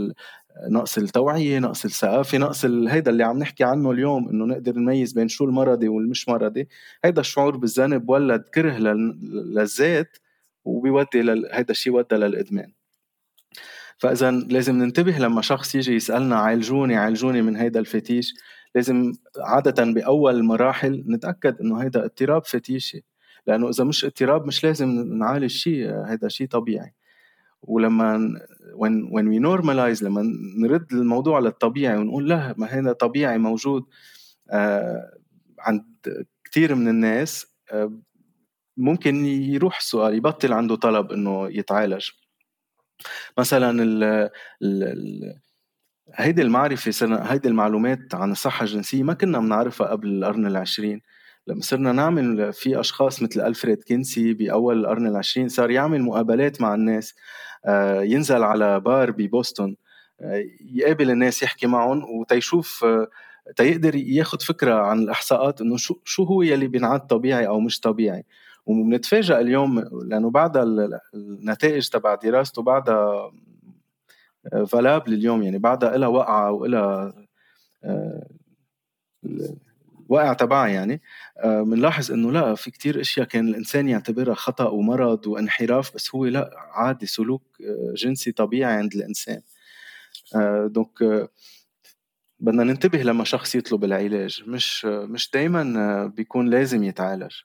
نقص 0.69 0.97
التوعية، 0.97 1.59
نقص 1.59 1.85
الثقافة، 1.85 2.37
نقص 2.37 2.65
هيدا 2.65 3.11
اللي 3.11 3.23
عم 3.23 3.39
نحكي 3.39 3.63
عنه 3.63 3.91
اليوم 3.91 4.29
إنه 4.29 4.45
نقدر 4.45 4.75
نميز 4.75 5.13
بين 5.13 5.27
شو 5.27 5.45
المرضي 5.45 5.87
والمش 5.87 6.29
مرضي، 6.29 6.67
هيدا 7.05 7.21
الشعور 7.21 7.57
بالذنب 7.57 8.09
ولد 8.09 8.41
كره 8.41 8.77
للذات 8.77 10.17
وبيودي 10.65 11.19
هيدا 11.51 11.71
الشيء 11.71 11.93
ودى 11.93 12.15
للإدمان. 12.15 12.78
فإذا 13.99 14.31
لازم 14.31 14.75
ننتبه 14.75 15.17
لما 15.17 15.41
شخص 15.41 15.75
يجي 15.75 15.95
يسألنا 15.95 16.35
عالجوني 16.35 16.95
عالجوني 16.95 17.41
من 17.41 17.55
هيدا 17.55 17.79
الفتيش 17.79 18.33
لازم 18.75 19.13
عادة 19.37 19.83
بأول 19.85 20.35
المراحل 20.35 21.03
نتأكد 21.07 21.61
إنه 21.61 21.77
هيدا 21.77 22.05
اضطراب 22.05 22.45
فتيشي 22.45 23.05
لأنه 23.47 23.69
إذا 23.69 23.83
مش 23.83 24.05
اضطراب 24.05 24.45
مش 24.47 24.63
لازم 24.63 24.89
نعالج 25.17 25.49
شيء 25.49 25.91
هيدا 26.05 26.27
شيء 26.27 26.47
طبيعي. 26.47 26.93
ولما 27.61 28.39
when 28.75 29.09
when 29.15 29.25
we 29.25 29.39
normalize 29.39 30.03
لما 30.03 30.23
نرد 30.57 30.93
الموضوع 30.93 31.39
للطبيعي 31.39 31.97
ونقول 31.97 32.29
لا 32.29 32.55
ما 32.57 32.67
هذا 32.67 32.93
طبيعي 32.93 33.37
موجود 33.37 33.85
آه 34.51 35.11
عند 35.59 35.85
كثير 36.43 36.75
من 36.75 36.87
الناس 36.87 37.47
آه 37.71 37.99
ممكن 38.77 39.25
يروح 39.25 39.77
السؤال 39.77 40.15
يبطل 40.15 40.53
عنده 40.53 40.75
طلب 40.75 41.11
إنه 41.11 41.47
يتعالج. 41.49 42.09
مثلا 43.37 43.83
ال 43.83 45.39
هيدي 46.15 46.41
المعرفة 46.41 47.31
هيدي 47.31 47.47
المعلومات 47.47 48.15
عن 48.15 48.31
الصحة 48.31 48.63
الجنسية 48.63 49.03
ما 49.03 49.13
كنا 49.13 49.39
بنعرفها 49.39 49.87
قبل 49.87 50.07
القرن 50.07 50.45
العشرين. 50.45 51.01
لما 51.47 51.61
صرنا 51.61 51.91
نعمل 51.91 52.53
في 52.53 52.79
أشخاص 52.79 53.21
مثل 53.21 53.41
ألفريد 53.41 53.83
كينسي 53.83 54.33
بأول 54.33 54.79
القرن 54.79 55.07
العشرين 55.07 55.47
صار 55.49 55.71
يعمل 55.71 56.01
مقابلات 56.01 56.61
مع 56.61 56.75
الناس. 56.75 57.15
آه، 57.65 58.01
ينزل 58.01 58.43
على 58.43 58.79
بار 58.79 59.11
ببوسطن 59.11 59.75
آه، 60.21 60.43
يقابل 60.61 61.11
الناس 61.11 61.43
يحكي 61.43 61.67
معهم 61.67 62.03
وتيشوف 62.19 62.83
آه، 62.85 63.07
تيقدر 63.55 63.95
ياخد 63.95 64.41
فكرة 64.41 64.73
عن 64.73 64.99
الإحصاءات 64.99 65.61
إنه 65.61 65.77
شو 65.77 65.95
شو 66.05 66.23
هو 66.23 66.41
يلي 66.41 66.67
بينعد 66.67 67.07
طبيعي 67.07 67.47
أو 67.47 67.59
مش 67.59 67.79
طبيعي. 67.79 68.25
وبنتفاجئ 68.69 69.39
اليوم 69.39 69.79
لأنه 70.05 70.29
بعد 70.29 70.57
النتائج 71.13 71.89
تبع 71.89 72.15
دراسته 72.15 72.61
بعدها 72.61 73.31
valable 74.67 75.13
اليوم 75.13 75.43
يعني 75.43 75.57
بعدها 75.57 75.97
لها 75.97 76.07
وقعة 76.07 76.51
وإلها 76.51 77.13
وقع 80.09 80.33
تبعها 80.33 80.67
يعني. 80.67 81.01
بنلاحظ 81.45 82.11
إنه 82.11 82.31
لا 82.31 82.55
في 82.55 82.71
كتير 82.71 83.01
أشياء 83.01 83.27
كان 83.27 83.47
الإنسان 83.47 83.89
يعتبرها 83.89 84.33
خطأ 84.33 84.69
ومرض 84.69 85.27
وانحراف 85.27 85.95
بس 85.95 86.15
هو 86.15 86.25
لا 86.25 86.51
عادي 86.55 87.05
سلوك 87.05 87.43
جنسي 87.95 88.31
طبيعي 88.31 88.73
عند 88.73 88.93
الإنسان. 88.93 89.41
دونك 90.65 91.29
بدنا 92.39 92.63
ننتبه 92.63 93.03
لما 93.03 93.23
شخص 93.23 93.55
يطلب 93.55 93.83
العلاج. 93.83 94.43
مش 94.47 94.85
مش 94.85 95.31
دائما 95.31 96.05
بيكون 96.05 96.49
لازم 96.49 96.83
يتعالج. 96.83 97.35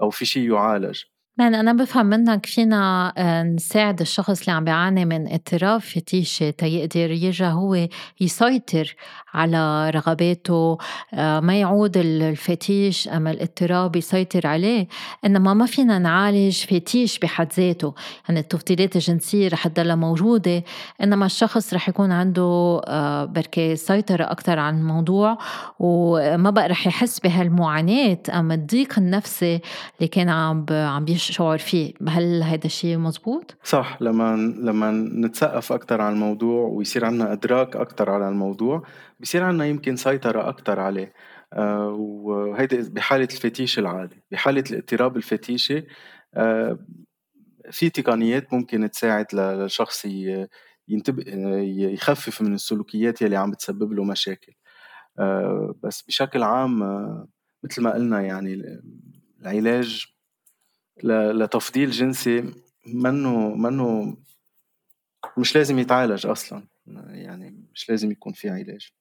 أو 0.00 0.10
في 0.10 0.24
شيء 0.24 0.52
يعالج. 0.52 1.02
يعني 1.38 1.60
أنا 1.60 1.72
بفهم 1.72 2.06
منك 2.06 2.46
فينا 2.46 3.12
آه، 3.16 3.42
نساعد 3.42 4.00
الشخص 4.00 4.40
اللي 4.40 4.52
عم 4.52 4.64
بيعاني 4.64 5.04
من 5.04 5.32
اضطراب 5.32 5.80
فتيشة 5.80 6.50
تيقدر 6.50 7.10
يرجع 7.10 7.50
هو 7.50 7.88
يسيطر 8.20 8.94
على 9.34 9.90
رغباته 9.90 10.78
آه، 11.14 11.40
ما 11.40 11.60
يعود 11.60 11.96
الفتيش 11.96 13.08
أما 13.08 13.30
الاضطراب 13.30 13.96
يسيطر 13.96 14.46
عليه. 14.46 14.88
إنما 15.24 15.54
ما 15.54 15.66
فينا 15.66 15.98
نعالج 15.98 16.64
فتيش 16.64 17.18
بحد 17.18 17.52
ذاته. 17.52 17.94
يعني 18.28 18.40
التفضيلات 18.40 18.96
الجنسية 18.96 19.48
رح 19.48 19.68
تضلها 19.68 19.96
موجودة 19.96 20.64
إنما 21.02 21.26
الشخص 21.26 21.74
رح 21.74 21.88
يكون 21.88 22.12
عنده 22.12 22.80
آه، 22.86 23.24
بركي 23.24 23.76
سيطرة 23.76 24.24
أكثر 24.24 24.58
على 24.58 24.76
الموضوع 24.76 25.38
وما 25.78 26.50
بقى 26.50 26.68
رح 26.68 26.86
يحس 26.86 27.20
بهالمعاناة. 27.20 28.18
أما 28.34 28.54
الضيق 28.54 28.98
النفسي 28.98 29.60
اللي 29.98 30.08
كان 30.08 30.28
عم 30.28 30.66
عم 30.70 31.04
شعور 31.22 31.58
فيه. 31.58 31.92
هل 32.08 32.42
هذا 32.42 32.66
الشيء 32.66 32.98
مزبوط؟ 32.98 33.56
صح 33.64 33.98
لما 34.00 34.36
لما 34.36 34.90
نتثقف 35.26 35.72
أكثر 35.72 36.00
على 36.00 36.14
الموضوع 36.14 36.66
ويصير 36.68 37.04
عندنا 37.04 37.32
إدراك 37.32 37.76
أكثر 37.76 38.10
على 38.10 38.28
الموضوع 38.28 38.82
بصير 39.20 39.42
عندنا 39.42 39.66
يمكن 39.66 39.96
سيطرة 39.96 40.48
أكثر 40.48 40.80
عليه. 40.80 41.12
آه 41.52 41.88
وهيدي 41.88 42.76
بحالة 42.90 43.28
الفتيش 43.32 43.78
العادي 43.78 44.22
بحالة 44.30 44.64
الاضطراب 44.70 45.16
الفتيشي 45.16 45.86
آه 46.34 46.78
في 47.70 47.90
تقنيات 47.90 48.52
ممكن 48.54 48.90
تساعد 48.90 49.26
للشخص 49.34 50.06
ينتبه 50.88 51.24
يخفف 51.94 52.42
من 52.42 52.54
السلوكيات 52.54 53.22
يلي 53.22 53.36
عم 53.36 53.50
بتسبب 53.50 53.92
له 53.92 54.04
مشاكل. 54.04 54.52
آه 55.18 55.74
بس 55.82 56.02
بشكل 56.02 56.42
عام 56.42 56.82
مثل 57.64 57.82
ما 57.82 57.94
قلنا 57.94 58.20
يعني 58.20 58.62
العلاج 59.40 60.06
لتفضيل 61.04 61.90
جنسي 61.90 62.44
منه 62.86 63.54
منه 63.54 64.16
مش 65.38 65.56
لازم 65.56 65.78
يتعالج 65.78 66.26
أصلا. 66.26 66.62
يعني 67.08 67.66
مش 67.74 67.90
لازم 67.90 68.10
يكون 68.10 68.32
في 68.32 68.50
علاج. 68.50 68.92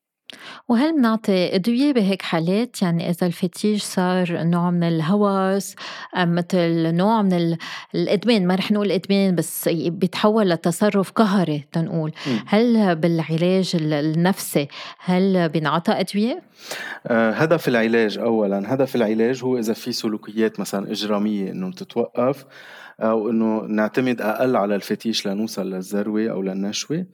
وهل 0.68 0.96
بنعطي 0.96 1.56
أدوية 1.56 1.94
بهيك 1.94 2.22
حالات؟ 2.22 2.82
يعني 2.82 3.10
إذا 3.10 3.28
الفتيش 3.28 3.84
صار 3.84 4.44
نوع 4.44 4.72
من 4.72 4.84
الهوس 4.84 5.76
مثل 6.18 6.96
نوع 6.96 7.22
من 7.22 7.58
الإدمان 7.96 8.48
ما 8.48 8.56
رح 8.56 8.72
نقول 8.72 8.92
إدمان 8.92 9.36
بس 9.36 9.70
بيتحول 9.70 10.50
لتصرف 10.50 11.12
قهري 11.12 11.66
تنقول. 11.72 12.12
هل 12.46 12.96
بالعلاج 12.96 13.72
النفسي 13.76 14.68
هل 15.00 15.50
بينعطى 15.50 15.92
أدوية؟ 15.92 16.42
آه 17.08 17.32
هدف 17.32 17.68
العلاج 17.68 18.18
أولا 18.18 18.74
هدف 18.74 18.96
العلاج 18.96 19.44
هو 19.44 19.58
إذا 19.58 19.74
في 19.74 19.92
سلوكيات 19.92 20.60
مثلا 20.60 20.92
إجرامية 20.92 21.52
إنه 21.52 21.72
تتوقف 21.72 22.46
أو 23.02 23.30
إنه 23.30 23.62
نعتمد 23.62 24.22
أقل 24.22 24.56
على 24.56 24.76
الفتيش 24.76 25.28
لنوصل 25.28 25.70
للذروة 25.70 26.32
أو 26.32 26.42
للنشوة. 26.42 27.06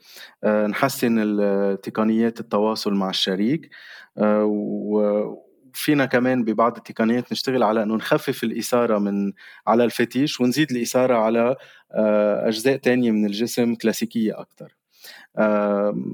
آه، 0.43 0.67
نحسن 0.67 1.37
تقنيات 1.83 2.39
التواصل 2.39 2.93
مع 2.93 3.09
الشريك. 3.09 3.69
آه، 4.17 4.43
وفينا 4.45 6.05
كمان 6.05 6.43
ببعض 6.43 6.77
التقنيات 6.77 7.31
نشتغل 7.31 7.63
على 7.63 7.83
إنه 7.83 7.95
نخفف 7.95 8.43
الإثارة 8.43 8.99
من 8.99 9.33
على 9.67 9.83
الفتيش 9.83 10.41
ونزيد 10.41 10.71
الإثارة 10.71 11.15
على 11.15 11.55
آه، 11.91 12.47
أجزاء 12.47 12.77
تانية 12.77 13.11
من 13.11 13.25
الجسم 13.25 13.75
كلاسيكية 13.75 14.41
أكثر 14.41 14.75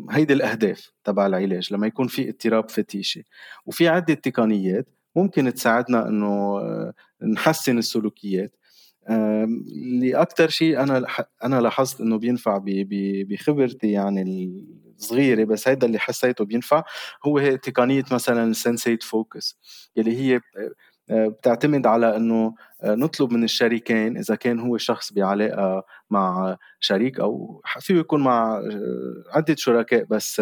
هيدي 0.09 0.33
الأهداف 0.33 0.91
تبع 1.03 1.27
العلاج 1.27 1.73
لما 1.73 1.87
يكون 1.87 2.07
في 2.07 2.29
اضطراب 2.29 2.69
فتيشي. 2.69 3.25
وفي 3.65 3.87
عدة 3.87 4.13
تقنيات 4.13 4.87
ممكن 5.15 5.53
تساعدنا 5.53 6.07
إنه 6.07 6.59
نحسن 7.23 7.77
السلوكيات. 7.77 8.55
اللي 9.09 10.15
أكثر 10.15 10.49
شيء 10.49 10.79
أنا 10.83 11.05
أنا 11.43 11.61
لاحظت 11.61 12.01
إنه 12.01 12.17
بينفع 12.17 12.61
بخبرتي 13.29 13.91
يعني 13.91 14.53
الصغيرة 14.99 15.43
بس 15.43 15.67
هيدا 15.67 15.87
اللي 15.87 15.99
حسيته 15.99 16.45
بينفع 16.45 16.83
هو 17.25 17.37
هي 17.37 17.57
تقنية 17.57 18.03
مثلا 18.11 18.43
السنسيت 18.43 19.03
فوكس 19.03 19.57
يلي 19.95 20.17
هي 20.17 20.41
آه، 21.09 21.27
بتعتمد 21.27 21.87
على 21.87 22.15
إنه 22.15 22.55
آه، 22.83 22.95
نطلب 22.95 23.31
من 23.33 23.43
الشريكين 23.43 24.17
إذا 24.17 24.35
كان 24.35 24.59
هو 24.59 24.77
شخص 24.77 25.13
بعلاقة 25.13 25.83
مع 26.09 26.57
شريك 26.79 27.19
أو 27.19 27.61
فيه 27.79 27.95
يكون 27.95 28.23
مع 28.23 28.57
آه، 28.57 29.23
عدة 29.37 29.55
شركاء 29.57 30.03
بس 30.03 30.41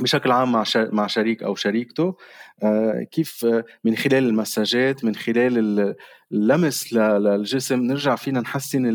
بشكل 0.00 0.30
عام 0.30 0.52
مع 0.52 0.64
مع 0.76 1.06
شريك 1.06 1.42
أو 1.42 1.54
شريكته 1.54 2.16
آه، 2.62 3.06
كيف 3.12 3.46
من 3.84 3.96
خلال 3.96 4.24
المساجات 4.24 5.04
من 5.04 5.14
خلال 5.14 5.94
اللمس 6.32 6.92
للجسم 6.92 7.82
نرجع 7.82 8.16
فينا 8.16 8.40
نحسن 8.40 8.86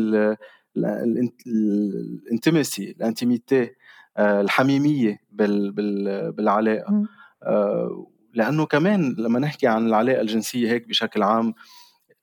الانتمسي 0.76 2.90
الإنتيميتي 2.90 3.70
آه، 4.16 4.40
الحميمية 4.40 5.18
بالعلاقة. 5.32 7.04
آه، 7.42 8.06
لأنه 8.34 8.66
كمان 8.66 9.14
لما 9.18 9.38
نحكي 9.38 9.66
عن 9.66 9.86
العلاقة 9.86 10.20
الجنسية 10.20 10.72
هيك 10.72 10.88
بشكل 10.88 11.22
عام 11.22 11.54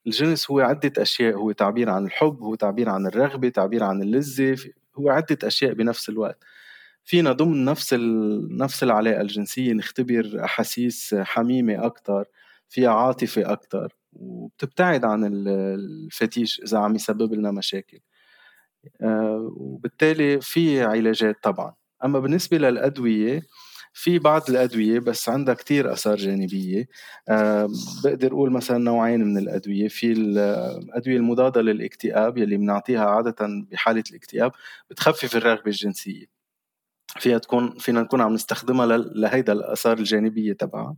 الجنس 0.07 0.51
هو 0.51 0.59
عدة 0.59 0.93
أشياء 0.97 1.33
هو 1.33 1.51
تعبير 1.51 1.89
عن 1.89 2.05
الحب 2.05 2.43
هو 2.43 2.55
تعبير 2.55 2.89
عن 2.89 3.07
الرغبة 3.07 3.49
تعبير 3.49 3.83
عن 3.83 4.01
اللذة 4.01 4.57
هو 4.95 5.09
عدة 5.09 5.37
أشياء 5.43 5.73
بنفس 5.73 6.09
الوقت. 6.09 6.43
فينا 7.03 7.31
ضمن 7.31 7.65
نفس 7.65 7.93
نفس 8.51 8.83
العلاقة 8.83 9.21
الجنسية 9.21 9.73
نختبر 9.73 10.41
أحاسيس 10.43 11.15
حميمة 11.15 11.85
أكتر 11.85 12.25
فيها 12.69 12.89
عاطفة 12.91 13.51
أكتر 13.51 13.95
وبتبتعد 14.13 15.05
عن 15.05 15.25
الفتيش 15.47 16.61
إذا 16.61 16.77
عم 16.79 16.95
يسبب 16.95 17.33
لنا 17.33 17.51
مشاكل. 17.51 17.99
آه، 19.01 19.53
وبالتالي 19.57 20.41
في 20.41 20.83
علاجات 20.83 21.35
طبعا. 21.43 21.73
أما 22.05 22.19
بالنسبة 22.19 22.57
للأدوية 22.57 23.41
في 23.93 24.19
بعض 24.19 24.49
الأدوية 24.49 24.99
بس 24.99 25.29
عندها 25.29 25.53
كتير 25.55 25.93
آثار 25.93 26.15
جانبية. 26.17 26.87
أه 27.29 27.69
بقدر 28.03 28.27
أقول 28.31 28.51
مثلا 28.51 28.77
نوعين 28.77 29.23
من 29.25 29.37
الأدوية. 29.37 29.87
في 29.87 30.11
الأدوية 30.11 31.17
المضادة 31.17 31.61
للاكتئاب 31.61 32.37
يلي 32.37 32.57
بنعطيها 32.57 33.05
عادة 33.05 33.35
بحالة 33.71 34.03
الاكتئاب 34.11 34.51
بتخفف 34.89 35.35
الرغبة 35.35 35.67
الجنسية. 35.67 36.40
فيها 37.19 37.37
تكون 37.37 37.77
فينا 37.77 38.01
نكون 38.01 38.21
عم 38.21 38.33
نستخدمها 38.33 38.97
لهيدا 38.97 39.53
الآثار 39.53 39.97
الجانبية 39.97 40.53
تبعها. 40.53 40.95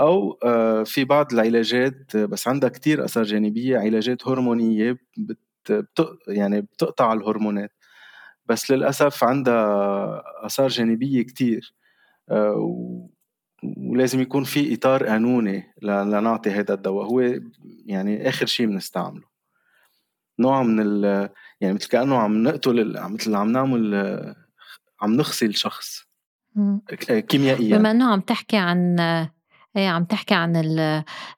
أو 0.00 0.38
آه، 0.44 0.82
في 0.82 1.04
بعض 1.04 1.32
العلاجات 1.32 2.16
بس 2.16 2.48
عندها 2.48 2.68
كتير 2.68 3.04
آثار 3.04 3.24
جانبية 3.24 3.78
علاجات 3.78 4.28
هرمونية 4.28 4.98
بت 5.18 6.18
يعني 6.28 6.60
بتقطع 6.60 7.12
الهرمونات. 7.12 7.72
بس 8.46 8.70
للأسف 8.70 9.24
عندها 9.24 10.22
آثار 10.46 10.68
جانبية 10.68 11.22
كتير 11.22 11.74
آه، 12.30 13.08
ولازم 13.90 14.20
يكون 14.20 14.44
في 14.44 14.74
إطار 14.74 15.06
قانوني 15.06 15.64
لنعطي 15.82 16.50
هذا 16.50 16.74
الدواء. 16.74 17.06
هو 17.06 17.20
يعني 17.86 18.28
آخر 18.28 18.46
شيء 18.46 18.66
بنستعمله. 18.66 19.34
نوع 20.38 20.62
من 20.62 20.80
ال 20.80 21.28
يعني 21.60 21.74
مثل 21.74 21.88
كأنه 21.88 22.18
عم 22.18 22.42
نقتل 22.42 23.00
مثل 23.08 23.34
عم 23.34 23.52
نعمل 23.52 23.94
عم 25.04 25.16
نخصي 25.16 25.46
الشخص 25.46 26.04
كيميائيا. 27.28 27.78
بما 27.78 27.90
إنه 27.90 28.12
عم 28.12 28.20
تحكي 28.20 28.56
عن 28.56 28.96
إيه 29.76 29.88
عم 29.88 30.04
تحكي 30.04 30.34
عن 30.34 30.56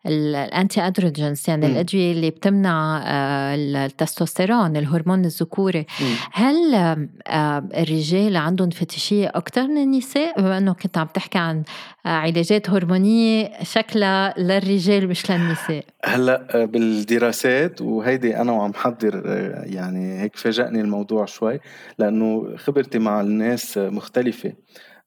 الانتي 0.06 0.86
ادروجينز 0.86 1.42
يعني 1.48 1.66
م. 1.66 1.70
الأدوية 1.70 2.12
اللي 2.12 2.30
بتمنع 2.30 3.02
آه، 3.06 3.54
التستوستيرون 3.54 4.76
الهرمون 4.76 5.24
الذكوري 5.24 5.86
م. 6.00 6.04
هل 6.32 6.74
آه، 6.74 7.68
الرجال 7.76 8.36
عندهم 8.36 8.70
فتيشيه 8.70 9.28
أكثر 9.28 9.66
من 9.66 9.82
النساء 9.82 10.40
بما 10.40 10.58
إنه 10.58 10.72
كنت 10.72 10.98
عم 10.98 11.06
تحكي 11.06 11.38
عن 11.38 11.62
آه، 12.06 12.08
علاجات 12.08 12.70
هرمونية 12.70 13.52
شكلها 13.62 14.34
للرجال 14.38 15.08
مش 15.08 15.30
للنساء 15.30 15.84
هلأ 16.04 16.64
بالدراسات 16.64 17.82
وهيدي 17.82 18.36
أنا 18.36 18.52
وعم 18.52 18.74
حضر 18.74 19.22
يعني 19.66 20.20
هيك 20.20 20.36
فاجأني 20.36 20.80
الموضوع 20.80 21.24
شوي 21.24 21.60
لأنه 21.98 22.56
خبرتي 22.56 22.98
مع 22.98 23.20
الناس 23.20 23.78
مختلفة 23.78 24.52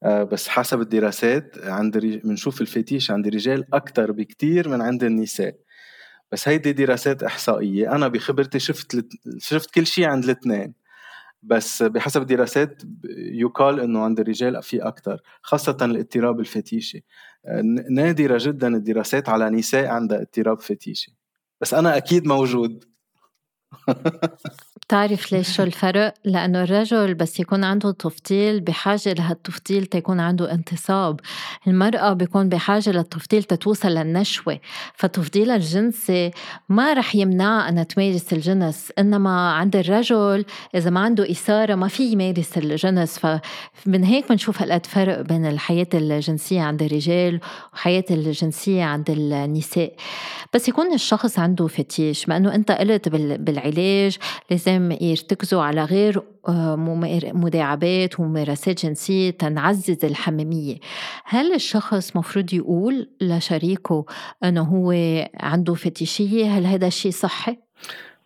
بس 0.02 0.48
حسب 0.48 0.80
الدراسات 0.80 1.58
عند 1.58 1.98
بنشوف 1.98 2.60
الفتيش 2.60 3.10
عند 3.10 3.26
الرجال 3.26 3.74
أكثر 3.74 4.12
بكتير 4.12 4.68
من 4.68 4.82
عند 4.82 5.04
النساء. 5.04 5.54
بس 6.32 6.48
هيدي 6.48 6.72
دراسات 6.72 7.22
إحصائية. 7.22 7.92
أنا 7.94 8.08
بخبرتي 8.08 8.58
شفت 8.58 9.06
شفت 9.38 9.70
كل 9.70 9.86
شيء 9.86 10.04
عند 10.04 10.24
الاثنين. 10.24 10.74
بس 11.42 11.82
بحسب 11.82 12.22
الدراسات 12.22 12.82
يقال 13.16 13.80
إنه 13.80 14.00
عند 14.00 14.20
الرجال 14.20 14.62
في 14.62 14.82
أكثر 14.82 15.20
خاصة 15.42 15.76
الاضطراب 15.82 16.40
الفتيشي 16.40 17.04
آه، 17.46 17.62
نادرة 17.90 18.38
جدا 18.40 18.68
الدراسات 18.68 19.28
على 19.28 19.50
نساء 19.50 19.86
عندها 19.86 20.20
اضطراب 20.20 20.60
فتيشي 20.60 21.16
بس 21.60 21.74
أنا 21.74 21.96
أكيد 21.96 22.26
موجود. 22.26 22.84
بتعرف 24.90 25.32
ليش 25.32 25.56
شو 25.56 25.62
الفرق؟ 25.62 26.14
لأنه 26.24 26.62
الرجل 26.62 27.14
بس 27.14 27.40
يكون 27.40 27.64
عنده 27.64 27.90
تفضيل 27.90 28.60
بحاجة 28.60 29.12
لهالتفضيل 29.12 29.86
تيكون 29.86 30.20
عنده 30.20 30.52
انتصاب. 30.52 31.20
المرأة 31.66 32.12
بيكون 32.12 32.48
بحاجة 32.48 32.90
للتفضيل 32.90 33.42
تتوصل 33.42 33.88
للنشوة. 33.88 34.60
فتفضيلها 34.94 35.56
الجنسي 35.56 36.30
ما 36.68 36.92
رح 36.92 37.14
يمنعها 37.14 37.68
أنها 37.68 37.82
تمارس 37.82 38.32
الجنس 38.32 38.92
إنما 38.98 39.50
عند 39.50 39.76
الرجل 39.76 40.44
إذا 40.74 40.90
ما 40.90 41.00
عنده 41.00 41.30
إثارة 41.30 41.74
ما 41.74 41.88
في 41.88 42.12
يمارس 42.12 42.58
الجنس. 42.58 43.18
فمن 43.18 44.04
هيك 44.04 44.28
بنشوف 44.28 44.62
هالقد 44.62 44.86
فرق 44.86 45.20
بين 45.20 45.46
الحياة 45.46 45.88
الجنسية 45.94 46.60
عند 46.60 46.82
الرجال 46.82 47.40
وحياة 47.74 48.04
الجنسية 48.10 48.84
عند 48.84 49.10
النساء. 49.10 49.94
بس 50.54 50.68
يكون 50.68 50.94
الشخص 50.94 51.38
عنده 51.38 51.66
فتيش 51.66 52.28
ما 52.28 52.36
أنه 52.36 52.54
أنت 52.54 52.70
قلت 52.70 53.08
بالعلاج 53.08 54.18
لازم 54.50 54.79
يرتكزوا 55.00 55.62
على 55.62 55.84
غير 55.84 56.22
آه، 56.48 56.76
مداعبات 57.34 58.20
وممارسات 58.20 58.86
جنسية 58.86 59.30
تنعزز 59.30 60.04
الحميمية. 60.04 60.76
هل 61.24 61.54
الشخص 61.54 62.16
مفروض 62.16 62.54
يقول 62.54 63.10
لشريكه 63.20 64.04
أنه 64.44 64.62
هو 64.62 64.94
عنده 65.40 65.74
فتيشية 65.74 66.46
هل 66.46 66.66
هذا 66.66 66.86
الشيء 66.86 67.12
صحي؟ 67.12 67.56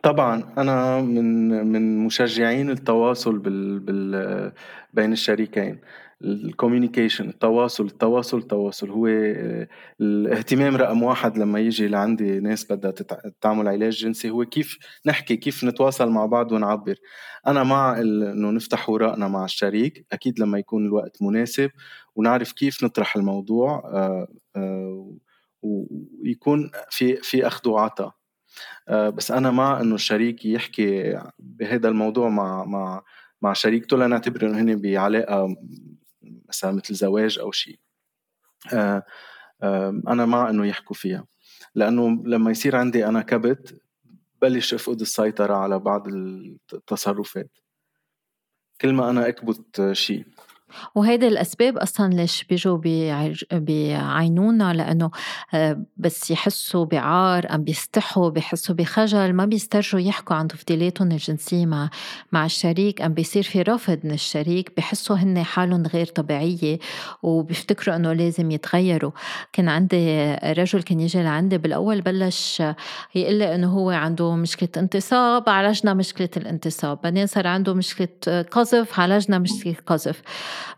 طبعا. 0.03 0.45
أنا 0.59 1.01
من 1.01 1.49
من 1.67 1.99
مشجعين 1.99 2.71
التواصل 2.71 3.39
بال 3.39 3.79
بال 3.79 4.53
بين 4.95 5.13
الشريكين. 5.13 5.79
الكوميونيكيشن 6.23 7.29
التواصل 7.29 7.87
التواصل 7.87 8.39
التواصل. 8.39 8.91
هو 8.91 9.07
آه، 9.07 9.69
الاهتمام 10.01 10.77
رقم 10.77 11.03
واحد 11.03 11.39
لما 11.39 11.61
يجي 11.61 11.89
لعندي 11.89 12.41
ناس 12.41 12.73
بدها 12.73 12.93
تعمل 13.41 13.69
علاج 13.69 13.93
جنسي 13.93 14.31
هو 14.31 14.45
كيف 14.45 14.79
نحكي 15.07 15.37
كيف 15.37 15.65
نتواصل 15.65 16.11
مع 16.11 16.27
بعض 16.27 16.53
ونعبر. 16.53 16.97
أنا 17.47 17.63
مع 17.63 18.01
إنه 18.01 18.51
نفتح 18.51 18.91
وراءنا 18.91 19.29
مع 19.29 19.45
الشريك. 19.45 20.07
أكيد 20.13 20.41
لما 20.41 20.59
يكون 20.59 20.87
الوقت 20.87 21.23
مناسب 21.23 21.71
ونعرف 22.17 22.53
كيف 22.53 22.85
نطرح 22.85 23.17
الموضوع 23.17 23.83
آه، 23.95 24.29
آه، 24.57 25.17
ويكون 25.63 26.71
في 26.91 27.17
في 27.17 27.47
أخذ 27.47 27.69
وعطاء. 27.69 28.13
بس 28.91 29.31
أنا 29.31 29.51
مع 29.51 29.81
إنه 29.81 29.95
الشريك 29.95 30.45
يحكي 30.45 31.19
بهذا 31.39 31.89
الموضوع 31.89 32.29
مع 32.29 32.65
مع 32.65 33.03
مع 33.43 33.53
شريكته 33.53 33.97
لنعتبر 33.97 34.47
إنه 34.47 34.61
هن 34.61 34.81
بعلاقة 34.81 35.57
مثلا 36.49 36.73
مثل 36.73 36.95
زواج 36.95 37.39
أو 37.39 37.53
شيء. 37.53 37.79
آه، 38.73 39.03
أنا 40.09 40.27
مع 40.27 40.51
إنه 40.51 40.67
يحكوا 40.67 40.97
فيها. 40.97 41.27
لأنه 41.75 42.23
لما 42.25 42.51
يصير 42.51 42.77
عندي 42.77 43.07
أنا 43.07 43.23
كبت 43.23 43.81
بلش 44.43 44.75
أفقد 44.75 45.01
السيطرة 45.01 45.55
على 45.55 45.79
بعض 45.79 46.09
التصرفات. 46.73 47.59
كل 48.81 48.93
ما 48.93 49.11
أنا 49.11 49.29
أكبت 49.29 49.93
شيء. 49.93 50.27
وهيدي 50.95 51.29
الأسباب 51.29 51.77
أصلا 51.77 52.15
ليش 52.15 52.45
بيجوا 52.45 52.79
بيعينونا 53.53 54.73
لأنه 54.73 55.11
آه، 55.55 55.85
بس 55.97 56.31
يحسوا 56.31 56.85
بعار 56.85 57.47
أم 57.55 57.65
بيستحوا 57.65 58.29
بيحسوا 58.31 58.75
بخجل 58.75 59.33
ما 59.33 59.45
بيسترجوا 59.45 60.01
يحكوا 60.01 60.37
عن 60.37 60.49
تفضيلاتهم 60.49 61.13
الجنسية 61.13 61.67
مع 61.67 61.91
مع 62.33 62.45
الشريك. 62.45 63.03
أم 63.03 63.15
بيصير 63.15 63.43
في 63.43 63.63
رفض 63.63 63.99
من 64.05 64.11
الشريك 64.11 64.73
بحسوا 64.77 65.17
هن 65.17 65.43
حالهم 65.43 65.87
غير 65.87 66.07
طبيعية 66.07 66.79
وبيفتكروا 67.23 67.97
إنه 67.97 68.13
لازم 68.13 68.51
يتغيروا. 68.51 69.11
كان 69.53 69.69
عندي 69.69 70.35
رجل 70.35 70.83
كان 70.83 71.01
يجي 71.01 71.23
لعندي 71.23 71.59
بالأول 71.59 72.01
بلش 72.01 72.63
يقول 73.15 73.35
لي 73.35 73.55
إنه 73.55 73.73
هو 73.73 73.91
عنده 73.91 74.35
مشكلة 74.35 74.69
انتصاب 74.77 75.49
عالجنا 75.49 75.95
مشكلة 75.95 76.29
الانتصاب. 76.37 76.99
بعدين 77.03 77.27
صار 77.27 77.47
عنده 77.47 77.75
مشكلة 77.75 78.43
قذف 78.51 79.01
عالجنا 79.01 79.39
مشكلة 79.39 79.77
قذف. 79.87 80.23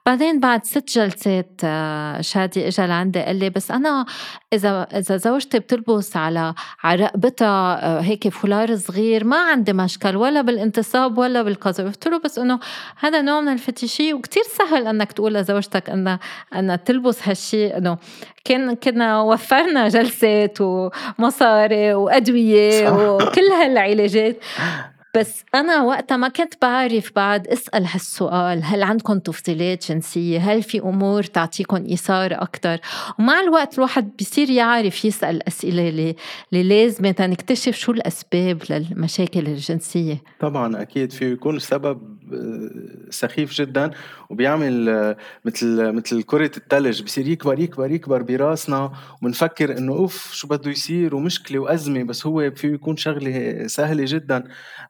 بعدين 0.07 0.41
بعد 0.41 0.65
ست 0.65 0.99
جلسات 0.99 1.61
آه، 1.65 2.21
شادي 2.21 2.69
اجى 2.69 2.87
لعندي 2.87 3.21
قال 3.21 3.37
لي 3.37 3.51
بس 3.51 3.71
أنا 3.71 4.07
إذا 4.53 4.83
إذا 4.83 5.17
زوجتي 5.17 5.59
بتلبس 5.59 6.17
على 6.17 6.55
على 6.83 7.05
رقبتها 7.05 7.85
آه، 7.85 8.01
هيك 8.01 8.29
فولار 8.29 8.77
صغير 8.77 9.25
ما 9.25 9.37
عندي 9.37 9.73
مشكل 9.73 10.17
ولا 10.17 10.43
بالانتصاب 10.43 11.19
ولا 11.19 11.43
بالقذف. 11.43 11.81
قلت 11.87 12.09
له 12.09 12.19
بس 12.19 12.39
إنه 12.39 12.61
هذا 13.01 13.23
نوع 13.23 13.41
من 13.41 13.53
الفتيشيه 13.53 14.15
وكتير 14.15 14.43
سهل 14.43 14.87
إنك 14.87 15.13
تقول 15.13 15.35
لزوجتك 15.35 15.91
إنها 15.91 16.19
إنها 16.57 16.77
تلبس 16.77 17.29
هالشيء 17.29 17.77
إنه 17.77 17.99
كان 18.45 18.75
كنا 18.75 19.21
وفرنا 19.21 19.89
جلسات 19.89 20.59
ومصاري 20.61 21.95
وأدوية 21.95 22.91
وكل 22.91 23.47
هالعلاجات. 23.61 24.37
بس 25.17 25.45
أنا 25.55 25.83
وقتها 25.83 26.17
ما 26.17 26.29
كنت 26.29 26.55
بعرف 26.63 27.13
بعد 27.17 27.47
أسأل 27.47 27.87
هالسؤال 27.87 28.61
هل 28.65 28.83
عندكم 28.83 29.19
تفضيلات 29.19 29.93
جنسية؟ 29.93 30.39
هل 30.39 30.63
في 30.63 30.79
أمور 30.79 31.23
تعطيكم 31.23 31.85
إثارة 31.93 32.35
أكتر؟ 32.35 32.79
ومع 33.19 33.41
الوقت 33.41 33.75
الواحد 33.75 34.11
بيصير 34.19 34.51
يعرف 34.51 35.05
يسأل 35.05 35.37
الأسئلة 35.37 35.89
اللي, 35.89 36.17
لازمة 36.53 37.11
تنكتشف 37.11 37.77
شو 37.77 37.93
الأسباب 37.93 38.63
للمشاكل 38.71 39.47
الجنسية. 39.47 40.23
طبعا 40.41 40.83
أكيد 40.83 41.13
في 41.13 41.33
يكون 41.33 41.59
سبب 41.59 42.17
آه، 42.33 43.11
سخيف 43.11 43.53
جدا 43.53 43.91
وبيعمل 44.31 44.89
آه، 44.89 45.17
مثل 45.45 45.93
مثل 45.93 46.23
كرة 46.23 46.51
الثلج 46.57 47.03
بصير 47.03 47.29
يكبر 47.29 47.59
يكبر 47.59 47.91
يكبر 47.91 48.23
براسنا 48.23 48.93
وبنفكر 49.23 49.79
إنه 49.79 49.93
أوف 49.93 50.33
شو 50.33 50.49
بده 50.49 50.71
يصير؟ 50.71 51.15
ومشكلة 51.15 51.59
وأزمة 51.59 52.03
بس 52.03 52.27
هو 52.27 52.51
في 52.51 52.75
يكون 52.75 52.97
شغلة 52.97 53.67
سهلة 53.67 54.05
جدا. 54.07 54.45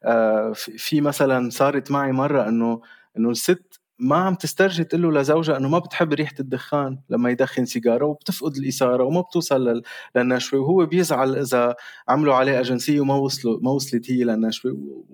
آه، 0.04 0.15
في 0.54 1.00
مثلا 1.00 1.50
صارت 1.50 1.90
معي 1.90 2.12
مرة 2.12 2.48
إنه 2.48 2.80
إنه 3.16 3.30
الست 3.30 3.80
ما 3.98 4.16
عم 4.16 4.34
تسترجي 4.34 4.84
تقول 4.84 5.02
له 5.02 5.20
لزوجها 5.20 5.56
إنه 5.56 5.68
ما 5.68 5.78
بتحب 5.78 6.12
ريحة 6.12 6.34
الدخان 6.40 6.98
لما 7.10 7.30
يدخن 7.30 7.64
سيجارة 7.64 8.04
وبتفقد 8.04 8.56
الإثارة 8.56 9.04
وما 9.04 9.20
بتوصل 9.20 9.82
للنشوة 10.16 10.60
وهو 10.60 10.86
بيزعل 10.86 11.36
إذا 11.36 11.76
عملوا 12.08 12.34
علاقه 12.34 12.62
جنسيه 12.62 13.00
وما 13.00 13.14
وصلوا 13.14 13.58
ما 13.62 13.70
وصلت 13.70 14.10
هي 14.10 14.24
للنشوة 14.24 15.04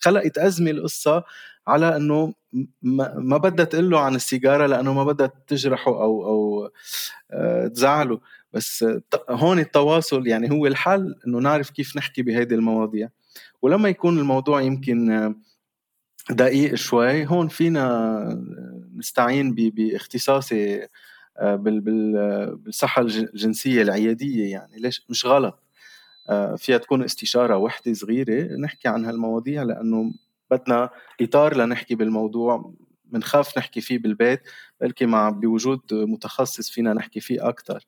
خلقت 0.00 0.38
أزمة 0.38 0.70
القصة 0.70 1.24
على 1.66 1.96
إنه 1.96 2.34
ما 2.82 3.36
بدها 3.36 3.64
تقول 3.64 3.90
له 3.90 4.00
عن 4.00 4.14
السيجارة 4.14 4.66
لأنه 4.66 4.94
ما 4.94 5.04
بدها 5.04 5.30
تجرحه 5.46 5.90
أو 5.90 6.24
أو 6.24 6.70
آه، 7.30 7.66
تزعله. 7.66 8.20
بس 8.52 8.84
هون 9.30 9.58
التواصل 9.58 10.26
يعني 10.26 10.50
هو 10.50 10.66
الحل 10.66 11.14
إنه 11.26 11.38
نعرف 11.38 11.70
كيف 11.70 11.96
نحكي 11.96 12.22
بهيدي 12.22 12.54
المواضيع. 12.54 13.08
ولما 13.62 13.88
يكون 13.88 14.18
الموضوع 14.18 14.60
يمكن 14.60 15.34
دقيق 16.30 16.74
شوي 16.74 17.26
هون 17.26 17.48
فينا 17.48 18.44
نستعين 18.96 19.54
باختصاصي 19.54 20.88
آه، 21.38 21.56
بالصحة 21.56 23.02
الجنسية 23.02 23.82
العيادية 23.82 24.50
يعني. 24.52 24.76
ليش؟ 24.76 25.06
مش 25.10 25.26
غلط. 25.26 25.62
آه، 26.28 26.56
فيها 26.56 26.78
تكون 26.78 27.04
استشارة 27.04 27.56
وحدة 27.56 27.92
صغيرة 27.92 28.56
نحكي 28.56 28.88
عن 28.88 29.04
هالمواضيع 29.04 29.62
لأنه 29.62 30.12
بدنا 30.50 30.90
إطار 31.20 31.56
لنحكي 31.56 31.94
بالموضوع. 31.94 32.74
بنخاف 33.04 33.58
نحكي 33.58 33.80
فيه 33.80 33.98
بالبيت 33.98 34.40
بلكي 34.80 35.06
مع 35.06 35.30
بوجود 35.30 35.80
متخصص 35.92 36.70
فينا 36.70 36.92
نحكي 36.94 37.20
فيه 37.20 37.48
أكتر. 37.48 37.86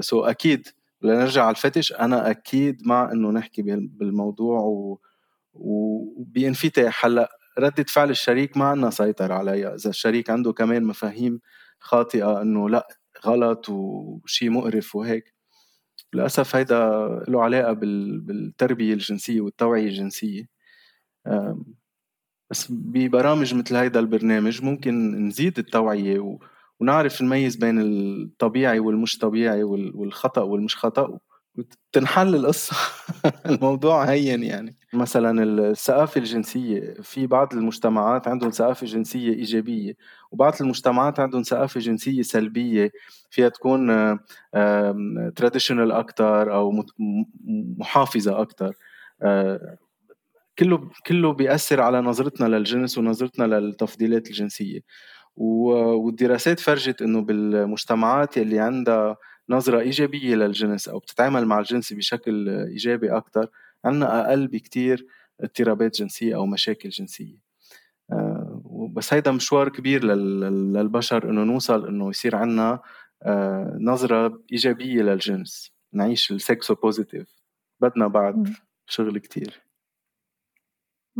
سو 0.00 0.24
so 0.24 0.28
أكيد 0.28 0.68
لنرجع 1.02 1.42
على 1.42 1.50
الفتش 1.50 1.92
أنا 1.92 2.30
أكيد 2.30 2.86
مع 2.86 3.12
إنه 3.12 3.30
نحكي 3.30 3.62
بالموضوع 3.62 4.60
و... 4.60 5.00
وبينفتح 5.54 7.04
هلأ 7.06 7.30
ردة 7.58 7.84
فعل 7.88 8.10
الشريك 8.10 8.56
ما 8.56 8.64
عندنا 8.64 8.90
سيطرة 8.90 9.34
عليها 9.34 9.74
إذا 9.74 9.90
الشريك 9.90 10.30
عنده 10.30 10.52
كمان 10.52 10.84
مفاهيم 10.84 11.40
خاطئة 11.80 12.42
إنه 12.42 12.68
لأ 12.70 12.88
غلط 13.26 13.68
وشيء 13.68 14.50
مقرف 14.50 14.96
وهيك. 14.96 15.34
للأسف 16.14 16.56
هيدا 16.56 16.78
له 17.28 17.42
علاقة 17.42 17.72
بالتربية 17.72 18.94
الجنسية 18.94 19.40
والتوعية 19.40 19.86
الجنسية. 19.86 20.48
بس 22.50 22.66
ببرامج 22.70 23.54
مثل 23.54 23.76
هيدا 23.76 24.00
البرنامج 24.00 24.62
ممكن 24.62 25.26
نزيد 25.26 25.58
التوعية 25.58 26.38
ونعرف 26.80 27.22
نميز 27.22 27.56
بين 27.56 27.80
الطبيعي 27.80 28.78
والمش 28.78 29.18
طبيعي 29.18 29.62
والخطأ 29.62 30.42
والمش 30.42 30.76
خطأ 30.76 31.18
وتنحل 31.58 32.34
القصة 32.34 32.76
الموضوع 33.46 34.04
هين 34.04 34.42
يعني. 34.42 34.76
مثلا 34.92 35.42
الثقافة 35.42 36.18
الجنسية 36.18 36.94
في 37.02 37.26
بعض 37.26 37.54
المجتمعات 37.54 38.28
عندهم 38.28 38.50
ثقافة 38.50 38.86
جنسية 38.86 39.32
إيجابية 39.32 39.96
وبعض 40.30 40.54
المجتمعات 40.60 41.20
عندهم 41.20 41.42
ثقافة 41.42 41.80
جنسية 41.80 42.22
سلبية 42.22 42.90
فيها 43.30 43.48
تكون 43.48 43.88
تراديشنال 45.36 45.92
أكتر 45.92 46.54
أو 46.54 46.84
محافظة 47.78 48.40
أكتر. 48.40 48.74
آه، 49.22 49.78
كله 50.58 50.90
كله 51.06 51.32
بيأثر 51.32 51.80
على 51.80 52.00
نظرتنا 52.00 52.46
للجنس 52.46 52.98
ونظرتنا 52.98 53.44
للتفضيلات 53.44 54.26
الجنسية. 54.26 54.80
والدراسات 55.38 56.60
فرجت 56.60 57.02
إنه 57.02 57.20
بالمجتمعات 57.20 58.36
يلي 58.36 58.60
عندها 58.60 59.16
نظرة 59.48 59.80
إيجابية 59.80 60.34
للجنس 60.34 60.88
أو 60.88 60.98
بتتعامل 60.98 61.46
مع 61.46 61.58
الجنس 61.58 61.92
بشكل 61.92 62.48
إيجابي 62.48 63.16
أكتر 63.16 63.50
عنا 63.84 64.28
أقل 64.28 64.46
بكتير 64.46 65.06
اضطرابات 65.40 65.96
جنسية 65.96 66.36
أو 66.36 66.46
مشاكل 66.46 66.88
جنسية. 66.88 67.38
آه، 68.12 68.90
بس 68.92 69.14
هيدا 69.14 69.30
مشوار 69.30 69.68
كبير 69.68 70.04
للبشر 70.04 71.30
إنه 71.30 71.44
نوصل 71.44 71.88
إنه 71.88 72.08
يصير 72.08 72.36
عنا 72.36 72.80
آه، 73.22 73.78
نظرة 73.80 74.42
إيجابية 74.52 75.02
للجنس 75.02 75.72
نعيش 75.92 76.30
ال 76.30 76.74
sexo-positif 76.74 77.28
بدنا 77.80 78.06
بعد 78.06 78.48
شغل 78.86 79.18
كتير. 79.18 79.67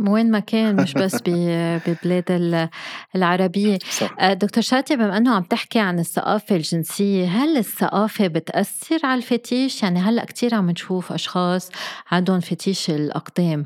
وين 0.07 0.31
ما 0.31 0.39
كان 0.39 0.75
مش 0.75 0.93
بس 0.93 1.17
ببلاد 1.87 2.69
العربية. 3.15 3.79
صح. 3.91 4.15
آه، 4.19 4.33
دكتور 4.33 4.63
شاتي 4.63 4.95
بما 4.95 5.17
أنه 5.17 5.35
عم 5.35 5.43
تحكي 5.43 5.79
عن 5.79 5.99
الثقافة 5.99 6.55
الجنسية 6.55 7.27
هل 7.27 7.57
الثقافة 7.57 8.27
بتأثر 8.27 8.99
على 9.03 9.17
ال 9.17 9.25
fetish؟ 9.25 9.83
يعني 9.83 9.99
هلأ 9.99 10.25
كتير 10.25 10.55
عم 10.55 10.69
نشوف 10.69 11.11
أشخاص 11.11 11.71
عندهم 12.11 12.39
فتيش 12.39 12.89
الأقدام. 12.89 13.65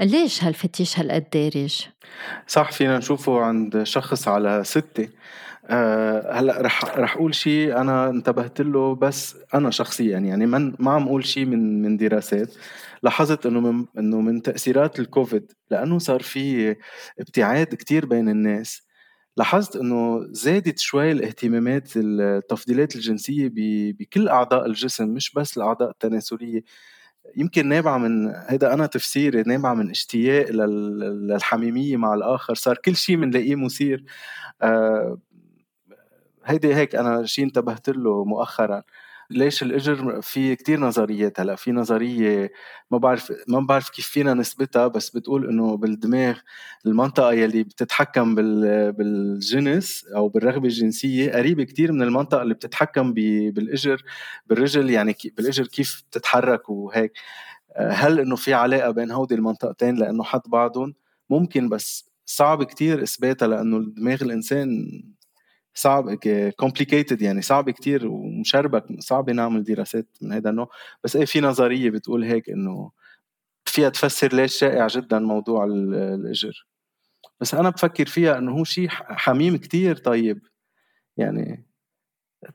ليش 0.00 0.44
هالفتيش 0.44 0.98
هالقد 0.98 1.24
دارج؟ 1.32 1.86
صح 2.46 2.72
فينا 2.72 2.98
نشوفه 2.98 3.40
عند 3.40 3.82
شخص 3.82 4.28
على 4.28 4.62
ستة. 4.64 5.08
أه 5.66 6.38
هلأ 6.40 6.60
رح 6.60 6.84
رح 6.84 7.14
أقول 7.16 7.34
شيء 7.34 7.76
أنا 7.76 8.08
انتبهت 8.10 8.60
له 8.60 8.94
بس 8.94 9.36
أنا 9.54 9.70
شخصيا 9.70 10.18
يعني 10.18 10.46
من 10.46 10.74
ما 10.78 10.90
عم 10.90 11.06
أقول 11.06 11.24
شيء 11.26 11.44
من 11.44 11.82
من 11.82 11.96
دراسات. 11.96 12.48
لاحظت 13.04 13.46
إنه 13.46 13.60
من 13.60 13.86
إنه 13.98 14.20
من 14.20 14.42
تأثيرات 14.42 15.00
الكوفيد 15.00 15.52
لأنه 15.70 15.98
صار 15.98 16.22
في 16.22 16.76
ابتعاد 17.20 17.66
كتير 17.66 18.06
بين 18.06 18.28
الناس. 18.28 18.82
لاحظت 19.36 19.76
إنه 19.76 20.26
زادت 20.30 20.78
شوي 20.78 21.12
الاهتمامات 21.12 21.90
التفضيلات 21.96 22.96
الجنسية 22.96 23.50
بكل 23.98 24.28
أعضاء 24.28 24.66
الجسم 24.66 25.08
مش 25.08 25.32
بس 25.34 25.56
الأعضاء 25.56 25.90
التناسلية. 25.90 26.64
يمكن 27.36 27.68
نابعة 27.68 27.98
من 27.98 28.32
هيدا 28.48 28.74
أنا 28.74 28.86
تفسيري 28.86 29.42
نابعة 29.42 29.74
من 29.74 29.90
اشتياق 29.90 30.50
للحميمية 30.50 31.96
مع 31.96 32.14
الآخر. 32.14 32.54
صار 32.54 32.76
كل 32.84 32.96
شيء 32.96 33.16
بنلاقيه 33.16 33.56
مثير. 33.56 34.04
آه 34.62 35.18
هيدي 36.44 36.74
هيك 36.74 36.94
أنا 36.96 37.26
شيء 37.26 37.44
انتبهت 37.44 37.88
له 37.90 38.24
مؤخرا. 38.24 38.82
ليش 39.30 39.62
الإجر 39.62 40.22
في 40.22 40.56
كتير 40.56 40.80
نظريات 40.80 41.40
هلأ 41.40 41.54
في 41.56 41.72
نظرية 41.72 42.52
ما 42.90 42.98
بعرف 42.98 43.32
ما 43.48 43.60
بعرف 43.60 43.88
كيف 43.90 44.06
فينا 44.06 44.34
نثبتها 44.34 44.86
بس 44.86 45.10
بتقول 45.10 45.48
إنه 45.48 45.76
بالدماغ 45.76 46.38
المنطقة 46.86 47.32
يلي 47.32 47.62
بتتحكم 47.62 48.34
بالجنس 48.34 50.04
أو 50.16 50.28
بالرغبة 50.28 50.64
الجنسية 50.66 51.32
قريبة 51.32 51.64
كتير 51.64 51.92
من 51.92 52.02
المنطقة 52.02 52.42
اللي 52.42 52.54
بتتحكم 52.54 53.12
بالإجر 53.14 54.02
بالرجل 54.46 54.90
يعني 54.90 55.16
بالإجر 55.36 55.66
كيف 55.66 56.02
بتتحرك 56.10 56.68
وهيك. 56.70 57.12
هل 57.76 58.20
إنه 58.20 58.36
في 58.36 58.54
علاقة 58.54 58.90
بين 58.90 59.10
هودي 59.10 59.34
المنطقتين 59.34 59.94
لإنه 59.96 60.24
حد 60.24 60.40
بعضهم؟ 60.46 60.94
ممكن 61.30 61.68
بس 61.68 62.10
صعب 62.26 62.62
كتير 62.62 63.02
إثباتها 63.02 63.48
لإنه 63.48 63.78
دماغ 63.96 64.22
الإنسان 64.22 64.86
صعب 65.74 66.14
كومبليكيتد 66.56 67.22
يعني 67.22 67.42
صعب 67.42 67.70
كتير 67.70 68.06
ومشربك 68.06 68.84
صعب 69.00 69.30
نعمل 69.30 69.64
دراسات 69.64 70.06
من 70.22 70.32
هذا 70.32 70.50
النوع. 70.50 70.70
بس 71.04 71.16
إيه 71.16 71.24
في 71.24 71.40
نظرية 71.40 71.90
بتقول 71.90 72.24
هيك 72.24 72.50
إنه 72.50 72.90
فيها 73.64 73.88
تفسر 73.88 74.34
ليش 74.34 74.58
شائع 74.58 74.86
جدا 74.86 75.18
موضوع 75.18 75.64
الإجر. 75.64 76.66
بس 77.40 77.54
أنا 77.54 77.70
بفكر 77.70 78.06
فيها 78.06 78.38
إنه 78.38 78.52
هو 78.52 78.64
شيء 78.64 78.88
حميم 78.90 79.56
كتير 79.56 79.96
طيب. 79.96 80.42
يعني 81.16 81.66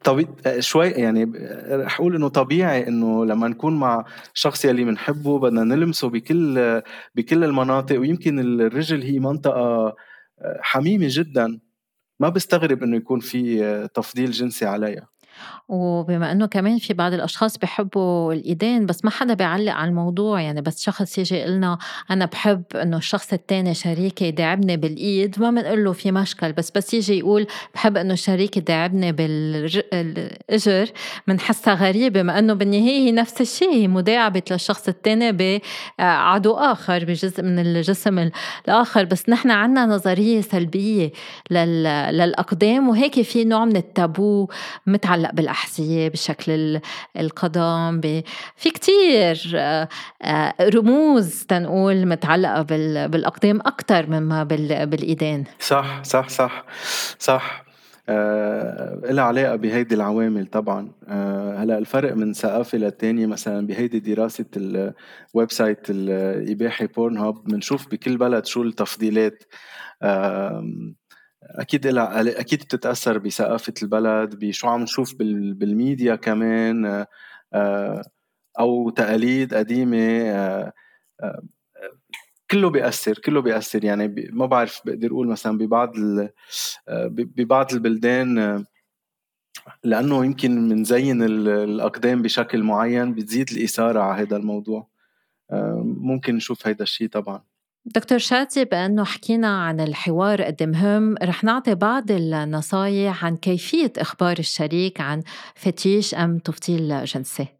طبي... 0.04 0.28
شوي 0.60 0.90
يعني 0.90 1.24
رح 1.72 2.00
أقول 2.00 2.16
إنه 2.16 2.28
طبيعي 2.28 2.88
إنه 2.88 3.26
لما 3.26 3.48
نكون 3.48 3.80
مع 3.80 4.06
شخص 4.34 4.66
يلي 4.66 4.84
بنحبه 4.84 5.40
بدنا 5.40 5.64
نلمسه 5.64 6.10
بكل 6.10 6.82
بكل 7.16 7.44
المناطق 7.44 8.00
ويمكن 8.00 8.40
الرجل 8.62 9.02
هي 9.04 9.20
منطقة 9.20 9.96
حميمة 10.62 11.08
جدا. 11.10 11.60
ما 12.20 12.30
بستغرب 12.30 12.84
إنه 12.84 12.98
يكون 12.98 13.20
في 13.20 13.88
تفضيل 13.94 14.32
جنسي 14.32 14.66
عليها. 14.66 15.08
وبما 15.70 16.32
إنه 16.32 16.46
كمان 16.46 16.78
في 16.78 16.94
بعض 16.94 17.14
الأشخاص 17.14 17.58
بحبوا 17.58 18.34
الإيدين 18.34 18.86
بس 18.86 19.06
ما 19.06 19.12
حدا 19.12 19.34
بيعلق 19.34 19.74
على 19.74 19.90
الموضوع. 19.90 20.42
يعني 20.42 20.62
بس 20.62 20.82
شخص 20.82 21.18
يجي 21.18 21.36
يقول 21.36 21.78
أنا 22.12 22.26
بحب 22.26 22.64
إنه 22.76 22.98
الشخص 22.98 23.34
الثاني 23.34 23.74
شريكي 23.74 24.26
يداعبني 24.26 24.78
بالإيد 24.78 25.40
ما 25.40 25.52
بنقول 25.52 25.84
له 25.84 25.94
في 25.94 26.12
مشكل. 26.12 26.54
بس 26.54 26.72
بس 26.72 26.94
يجي 26.94 27.20
يقول 27.20 27.48
بحب 27.74 27.98
إنه 27.98 28.14
الشريك 28.14 28.58
يداعبني 28.58 29.12
بالإجر. 29.12 30.92
بنحسها 31.28 31.74
غريبة 31.74 32.22
بما 32.22 32.40
إنه 32.40 32.54
بالنهاية 32.54 33.00
هي 33.00 33.12
نفس 33.12 33.42
الشيء 33.42 33.74
هي 33.74 33.88
مداعبة 33.88 34.42
للشخص 34.52 34.88
الثاني 34.88 35.62
بعضو 36.00 36.54
آخر 36.54 37.06
بجزء 37.06 37.44
من 37.44 37.60
الجسم 37.60 38.30
الآخر. 38.68 39.04
بس 39.04 39.30
نحن 39.30 39.52
عنا 39.52 39.86
نظرية 39.86 40.42
سلبية 40.42 41.12
للأقدام 41.52 42.90
وهيك 42.90 43.22
في 43.22 43.44
نوع 43.44 43.66
من 43.66 43.76
التابو 43.76 44.48
متعلق 44.88 45.32
بالأحذية 45.60 46.08
بشكل 46.10 46.80
القدم 47.20 48.02
في 48.56 48.70
كتير 48.70 49.52
آه، 49.56 50.54
رموز 50.62 51.44
تنقول 51.44 52.06
متعلقة 52.06 52.62
بالأقدام 53.08 53.60
أكثر 53.60 54.10
مما 54.10 54.44
بالإيدين. 54.44 55.44
صح 55.60 56.04
صح 56.04 56.30
صح 56.30 56.66
صح. 57.20 57.66
آه 58.10 59.00
لها 59.04 59.24
علاقة 59.24 59.56
بهيدي 59.56 59.96
العوامل 59.96 60.48
طبعا. 60.48 60.92
آه 61.08 61.58
هلأ 61.58 61.78
الفرق 61.78 62.14
من 62.16 62.34
ثقافة 62.34 62.78
للتانية 62.78 63.26
مثلا 63.26 63.68
بهيدي 63.68 64.00
دراسة 64.00 64.46
ال 64.58 65.52
website 65.52 65.90
الإباحي 65.90 66.88
Pornhub 66.88 67.44
بنشوف 67.44 67.88
بكل 67.92 68.18
بلد 68.18 68.46
شو 68.46 68.62
التفضيلات. 68.64 69.44
آه 70.02 70.64
أكيد 71.56 71.88
لها 71.88 72.40
أكيد 72.40 72.60
بتتأثر 72.60 73.18
بثقافة 73.18 73.74
البلد 73.84 74.40
بشو 74.40 74.68
عم 74.68 74.82
نشوف 74.82 75.16
بالميديا 75.16 76.16
كمان 76.16 77.06
آه، 77.54 78.04
أو 78.60 78.90
تقاليد 78.90 79.54
قديمة 79.54 80.22
آه، 80.22 80.74
آه، 81.22 81.42
كله 82.52 82.70
بيأثر 82.70 83.14
كله 83.20 83.42
بيأثر. 83.42 83.84
يعني 83.84 84.30
ما 84.32 84.46
بعرف 84.46 84.82
بقدر 84.86 85.08
أقول 85.08 85.28
مثلا 85.28 85.58
ببعض 85.58 85.94
ببعض 87.10 87.74
البلدان 87.74 88.66
لأنه 89.84 90.26
يمكن 90.26 90.70
منزين 90.70 91.24
الأقدام 91.24 92.22
بشكل 92.22 92.64
معين 92.64 93.14
بتزيد 93.14 93.50
الإثارة 93.52 94.00
على 94.00 94.22
هذا 94.22 94.38
الموضوع. 94.38 94.88
ممكن 95.82 96.36
نشوف 96.36 96.68
هذا 96.68 96.84
الشيء 96.84 97.08
طبعا. 97.10 97.44
دكتور 97.86 98.18
شادي 98.18 98.66
بأنه 98.66 99.04
حكينا 99.04 99.64
عن 99.64 99.80
الحوار 99.80 100.42
قد 100.42 100.64
مهم. 100.64 101.16
رح 101.24 101.44
نعطي 101.44 101.76
بعض 101.76 102.12
النصايح 102.12 103.26
عن 103.26 103.38
كيفية 103.38 103.94
إخبار 103.98 104.40
الشريك 104.40 105.02
عن 105.02 105.24
فتيش 105.56 106.16
أم 106.16 106.40
تفضيل 106.40 107.06
جنسي. 107.06 107.59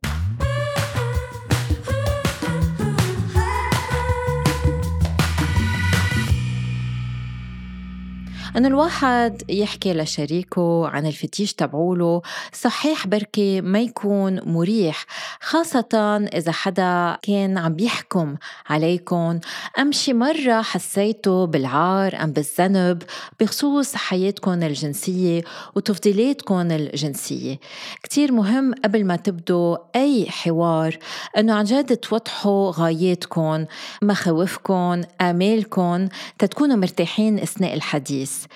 إنه 8.60 8.68
الواحد 8.68 9.44
يحكي 9.50 9.94
لشريكه 9.94 10.88
عن 10.88 11.06
الفتيش 11.06 11.54
تبعوله 11.54 12.22
صحيح 12.54 13.08
بركي 13.08 13.62
ما 13.62 13.80
يكون 13.80 14.40
مريح 14.46 15.06
خاصة 15.42 16.28
إذا 16.34 16.52
حدا 16.52 17.18
كان 17.22 17.58
عم 17.58 17.74
بيحكم 17.74 18.36
عليكم 18.70 19.40
أم 19.80 19.92
شي 19.92 20.14
مرة 20.14 20.62
حسيتوا 20.62 21.46
بالعار 21.46 22.24
أم 22.24 22.32
بالذنب 22.32 23.04
بخصوص 23.40 23.96
حياتكم 23.96 24.64
الجنسية 24.64 25.42
وتفضيلاتكم 25.76 26.72
الجنسية. 26.72 27.60
كتير 28.04 28.32
مهم 28.32 28.74
قبل 28.74 29.06
ما 29.06 29.16
تبدوا 29.16 29.78
أي 29.96 30.26
حوار 30.30 30.98
أنه 31.38 31.54
عن 31.54 31.64
جد 31.64 31.98
توضحوا 31.98 32.72
غاياتكم 32.72 33.66
مخاوفكم 34.02 35.02
آمالكم 35.22 36.08
تتكونوا 36.40 36.76
مرتاحين 36.76 37.40
أثناء 37.40 37.74
الحديث. 37.74 38.49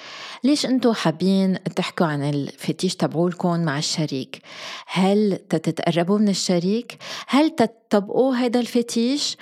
ليش 0.43 0.65
انتو 0.65 0.93
حابين 0.93 1.63
تحكوا 1.75 2.05
عن 2.05 2.29
الفتيش 2.29 2.95
تبعولكم 2.95 3.59
مع 3.59 3.77
الشريك؟ 3.77 4.41
هل 4.87 5.37
تتقربوا 5.49 6.17
من 6.17 6.29
الشريك؟ 6.29 6.97
هل 7.27 7.49
تطبقوا 7.49 8.35
هذا 8.35 8.59
الفتيش؟ 8.59 9.37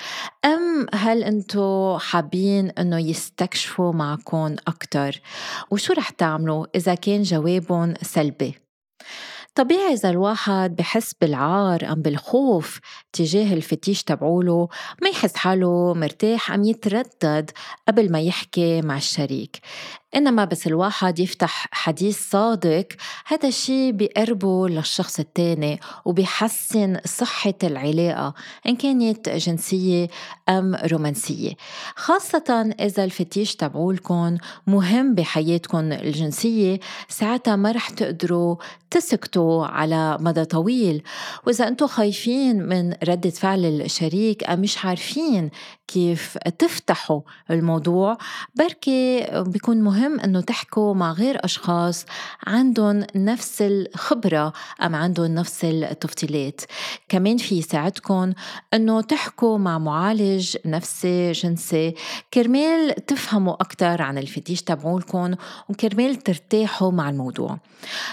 أم 0.46 0.86
هل 0.94 1.24
انتو 1.24 1.98
حابين 1.98 2.70
انه 2.70 3.00
يستكشفوا 3.00 3.94
معكم 3.94 4.56
أكثر 4.68 5.22
وشو 5.72 5.94
رح 5.94 6.10
تعملوا 6.10 6.66
إذا 6.76 6.96
كان 6.96 7.22
جوابهم 7.22 7.94
سلبي؟ 8.02 8.56
طبيعي 9.56 9.94
إذا 9.94 10.10
الواحد 10.10 10.76
بحس 10.76 11.14
بالعار 11.22 11.92
أم 11.92 12.02
بالخوف 12.02 12.80
تجاه 13.14 13.54
الفتيش 13.54 14.04
تبعوله 14.04 14.68
ما 15.02 15.10
يحس 15.10 15.36
حاله 15.36 15.94
مرتاح 15.94 16.52
أم 16.52 16.64
يتردد 16.64 17.52
قبل 17.88 18.12
ما 18.12 18.22
يحكي 18.22 18.82
مع 18.82 18.98
الشريك. 18.98 19.60
إنما 20.16 20.46
بس 20.46 20.68
الواحد 20.68 21.20
يفتح 21.20 21.68
حديث 21.72 22.30
صادق 22.30 22.88
هذا 23.26 23.48
الشيء 23.48 23.92
بيقربه 23.92 24.68
للشخص 24.68 25.20
التاني 25.20 25.80
وبيحسن 26.06 27.00
صحة 27.06 27.54
العلاقة 27.64 28.34
إن 28.68 28.76
كانت 28.76 29.30
جنسية 29.30 30.08
أم 30.50 30.76
رومانسية. 30.76 31.54
خاصة 31.96 32.74
إذا 32.80 33.04
الفتيش 33.04 33.56
تبعولكم 33.56 34.38
مهم 34.68 35.16
بحياتكم 35.16 35.92
الجنسية 35.92 36.80
ساعتها 37.10 37.56
ما 37.56 37.72
رح 37.72 37.90
تقدروا 37.90 38.56
تسكتوا 38.90 39.66
على 39.66 40.18
مدى 40.20 40.46
طويل. 40.46 41.04
وإذا 41.48 41.68
أنتم 41.68 41.88
خايفين 41.88 42.68
من 42.68 42.94
ردة 43.04 43.30
فعل 43.30 43.66
الشريك 43.66 44.50
أم 44.50 44.62
مش 44.62 44.86
عارفين 44.86 45.50
كيف 45.94 46.38
تفتحوا 46.38 47.22
الموضوع. 47.52 48.18
بركي 48.56 49.28
بيكون 49.48 49.82
مهم 49.82 50.20
إنه 50.20 50.42
تحكوا 50.42 50.94
مع 50.94 51.12
غير 51.12 51.46
أشخاص 51.46 52.06
عندهم 52.48 53.06
نفس 53.16 53.62
الخبرة 53.62 54.54
أم 54.84 54.96
عندهم 54.96 55.36
نفس 55.36 55.66
التفضيلات. 55.66 56.62
كمان 57.10 57.38
في 57.38 57.58
يساعدكم 57.58 58.34
إنه 58.74 59.02
تحكوا 59.02 59.58
مع 59.58 59.78
معالج 59.78 60.58
نفسي 60.66 61.32
جنسي. 61.32 61.96
كرمال 62.34 63.06
تفهموا 63.06 63.54
أكثر 63.54 64.02
عن 64.02 64.18
الفتيش 64.18 64.62
تبعولكم 64.62 65.36
وكرمال 65.70 66.16
ترتاحوا 66.16 66.92
مع 66.92 67.10
الموضوع. 67.10 67.58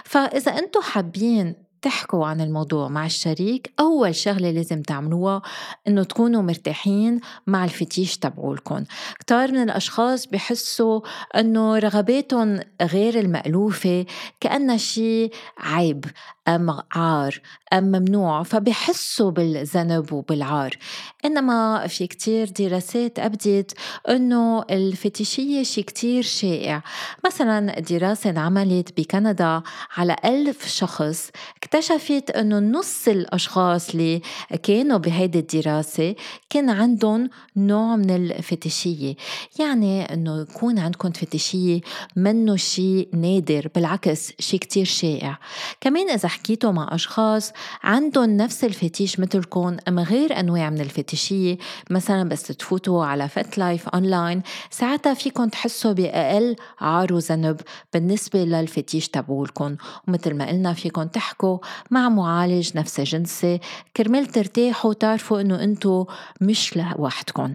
فإذا 0.05 0.53
أنتم 0.59 0.81
حابين 0.81 1.68
تحكوا 1.83 2.27
عن 2.27 2.41
الموضوع 2.41 2.89
مع 2.89 3.07
الشريك. 3.07 3.73
أول 3.81 4.15
شغلة 4.15 4.51
لازم 4.51 4.83
تعملوها 4.83 5.43
إنه 5.89 6.03
تكونوا 6.03 6.43
مرتاحين 6.43 7.21
مع 7.47 7.65
الفتيش 7.65 8.19
تبعولكم 8.19 8.85
كتار 9.21 9.53
من 9.53 9.63
الأشخاص 9.63 10.27
بحسوا 10.27 11.01
إنه 11.37 11.79
رغباتهم 11.79 12.61
غير 12.83 13.19
المألوفة 13.21 14.07
كأنها 14.41 14.77
شيء 14.77 15.33
عيب 15.59 16.05
أم 16.49 16.79
عار 16.93 17.41
أم 17.73 17.85
ممنوع 17.85 18.43
فبحسوا 18.43 19.31
بالذنب 19.31 20.13
وبالعار. 20.13 20.77
إنما 21.25 21.87
في 21.87 22.07
كتير 22.07 22.49
دراسات 22.49 23.19
أبدت 23.19 23.75
أنه 24.09 24.65
الفتيشية 24.71 25.63
شيء 25.63 25.85
كتير 25.85 26.23
شائع. 26.23 26.83
مثلا 27.27 27.81
دراسة 27.81 28.31
انعملت 28.31 29.01
بكندا 29.01 29.63
على 29.97 30.17
ألف 30.25 30.67
شخص 30.67 31.31
اكتشفت 31.69 32.31
أنه 32.31 32.59
نص 32.59 33.09
الأشخاص 33.09 33.91
اللي 33.91 34.23
كانوا 34.63 34.99
بهيدي 34.99 35.39
الدراسة 35.39 36.15
كان 36.51 36.71
عندهم 36.71 37.31
نوع 37.57 37.97
من 37.97 38.11
الفتيشية 38.11 39.15
يعني 39.59 40.15
أنه 40.15 40.41
يكون 40.41 40.79
عندكم 40.79 41.11
فتيشية 41.11 41.81
منه 42.17 42.57
شيء 42.57 43.09
نادر 43.13 43.69
بالعكس 43.75 44.33
شيء 44.39 44.61
كتير 44.61 44.85
شائع. 44.85 45.39
كمان 45.81 46.11
إذا 46.11 46.29
حكيتوا 46.29 46.73
مع 46.73 46.95
أشخاص 46.95 47.53
عندهم 47.83 48.37
نفس 48.37 48.65
ال 48.65 48.73
fetish 48.73 49.21
مثلكم 49.21 49.77
أما 49.89 50.03
غير 50.03 50.41
أنواع 50.41 50.71
من 50.71 50.81
الفتيشية 50.81 51.59
مثلا 51.91 52.29
بس 52.29 52.43
تفوتوا 52.43 53.05
على 53.05 53.29
FetLife 53.29 53.89
online 53.89 54.43
ساعتها 54.71 55.15
فيكم 55.15 55.49
تحسوا 55.49 55.93
بأقل 55.93 56.57
عار 56.81 57.13
وذنب 57.13 57.61
بالنسبة 57.93 58.45
لل 58.45 58.61
fetish 58.61 59.09
تبعولكم 59.09 59.77
ومثل 60.09 60.35
ما 60.35 60.49
قلنا 60.49 60.73
فيكم 60.73 61.03
تحكوا 61.03 61.58
مع 61.91 62.09
معالج 62.09 62.77
نفسي 62.77 63.03
جنسي 63.03 63.61
كرمال 63.97 64.27
ترتاحوا 64.27 64.93
تعرفوا 64.93 65.41
إنه 65.41 65.65
انتو 65.65 66.07
مش 66.41 66.77
لوحدكم. 66.77 67.55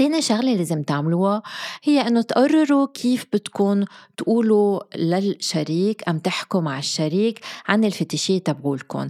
تاني 0.00 0.22
شغلة 0.22 0.54
لازم 0.54 0.82
تعملوها 0.82 1.42
هي 1.82 2.00
إنه 2.00 2.22
تقرروا 2.22 2.86
كيف 2.94 3.26
بدكم 3.32 3.84
تقولوا 4.16 4.80
للشريك 4.96 6.08
أم 6.08 6.18
تحكوا 6.18 6.60
مع 6.60 6.78
الشريك 6.78 7.40
عن 7.68 7.84
الفتيشية 7.84 8.38
تبعولكم. 8.38 9.08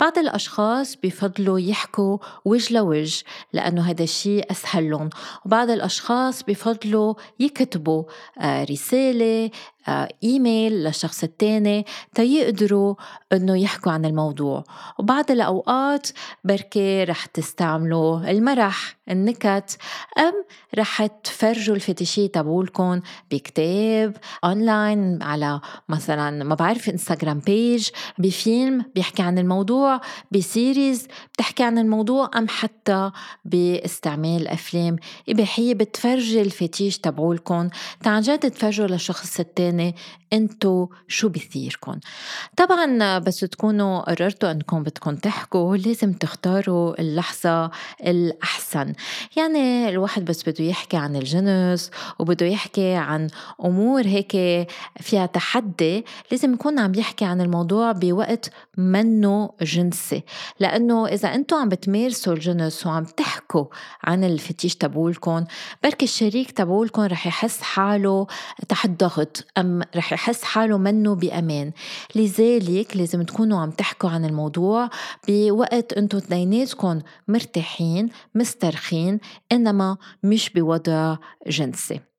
بعض 0.00 0.18
الأشخاص 0.18 0.96
بفضلوا 1.02 1.58
يحكوا 1.58 2.18
وجه 2.44 2.74
لوجه 2.74 3.24
لأنه 3.52 3.82
هذا 3.82 4.02
الشيء 4.02 4.50
أسهل 4.50 4.90
لهم 4.90 5.10
وبعض 5.46 5.70
الأشخاص 5.70 6.42
بفضلوا 6.42 7.14
يكتبوا 7.40 8.04
آه، 8.40 8.64
رسالة 8.64 9.50
إيميل 10.24 10.72
للشخص 10.72 11.22
الثاني 11.22 11.86
تيقدروا 12.14 12.94
إنه 13.32 13.56
يحكوا 13.62 13.92
عن 13.92 14.04
الموضوع. 14.04 14.64
وبعض 14.98 15.30
الأوقات 15.30 16.08
بركي 16.44 17.04
رح 17.04 17.26
تستعملوا 17.26 18.30
المرح 18.30 18.96
النكت 19.10 19.76
أم 20.18 20.32
رح 20.78 21.06
تفرجوا 21.06 21.74
الفتيشيه 21.74 22.26
تبعولكم 22.26 23.00
بكتاب 23.30 24.16
أونلاين 24.44 25.22
على 25.22 25.60
مثلا 25.88 26.44
ما 26.44 26.54
بعرف 26.54 26.88
Instagram 26.88 27.38
page 27.38 27.88
بفيلم 28.18 28.84
بيحكي 28.94 29.22
عن 29.22 29.38
الموضوع 29.38 30.00
ب 30.30 30.41
series 30.41 31.08
بتحكي 31.34 31.62
عن 31.62 31.78
الموضوع 31.78 32.30
أم 32.36 32.48
حتى 32.48 33.10
باستعمال 33.44 34.48
أفلام. 34.48 34.96
إباحية 35.28 35.74
بتفرجي 35.74 36.42
الفتيش 36.42 36.98
تبعولكم 36.98 37.68
تعال 38.02 38.22
جد 38.22 38.50
تفرجوا 38.50 38.86
للشخص 38.86 39.40
الثاني 39.40 39.71
الثاني 39.72 39.94
انتو 40.32 40.88
شو 41.08 41.28
بيثيركم 41.28 42.00
طبعا 42.56 43.18
بس 43.18 43.40
تكونوا 43.40 44.00
قررتوا 44.00 44.50
انكم 44.50 44.82
بدكم 44.82 45.16
تحكوا 45.16 45.76
لازم 45.76 46.12
تختاروا 46.12 47.00
اللحظة 47.00 47.70
الأحسن. 48.06 48.92
يعني 49.36 49.88
الواحد 49.88 50.24
بس 50.24 50.48
بده 50.48 50.64
يحكي 50.64 50.96
عن 50.96 51.16
الجنس 51.16 51.90
وبده 52.18 52.46
يحكي 52.46 52.94
عن 52.94 53.28
أمور 53.64 54.06
هيك 54.06 54.32
فيها 55.00 55.26
تحدي 55.26 56.04
لازم 56.30 56.54
يكون 56.54 56.78
عم 56.78 56.94
يحكي 56.94 57.24
عن 57.24 57.40
الموضوع 57.40 57.92
بوقت 57.92 58.50
منه 58.76 59.50
جنسي. 59.62 60.22
لأنه 60.60 61.06
إذا 61.06 61.34
أنتم 61.34 61.56
عم 61.56 61.68
بتمارسوا 61.68 62.32
الجنس 62.32 62.86
وعم 62.86 63.04
تحكوا 63.04 63.64
عن 64.04 64.24
الفتيش 64.24 64.76
تبولكم 64.76 65.44
بركي 65.84 66.04
الشريك 66.04 66.50
تبولكم 66.50 67.02
رح 67.02 67.26
يحس 67.26 67.60
حاله 67.62 68.26
تحت 68.68 68.90
ضغط 68.90 69.44
أم 69.58 69.82
رح 69.96 70.12
يحس 70.22 70.42
حاله 70.44 70.78
منه 70.78 71.14
بأمان. 71.14 71.72
لذلك 72.14 72.96
لازم 72.96 73.22
تكونوا 73.22 73.60
عم 73.60 73.70
تحكوا 73.70 74.10
عن 74.10 74.24
الموضوع 74.24 74.90
بوقت 75.28 75.92
انتو 75.92 76.18
اثنيناتكم 76.18 77.00
مرتاحين 77.28 78.08
مسترخين 78.34 79.20
إنما 79.52 79.96
مش 80.22 80.50
بوضع 80.50 81.16
جنسي. 81.46 82.11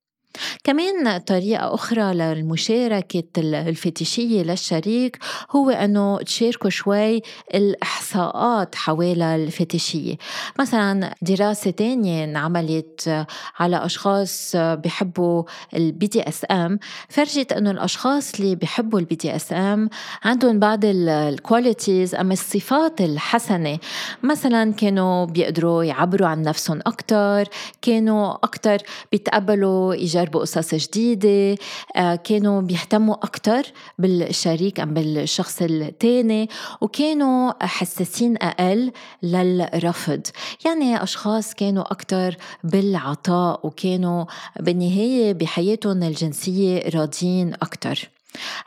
كمان 0.64 1.18
طريقة 1.18 1.74
أخرى 1.74 2.14
للمشاركة 2.14 3.24
الفتيشية 3.38 4.44
للشريك 4.44 5.18
هو 5.52 5.70
أنه 5.70 6.18
تشاركوا 6.18 6.70
شوي 6.70 7.22
الإحصاءات 7.54 8.76
حوالي 8.76 9.36
الفتيشية 9.36 10.16
مثلا 10.60 11.16
دراسة 11.22 11.72
تانية 11.72 12.24
انعملت 12.24 13.26
على 13.60 13.86
أشخاص 13.86 14.52
بحبوا 14.56 15.44
ال 15.76 16.08
BDSM 16.08 16.80
فرجت 17.10 17.52
أنه 17.54 17.72
الأشخاص 17.72 18.36
اللي 18.40 18.56
بحبوا 18.56 19.00
ال 19.00 19.16
BDSM 19.16 19.90
عندهم 20.24 20.60
بعض 20.60 20.80
ال 20.86 20.99
qualities 20.99 22.16
أم 22.16 22.32
الصفات 22.32 23.02
الحسنة. 23.02 23.80
مثلا 24.24 24.74
كانوا 24.74 25.26
بيقدروا 25.26 25.84
يعبروا 25.84 26.28
عن 26.28 26.42
نفسهم 26.42 26.80
أكتر 26.86 27.44
كانوا 27.82 28.34
أكتر 28.34 28.78
بيتقبلوا 29.12 29.94
إيجابية 29.94 30.23
يجربوا 30.24 30.42
قصص 30.42 30.76
جديدة 30.76 31.58
آه، 31.96 32.16
كانوا 32.16 32.62
بيهتموا 32.62 33.16
أكتر 33.16 33.64
بالشريك 34.00 34.80
أم 34.80 34.94
بالشخص 34.94 35.62
التاني 35.62 36.50
وكانوا 36.82 37.66
حساسين 37.66 38.38
أقل 38.38 38.92
للرفض. 39.24 40.22
يعني 40.66 41.04
أشخاص 41.04 41.54
كانوا 41.54 41.92
أكتر 41.92 42.38
بالعطاء 42.64 43.68
وكانوا 43.68 44.26
بالنهاية 44.60 45.34
بحياتهم 45.34 46.04
الجنسية 46.04 46.90
راضيين 46.90 47.54
أكتر. 47.54 48.10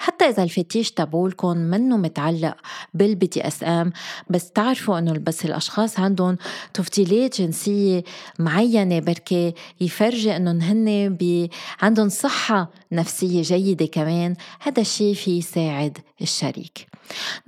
حتى 0.06 0.24
إذا 0.24 0.42
ال 0.42 0.49
fetish 0.49 0.90
تبعولكم 0.90 1.56
منه 1.56 1.96
متعلق 1.96 2.56
بال 2.94 3.26
BDSM 3.26 3.92
بس 4.30 4.50
تعرفوا 4.50 4.98
إنه 4.98 5.12
بس 5.12 5.44
الأشخاص 5.44 6.00
عندهم 6.00 6.36
تفضيلات 6.74 7.40
جنسية 7.40 8.04
معينة 8.38 8.98
بركي 8.98 9.54
يفرجي 9.80 10.36
إنهم 10.36 10.60
هن 10.60 11.16
بي 11.16 11.50
عندهم 11.82 12.08
صحة 12.08 12.70
نفسية 12.92 13.42
جيدة 13.42 13.86
كمان 13.86 14.36
هذا 14.60 14.80
الشيء 14.80 15.14
في 15.14 15.38
يساعد 15.38 15.98
الشريك. 16.22 16.86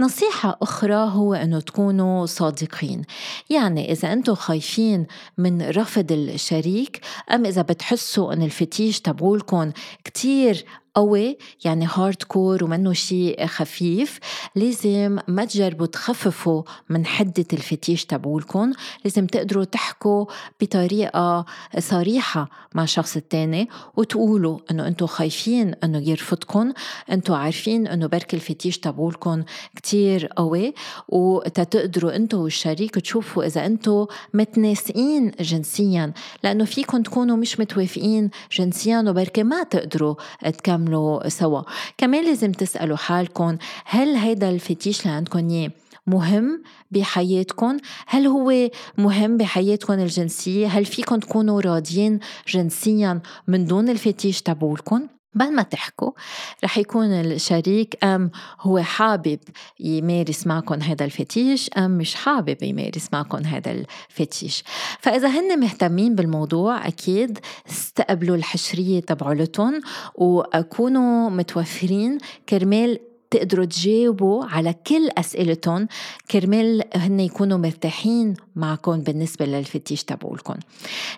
نصيحة 0.00 0.58
أخرى 0.62 0.94
هو 1.12 1.34
أنه 1.34 1.60
تكونوا 1.60 2.26
صادقين. 2.26 3.02
يعني 3.50 3.92
إذا 3.92 4.12
أنتم 4.12 4.34
خايفين 4.34 5.06
من 5.38 5.62
رفض 5.62 6.12
الشريك 6.12 7.00
أم 7.30 7.46
إذا 7.46 7.62
بتحسوا 7.62 8.32
أن 8.32 8.42
ال 8.42 8.51
fetish 8.51 9.00
تبعولكم 9.00 9.72
كتير 10.04 10.64
قوي 10.98 11.38
يعني 11.64 11.88
hardcore 11.94 12.64
ومنه 12.64 12.92
شيء 12.92 13.46
خفيف. 13.46 14.18
لازم 14.54 15.18
ما 15.28 15.44
تجربوا 15.44 15.86
تخففوا 15.86 16.62
من 16.88 17.06
حدة 17.06 17.44
الفتيش 17.52 18.04
تبعولكم 18.04 18.72
لازم 19.04 19.26
تقدروا 19.26 19.64
تحكوا 19.64 20.24
بطريقة 20.60 21.44
صريحة 21.78 22.48
مع 22.74 22.82
الشخص 22.82 23.16
التاني 23.16 23.68
وتقولوا 23.96 24.58
إنه 24.70 24.86
أنتم 24.86 25.06
خايفين 25.06 25.74
إنه 25.84 25.98
يرفضكم 26.08 26.72
أنتم 27.12 27.34
عارفين 27.34 27.86
إنه 27.86 28.06
بركي 28.06 28.36
الفتيش 28.36 28.78
تبعولكم 28.78 29.44
كتير 29.76 30.26
قوي. 30.26 30.74
وتتقدروا 31.08 32.16
أنتم 32.16 32.38
والشريك 32.38 32.94
تشوفوا 32.94 33.44
إذا 33.44 33.66
أنتم 33.66 34.06
متناسقين 34.34 35.32
جنسيا. 35.40 36.12
لأنه 36.44 36.64
فيكم 36.64 37.02
تكونوا 37.02 37.36
مش 37.36 37.60
متوافقين 37.60 38.30
جنسيا 38.52 39.04
وبركي 39.08 39.42
ما 39.42 39.62
تقدروا 39.62 40.14
تكملوا 40.44 40.87
تعملوا 40.88 41.28
سوا. 41.28 41.62
كمان 41.98 42.24
لازم 42.24 42.52
تسألوا 42.52 42.96
حالكم 42.96 43.56
هل 43.84 44.16
هيدا 44.16 44.50
الفتيش 44.50 45.02
اللي 45.02 45.12
عندكم 45.16 45.48
اياه 45.50 45.70
مهم 46.06 46.62
بحياتكم 46.90 47.76
هل 48.06 48.26
هو 48.26 48.70
مهم 48.98 49.36
بحياتكم 49.36 49.92
الجنسية؟ 49.92 50.66
هل 50.66 50.84
فيكم 50.84 51.16
تكونوا 51.16 51.60
راضيين 51.60 52.20
جنسيا 52.48 53.20
من 53.48 53.64
دون 53.64 53.88
الفتيش 53.88 54.42
تبعولكم 54.42 55.08
بعد 55.34 55.48
ما 55.48 55.62
تحكوا 55.62 56.10
رح 56.64 56.78
يكون 56.78 57.12
الشريك 57.12 58.04
أم 58.04 58.30
هو 58.60 58.78
حابب 58.78 59.38
يمارس 59.80 60.46
معكم 60.46 60.82
هذا 60.82 61.04
الفتيش 61.04 61.70
أم 61.78 61.90
مش 61.90 62.14
حابب 62.14 62.62
يمارس 62.62 63.08
معكم 63.12 63.38
هذا 63.38 63.70
الفتيش. 64.10 64.64
فإذا 65.00 65.28
هن 65.28 65.60
مهتمين 65.60 66.14
بالموضوع 66.14 66.86
أكيد 66.86 67.38
استقبلوا 67.70 68.36
الحشرية 68.36 69.00
تبعولتهم 69.00 69.80
وكونوا 70.14 71.30
متوفرين. 71.30 72.18
كرمال 72.48 72.98
تقدروا 73.30 73.64
تجاوبوا 73.64 74.44
على 74.44 74.74
كل 74.86 75.08
أسئلتهم 75.18 75.88
كرمال 76.30 76.82
هن 76.94 77.20
يكونوا 77.20 77.58
مرتاحين 77.58 78.34
معكم 78.58 79.00
بالنسبة 79.00 79.46
للفتيش 79.46 80.04
تبعولكم. 80.04 80.54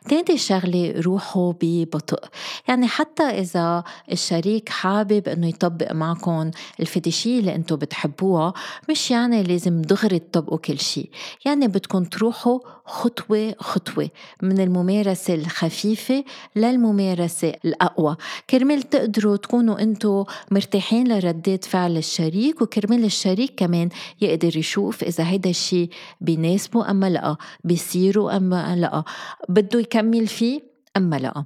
تاني 0.09 0.39
شغلة 0.39 0.95
روحوا 1.01 1.53
ببطء. 1.61 2.25
يعني 2.69 2.87
حتى 2.89 3.23
إذا 3.23 3.85
الشريك 4.13 4.69
حابب 4.69 5.29
أنه 5.29 5.49
يطبق 5.49 5.93
معكم 5.93 6.51
الفتيشية 6.81 7.41
اللي 7.41 7.55
أنتم 7.55 7.77
بتحبوها 7.77 8.53
مش 8.91 9.11
يعني 9.11 9.43
لازم 9.43 9.83
دغري 9.83 10.19
تطبقوا 10.19 10.59
كل 10.59 10.79
شيء 10.79 11.11
يعني 11.45 11.69
بدكم 11.69 12.05
تروحوا 12.05 12.59
خطوة 12.85 13.55
خطوة 13.59 14.11
من 14.43 14.61
الممارسة 14.61 15.35
الخفيفة 15.35 16.25
للممارسة 16.57 17.53
الأقوى. 17.65 18.17
كرمال 18.51 18.83
تقدروا 18.83 19.37
تكونوا 19.37 19.81
أنتم 19.83 20.25
مرتاحين 20.51 21.09
لردات 21.09 21.65
فعل 21.65 21.97
الشريك 21.97 22.63
وكرمال 22.63 23.05
الشريك 23.05 23.55
كمان 23.57 23.89
يقدر 24.21 24.57
يشوف 24.57 25.05
إذا 25.05 25.25
هيدا 25.25 25.51
الشيء 25.51 25.89
بيناسبه 26.21 26.91
أما 26.91 27.11
لأ 27.11 27.30
بيصيروا 27.65 28.37
أما 28.37 28.77
لأ 28.77 29.05
بده 29.49 29.81
يكمل 29.81 30.27
فيه 30.27 30.61
أما 30.97 31.17
لأ. 31.17 31.45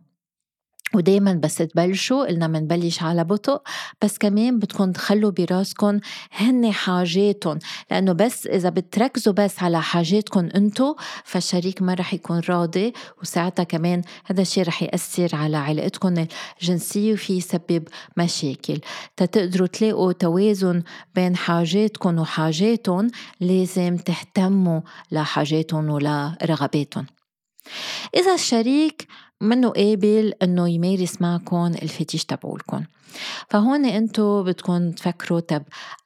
ودايما 0.95 1.33
بس 1.33 1.55
تبلشوا 1.55 2.27
قلنا 2.27 2.47
منبلش 2.47 3.03
على 3.03 3.25
بطء 3.25 3.63
بس 4.03 4.19
كمان 4.19 4.59
بدكم 4.59 4.93
تخلوا 4.93 5.31
براسكم 5.31 6.01
هن 6.33 6.73
حاجاتهم 6.73 7.59
لأنه 7.91 8.13
بس 8.13 8.47
إذا 8.47 8.69
بتركزوا 8.69 9.33
بس 9.33 9.63
على 9.63 9.83
حاجاتكم 9.83 10.49
انتو 10.57 10.95
فالشريك 11.25 11.83
ما 11.83 11.95
رح 11.95 12.15
يكون 12.15 12.41
راضي 12.49 12.93
وساعتها 13.23 13.63
كمان 13.63 14.03
هذا 14.25 14.43
الشيء 14.43 14.67
رح 14.67 14.83
يأثر 14.83 15.37
على 15.37 15.57
علاقتكم 15.57 16.27
الجنسية 16.63 17.13
وفي 17.13 17.37
يسبب 17.37 17.89
مشاكل. 18.17 18.81
تتقدروا 19.17 19.67
تلاقوا 19.67 20.13
توازن 20.13 20.83
بين 21.15 21.37
حاجاتكم 21.37 22.19
وحاجاتهم 22.19 23.11
لازم 23.41 23.97
تهتموا 23.97 24.81
لحاجاتهم 25.13 25.91
ولرغباتهم 25.91 27.07
إذا 28.17 28.35
الشريك 28.35 29.09
منه 29.45 29.69
قابل 29.69 30.33
إنه 30.43 30.69
يمارس 30.69 31.23
معكم 31.23 31.67
الفتيش 31.83 32.25
تبعولكم. 32.25 32.85
فهون 33.51 33.85
انتو 33.85 34.43
بدكم 34.43 34.91
تفكروا 34.91 35.41
طب 35.41 35.63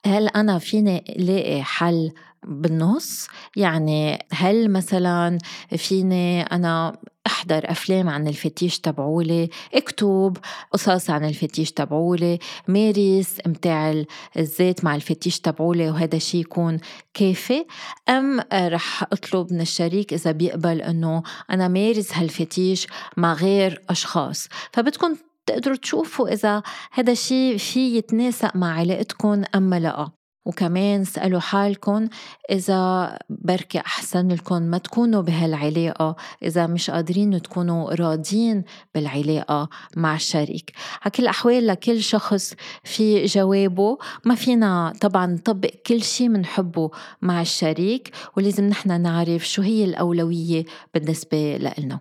هل 0.06 0.28
أنا 0.28 0.58
فيني 0.58 1.04
لاقي 1.16 1.62
حل 1.62 2.12
بالنص. 2.46 3.28
يعني 3.56 4.26
هل 4.32 4.70
مثلا 4.70 5.38
فيني 5.76 6.42
أنا 6.42 6.98
أحضر 7.26 7.70
أفلام 7.70 8.08
عن 8.08 8.28
الفتيش 8.28 8.80
تبعولي؟ 8.80 9.50
أكتب 9.74 10.36
قصص 10.72 11.10
عن 11.10 11.24
الفتيش 11.24 11.72
تبعولي. 11.72 12.38
مارس 12.68 13.40
امتاع 13.46 14.04
الذات 14.36 14.84
مع 14.84 14.94
الفتيش 14.94 15.40
تبعولي 15.40 15.90
وهذا 15.90 16.16
الشيء 16.16 16.40
يكون 16.40 16.78
كافي. 17.14 17.66
أم 18.08 18.40
رح 18.52 19.02
أطلب 19.02 19.52
من 19.52 19.60
الشريك 19.60 20.12
إذا 20.12 20.32
بيقبل 20.32 20.82
إنه 20.82 21.22
أنا 21.50 21.68
مارس 21.68 22.12
هالفتيش 22.14 22.86
مع 23.16 23.32
غير 23.32 23.82
أشخاص. 23.90 24.48
فبدكم 24.72 25.16
تقدروا 25.46 25.76
تشوفوا 25.76 26.28
إذا 26.28 26.62
هذا 26.92 27.12
الشيء 27.12 27.56
في 27.56 27.96
يتناسق 27.96 28.56
مع 28.56 28.78
علاقتكم 28.78 29.44
أم 29.54 29.74
لا. 29.74 30.17
وكمان 30.44 31.00
اسألوا 31.00 31.40
حالكم 31.40 32.08
إذا 32.50 33.18
بركي 33.30 33.78
أحسن 33.78 34.28
لكم 34.28 34.62
ما 34.62 34.78
تكونوا 34.78 35.22
بهالعلاقة 35.22 36.16
إذا 36.42 36.66
مش 36.66 36.90
قادرين 36.90 37.42
تكونوا 37.42 37.94
راضين 37.94 38.64
بالعلاقة 38.94 39.68
مع 39.96 40.14
الشريك. 40.14 40.72
كل 41.16 41.22
الأحوال 41.22 41.66
لكل 41.66 42.02
شخص 42.02 42.54
في 42.84 43.24
جوابه. 43.24 43.98
ما 44.24 44.34
فينا 44.34 44.92
طبعا 45.00 45.26
نطبق 45.26 45.70
كل 45.86 46.02
شيء 46.02 46.28
منحبه 46.28 46.90
مع 47.22 47.40
الشريك 47.40 48.10
ولازم 48.36 48.64
نحن 48.64 49.00
نعرف 49.00 49.48
شو 49.48 49.62
هي 49.62 49.84
الأولوية 49.84 50.64
بالنسبة 50.94 51.56
لنا. 51.56 52.00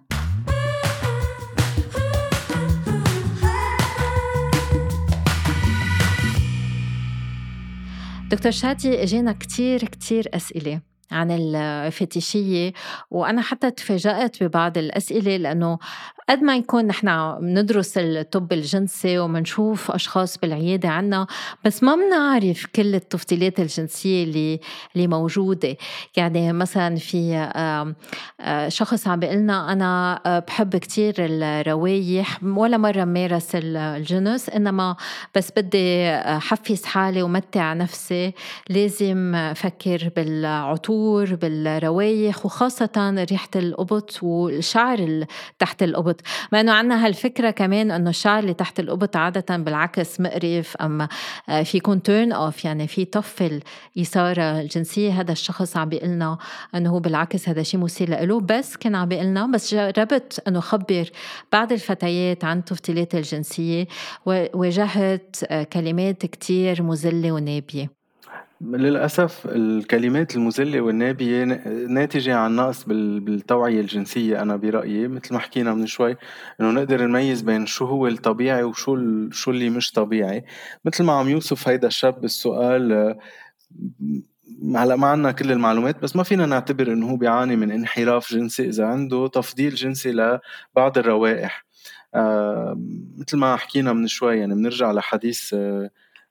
دكتور 8.31 8.51
شادي 8.51 9.03
اجينا 9.03 9.31
كتير 9.31 9.79
كتير 9.79 10.29
أسئلة 10.33 10.81
عن 11.11 11.31
الفتيشية 11.31 12.73
وأنا 13.11 13.41
حتى 13.41 13.71
تفاجأت 13.71 14.43
ببعض 14.43 14.77
الأسئلة 14.77 15.37
لأنه 15.37 15.79
قد 16.29 16.43
ما 16.43 16.57
يكون 16.57 16.85
نحن 16.85 17.35
بندرس 17.39 17.97
الطب 17.97 18.53
الجنسي 18.53 19.19
ومنشوف 19.19 19.91
أشخاص 19.91 20.37
بالعيادة 20.37 20.89
عنا 20.89 21.27
بس 21.65 21.83
ما 21.83 21.95
بنعرف 21.95 22.65
كل 22.75 22.95
التفضيلات 22.95 23.59
الجنسية 23.59 24.23
اللي 24.23 24.59
اللي 24.95 25.07
موجودة. 25.07 25.77
يعني 26.17 26.53
مثلا 26.53 26.95
في 26.95 27.47
شخص 28.67 29.07
عم 29.07 29.19
بيقلنا 29.19 29.71
أنا 29.71 30.21
بحب 30.47 30.75
كتير 30.75 31.13
الروايح 31.19 32.43
ولا 32.43 32.77
مرة 32.77 33.03
مارس 33.03 33.49
الجنس 33.53 34.49
إنما 34.49 34.95
بس 35.35 35.51
بدي 35.57 36.11
حفز 36.21 36.85
حالي 36.85 37.21
ومتع 37.21 37.73
نفسي. 37.73 38.33
لازم 38.69 39.53
فكر 39.55 40.09
بالعطور 40.15 41.35
بالروايح 41.35 42.45
وخاصة 42.45 43.25
ريحة 43.31 43.49
القبط 43.55 44.23
والشعر 44.23 45.25
تحت 45.59 45.83
القبط. 45.83 46.16
ما 46.51 46.61
أنه 46.61 46.71
عنا 46.71 47.05
هالفكرة 47.05 47.49
كمان 47.51 47.91
أنه 47.91 48.09
الشعر 48.09 48.39
اللي 48.39 48.53
تحت 48.53 48.79
القبط 48.79 49.15
عادة 49.15 49.57
بالعكس 49.57 50.21
مقرف 50.21 50.77
أما 50.77 51.07
آه، 51.49 51.63
في 51.63 51.77
يكون 51.77 52.03
تيرن 52.03 52.31
أوف 52.31 52.65
يعني 52.65 52.87
في 52.87 53.05
طفل 53.05 53.61
إثارة 53.99 54.59
الجنسية 54.61 55.11
هذا 55.11 55.31
الشخص 55.31 55.77
عم 55.77 55.89
بيقلنا 55.89 56.37
أنه 56.75 56.89
هو 56.89 56.99
بالعكس 56.99 57.49
هذا 57.49 57.63
شيء 57.63 57.79
مثير 57.79 58.25
له 58.25 58.39
بس 58.39 58.77
كان 58.77 58.95
عم 58.95 59.07
بيقلنا 59.07 59.45
بس 59.45 59.75
جربت 59.75 60.41
أنه 60.47 60.59
خبر 60.59 61.09
بعض 61.51 61.71
الفتيات 61.71 62.43
عن 62.43 62.65
تفضيلات 62.65 63.15
الجنسية 63.15 63.87
وواجهت 64.25 65.35
آه، 65.49 65.63
كلمات 65.63 66.25
كتير 66.25 66.83
مزلة 66.83 67.31
ونابية. 67.31 67.96
للأسف 68.61 69.45
الكلمات 69.45 70.35
المذلة 70.35 70.81
والنابية 70.81 71.43
ناتجة 71.89 72.35
عن 72.35 72.55
نقص 72.55 72.83
بالتوعية 72.83 73.81
الجنسية. 73.81 74.41
أنا 74.41 74.55
برأيي 74.55 75.07
مثل 75.07 75.33
ما 75.33 75.39
حكينا 75.39 75.73
من 75.73 75.85
شوي 75.87 76.15
إنه 76.61 76.71
نقدر 76.71 77.05
نميز 77.05 77.41
بين 77.41 77.65
شو 77.65 77.85
هو 77.85 78.07
الطبيعي 78.07 78.63
وشو 78.63 78.97
شو 79.31 79.51
اللي 79.51 79.69
مش 79.69 79.91
طبيعي. 79.91 80.45
مثل 80.85 81.03
ما 81.03 81.13
عم 81.13 81.29
يوصف 81.29 81.67
هيدا 81.67 81.87
الشاب 81.87 82.21
بالسؤال 82.21 83.15
هلا 84.75 84.95
ما 84.95 85.07
عنا 85.07 85.31
كل 85.31 85.51
المعلومات 85.51 86.01
بس 86.01 86.15
ما 86.15 86.23
فينا 86.23 86.45
نعتبر 86.45 86.93
إنه 86.93 87.09
هو 87.11 87.15
بيعاني 87.15 87.55
من 87.55 87.71
انحراف 87.71 88.33
جنسي 88.33 88.69
إذا 88.69 88.85
عنده 88.85 89.27
تفضيل 89.27 89.75
جنسي 89.75 90.11
لبعض 90.11 90.97
الروائح. 90.97 91.65
آه 92.15 92.77
مثل 93.17 93.37
ما 93.37 93.55
حكينا 93.55 93.93
من 93.93 94.07
شوي 94.07 94.37
يعني 94.39 94.55
بنرجع 94.55 94.91
لحديث 94.91 95.53
آه 95.53 95.89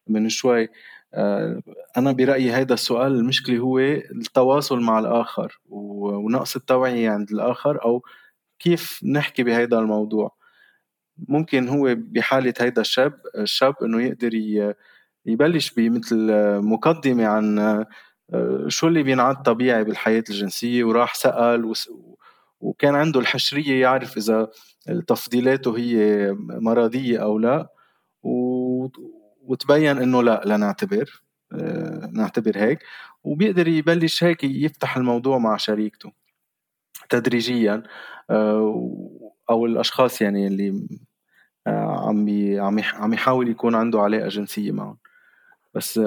من 0.08 0.28
شوي. 0.28 0.68
آه، 1.16 1.62
أنا 1.96 2.12
برأيي 2.12 2.52
هذا 2.52 2.74
السؤال 2.74 3.12
المشكلة 3.12 3.58
هو 3.58 3.78
التواصل 3.78 4.80
مع 4.80 4.98
الآخر 4.98 5.60
ونقص 5.68 6.56
التوعية 6.56 7.10
عند 7.10 7.30
الآخر 7.32 7.84
أو 7.84 8.02
كيف 8.58 9.00
نحكي 9.04 9.42
بهذا 9.42 9.78
الموضوع. 9.78 10.36
ممكن 11.28 11.68
هو 11.68 11.94
بحالة 11.98 12.54
هيدا 12.60 12.80
الشاب 12.82 13.20
الشاب 13.38 13.74
إنه 13.82 14.02
يقدر 14.02 14.34
يبلش 15.26 15.70
بمثل 15.74 16.32
مقدمة 16.62 17.26
عن 17.26 17.58
آه، 18.34 18.68
شو 18.68 18.88
اللي 18.88 19.02
بينعد 19.02 19.42
طبيعي 19.42 19.84
بالحياة 19.84 20.24
الجنسية 20.30 20.84
وراح 20.84 21.14
سأل 21.14 21.72
وكان 22.60 22.94
عنده 22.94 23.20
الحشرية 23.20 23.80
يعرف 23.80 24.16
إذا 24.16 24.48
تفضيلاته 25.06 25.78
هي 25.78 26.32
مرضية 26.38 27.22
أو 27.22 27.38
لا. 27.38 27.68
وتبين 29.46 29.98
إنه 29.98 30.22
لا 30.22 30.42
لا 30.44 30.56
نعتبر 30.56 31.22
آه، 31.52 32.10
نعتبر 32.12 32.52
هيك 32.56 32.78
وبيقدر 33.24 33.68
يبلش 33.68 34.24
هيك 34.24 34.44
يفتح 34.44 34.96
الموضوع 34.96 35.38
مع 35.38 35.56
شريكته 35.56 36.12
تدريجيا 37.08 37.82
آه، 38.30 39.20
أو 39.50 39.66
الأشخاص 39.66 40.22
يعني 40.22 40.46
اللي 40.46 40.86
آه، 41.66 42.08
عم 42.08 42.28
عم 42.60 42.80
عم 42.94 43.14
يحاول 43.14 43.48
يكون 43.48 43.74
عنده 43.74 44.00
علاقة 44.00 44.28
جنسية 44.28 44.72
معهم. 44.72 44.98
بس 45.74 46.00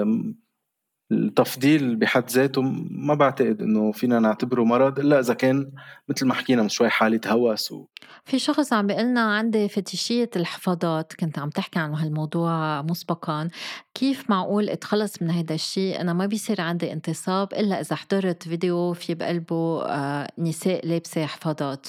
التفضيل 1.12 1.96
بحد 1.96 2.30
ذاته 2.30 2.62
ما 2.90 3.14
بعتقد 3.14 3.62
إنه 3.62 3.92
فينا 3.92 4.18
نعتبره 4.18 4.64
مرض 4.64 4.98
إلا 4.98 5.20
إذا 5.20 5.34
كان 5.34 5.72
مثل 6.08 6.26
ما 6.26 6.34
حكينا 6.34 6.62
من 6.62 6.68
شوي 6.68 6.88
حالة 6.88 7.20
هوس 7.26 7.72
و... 7.72 7.86
في 8.24 8.38
شخص 8.38 8.72
عم 8.72 8.86
بيقلنا 8.86 9.20
عندي 9.20 9.68
فتيشية 9.68 10.30
الحفاضات 10.36 11.12
كنت 11.12 11.38
عم 11.38 11.50
تحكي 11.50 11.78
عن 11.78 11.94
هالموضوع 11.94 12.82
مسبقا. 12.82 13.48
كيف 13.94 14.30
معقول 14.30 14.70
اتخلص 14.70 15.22
من 15.22 15.30
هيدا 15.30 15.54
الشيء؟ 15.54 16.00
أنا 16.00 16.12
ما 16.12 16.26
بيصير 16.26 16.60
عندي 16.60 16.92
انتصاب 16.92 17.52
إلا 17.52 17.80
إذا 17.80 17.96
حضرت 17.96 18.42
فيديو 18.42 18.92
في 18.92 19.14
بقلبه 19.14 19.84
آه، 19.84 20.28
نساء 20.38 20.86
لابسة 20.86 21.26
حفاضات. 21.26 21.86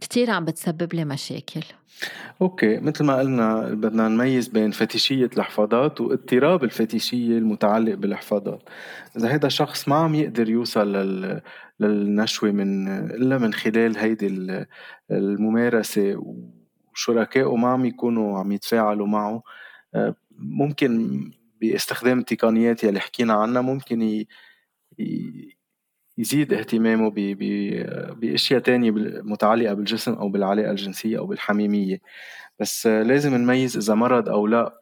كتير 0.00 0.30
عم 0.30 0.44
بتسبب 0.44 0.94
لي 0.94 1.04
مشاكل. 1.04 1.62
أوكي 2.42 2.80
مثل 2.80 3.04
ما 3.04 3.18
قلنا 3.18 3.60
بدنا 3.60 4.08
نميز 4.08 4.48
بين 4.48 4.70
فتيشية 4.70 5.30
الحفاضات 5.36 6.00
واضطراب 6.00 6.64
الفتيشية 6.64 7.38
المتعلق 7.38 7.94
بالحفاضات 7.94 8.68
إذا 9.16 9.28
هذا 9.28 9.46
الشخص 9.46 9.88
ما 9.88 9.96
عم 9.96 10.14
يقدر 10.14 10.48
يوصل 10.48 10.92
لل... 10.92 11.40
للنشوة 11.80 12.50
من 12.50 12.88
إلا 12.88 13.38
من 13.38 13.52
خلال 13.52 13.98
هيدي 13.98 14.26
الممارسة 15.10 16.22
وشركائه 16.92 17.56
ما 17.56 17.68
عم 17.68 17.84
يكونوا 17.84 18.38
عم 18.38 18.52
يتفاعلوا 18.52 19.06
معه 19.06 19.42
آه، 19.94 20.14
ممكن 20.38 21.20
بإستخدام 21.60 22.18
التقنيات 22.18 22.84
يلي 22.84 23.00
حكينا 23.00 23.34
عنها 23.34 23.62
ممكن 23.62 24.02
ي... 24.02 24.26
يزيد 26.22 26.52
اهتمامه 26.52 27.10
بأشياء 28.20 28.60
تانية 28.60 28.90
متعلقة 29.22 29.74
بالجسم 29.74 30.12
أو 30.12 30.28
بالعلاقة 30.28 30.70
الجنسية 30.70 31.18
أو 31.18 31.26
بالحميمية. 31.26 32.00
بس 32.60 32.86
لازم 32.86 33.34
نميز 33.34 33.76
إذا 33.76 33.94
مرض 33.94 34.28
أو 34.28 34.46
لا. 34.46 34.78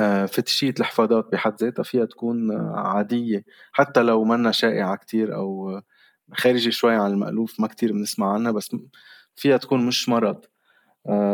آه، 0.00 0.26
فتشية 0.26 0.74
الحفاضات 0.80 1.28
بحد 1.32 1.54
ذاتها 1.62 1.82
فيها 1.82 2.04
تكون 2.04 2.52
عادية. 2.76 3.44
حتى 3.72 4.02
لو 4.02 4.24
منا 4.24 4.50
شائعة 4.52 4.96
كتير 4.96 5.34
أو 5.36 5.80
خارجة 6.34 6.70
شوي 6.70 6.94
عن 6.94 7.10
المألوف 7.12 7.60
ما 7.60 7.66
كتير 7.68 7.92
بنسمع 7.92 8.32
عنها 8.34 8.52
بس 8.52 8.76
فيها 9.36 9.56
تكون 9.56 9.86
مش 9.86 10.08
مرض. 10.08 10.44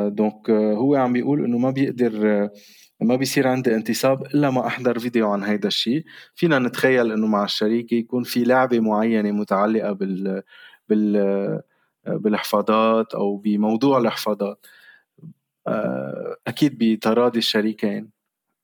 دونك 0.09 0.51
آه، 0.51 0.75
هو 0.75 0.95
عم 0.97 1.13
بيقول 1.13 1.45
إنه 1.45 1.59
ما 1.59 1.71
بيقدر 1.71 2.49
ما 3.01 3.17
بيصير 3.17 3.49
عندي 3.49 3.75
انتصاب 3.75 4.27
إلا 4.27 4.51
ما 4.51 4.67
أحضر 4.67 4.99
فيديو 4.99 5.31
عن 5.31 5.43
هيدا 5.43 5.69
الشيء. 5.69 6.05
فينا 6.35 6.59
نتخيل 6.59 7.13
إنه 7.13 7.27
مع 7.27 7.45
الشريك 7.45 7.93
يكون 7.93 8.23
في 8.23 8.45
لعبة 8.45 8.81
معينة 8.81 9.31
متعلقة 9.31 9.93
بال 9.93 10.43
بال 10.89 11.63
بالحفاضات 12.07 13.15
أو 13.15 13.37
بموضوع 13.37 13.99
الحفاضات 13.99 14.67
آه، 15.67 16.37
أكيد 16.47 16.79
بتراضي 16.79 17.39
الشريكين. 17.39 18.11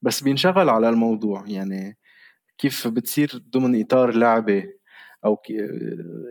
بس 0.02 0.22
بينشغل 0.22 0.68
على 0.68 0.88
الموضوع. 0.88 1.44
يعني 1.48 1.98
كيف 2.58 2.88
بتصير 2.88 3.42
ضمن 3.50 3.80
إطار 3.80 4.16
لعبة 4.16 4.64
أو 5.24 5.42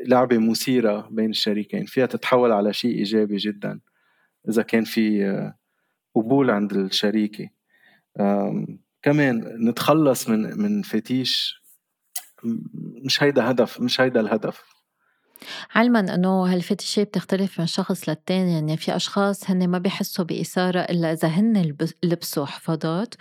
لعبة 0.08 0.38
مثيرة 0.38 1.08
بين 1.12 1.30
الشريكين؟ 1.30 1.86
فيها 1.86 2.06
تتحول 2.06 2.52
على 2.52 2.74
شيء 2.74 2.96
إيجابي 2.98 3.38
جدا. 3.38 3.80
إذا 4.50 4.64
كان 4.64 4.84
في 4.84 5.26
آه، 5.26 5.56
قبول 6.16 6.52
عند 6.52 6.74
الشريكة. 6.74 7.50
كمان 9.02 9.68
نتخلص 9.70 10.30
من 10.30 10.58
من 10.58 10.82
فتيش 10.82 11.62
مش 13.06 13.24
هيدا 13.24 13.52
هدف 13.52 13.82
مش 13.82 14.02
هيدا 14.02 14.20
الهدف. 14.20 14.64
علما 15.76 16.00
إنه 16.00 16.54
هالفتشة 16.54 17.04
بتختلف 17.04 17.60
من 17.60 17.66
شخص 17.66 18.10
للتاني 18.10 18.54
يعني 18.54 18.78
في 18.78 18.96
أشخاص 18.96 19.50
هن 19.50 19.68
ما 19.68 19.78
بيحسوا 19.78 20.26
بإثارة 20.26 20.80
إلا 20.80 21.12
إذا 21.14 21.28
هن 21.28 21.76
لبسوا 22.04 22.46
حفاضات 22.46 23.16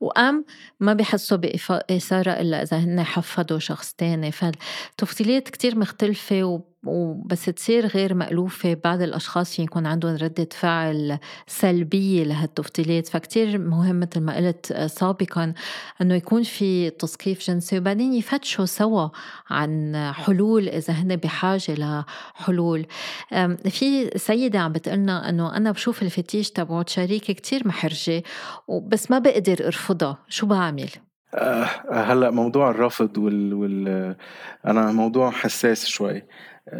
وأم 0.00 0.44
ما 0.80 0.92
بيحسوا 0.92 1.36
باثاره 1.36 2.30
إلا 2.30 2.62
إذا 2.62 2.78
هن 2.78 3.02
حفظوا 3.02 3.58
شخص 3.58 3.92
تاني. 3.92 4.32
فالتفضيلات 4.32 5.48
كتير 5.48 5.78
مختلفة 5.78 6.62
وبس 6.86 7.44
تصير 7.44 7.86
غير 7.86 8.14
مألوفة 8.14 8.76
بعض 8.84 9.02
الأشخاص 9.02 9.58
يكون 9.58 9.86
عندهم 9.86 10.16
ردة 10.16 10.48
فعل 10.52 11.18
سلبية 11.46 12.24
لهالتفضيلات 12.24 13.08
فكتير 13.08 13.58
مهم 13.58 14.00
مثل 14.00 14.20
ما 14.20 14.36
قلت 14.36 14.72
سابقا 14.72 15.54
أنه 16.02 16.14
يكون 16.14 16.42
في 16.42 16.90
تثقيف 16.90 17.46
جنسي 17.46 17.78
وبعدين 17.78 18.12
يفتشوا 18.12 18.64
سوا 18.64 19.08
عن 19.50 19.96
حلول 20.12 20.68
إذا 20.68 20.94
هن 20.94 21.16
بحاجة 21.16 21.74
لحلول. 21.74 22.86
في 23.68 24.10
سيدة 24.18 24.58
عم 24.58 24.72
بتقلنا 24.72 25.28
أنه 25.28 25.56
أنا 25.56 25.70
بشوف 25.70 26.02
الفتيش 26.02 26.50
تبعت 26.50 26.88
شريكي 26.88 27.34
كتير 27.34 27.68
محرجة 27.68 28.22
بس 28.68 29.10
ما 29.10 29.18
بقدر 29.18 29.66
أرفضها. 29.66 30.18
شو 30.28 30.46
بعمل؟ 30.46 30.90
أه 31.34 31.66
هلأ 31.92 32.30
موضوع 32.30 32.70
الرفض 32.70 33.18
وال, 33.18 33.54
وال 33.54 34.16
أنا 34.66 34.92
موضوع 34.92 35.30
حساس 35.30 35.86
شوي. 35.86 36.22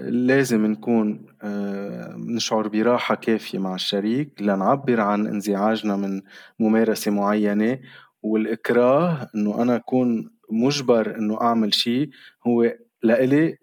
لازم 0.03 0.67
نكون 0.67 1.27
آه، 1.43 2.15
نشعر 2.17 2.69
براحة 2.69 3.15
كافية 3.15 3.59
مع 3.59 3.75
الشريك 3.75 4.43
لنعبر 4.43 5.01
عن 5.01 5.27
انزعاجنا 5.27 5.97
من 5.97 6.23
ممارسة 6.59 7.11
معينة. 7.11 7.79
والإكراه 8.23 9.31
إنه 9.35 9.63
أنا 9.63 9.77
أكون 9.77 10.31
مجبر 10.51 11.17
إنه 11.19 11.41
أعمل 11.41 11.75
شيء 11.75 12.11
هو 12.47 12.75
لإلي 13.03 13.59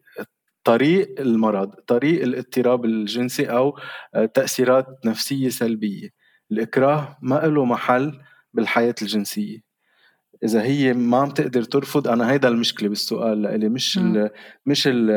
طريق 0.64 1.20
المرض 1.22 1.70
طريق 1.70 2.24
الاضطراب 2.24 2.86
الجنسي 2.86 3.46
أو 3.46 3.80
آه، 4.16 4.26
تأثيرات 4.26 4.88
نفسية 5.06 5.50
سلبية. 5.50 6.10
الإكراه 6.52 7.18
ما 7.22 7.36
له 7.36 7.66
محل 7.66 8.20
بالحياة 8.54 8.96
الجنسية. 9.02 9.67
إذا 10.44 10.62
هي 10.62 10.94
ما 10.94 11.18
عم 11.18 11.30
تقدر 11.30 11.64
ترفض 11.64 12.08
أنا 12.08 12.32
هيدا 12.32 12.48
المشكلة 12.48 12.90
بالسؤال 12.90 13.42
لإلي 13.42 13.70
مش 13.70 13.98
ال 13.98 14.30
مش 14.66 14.88
ال 14.88 15.12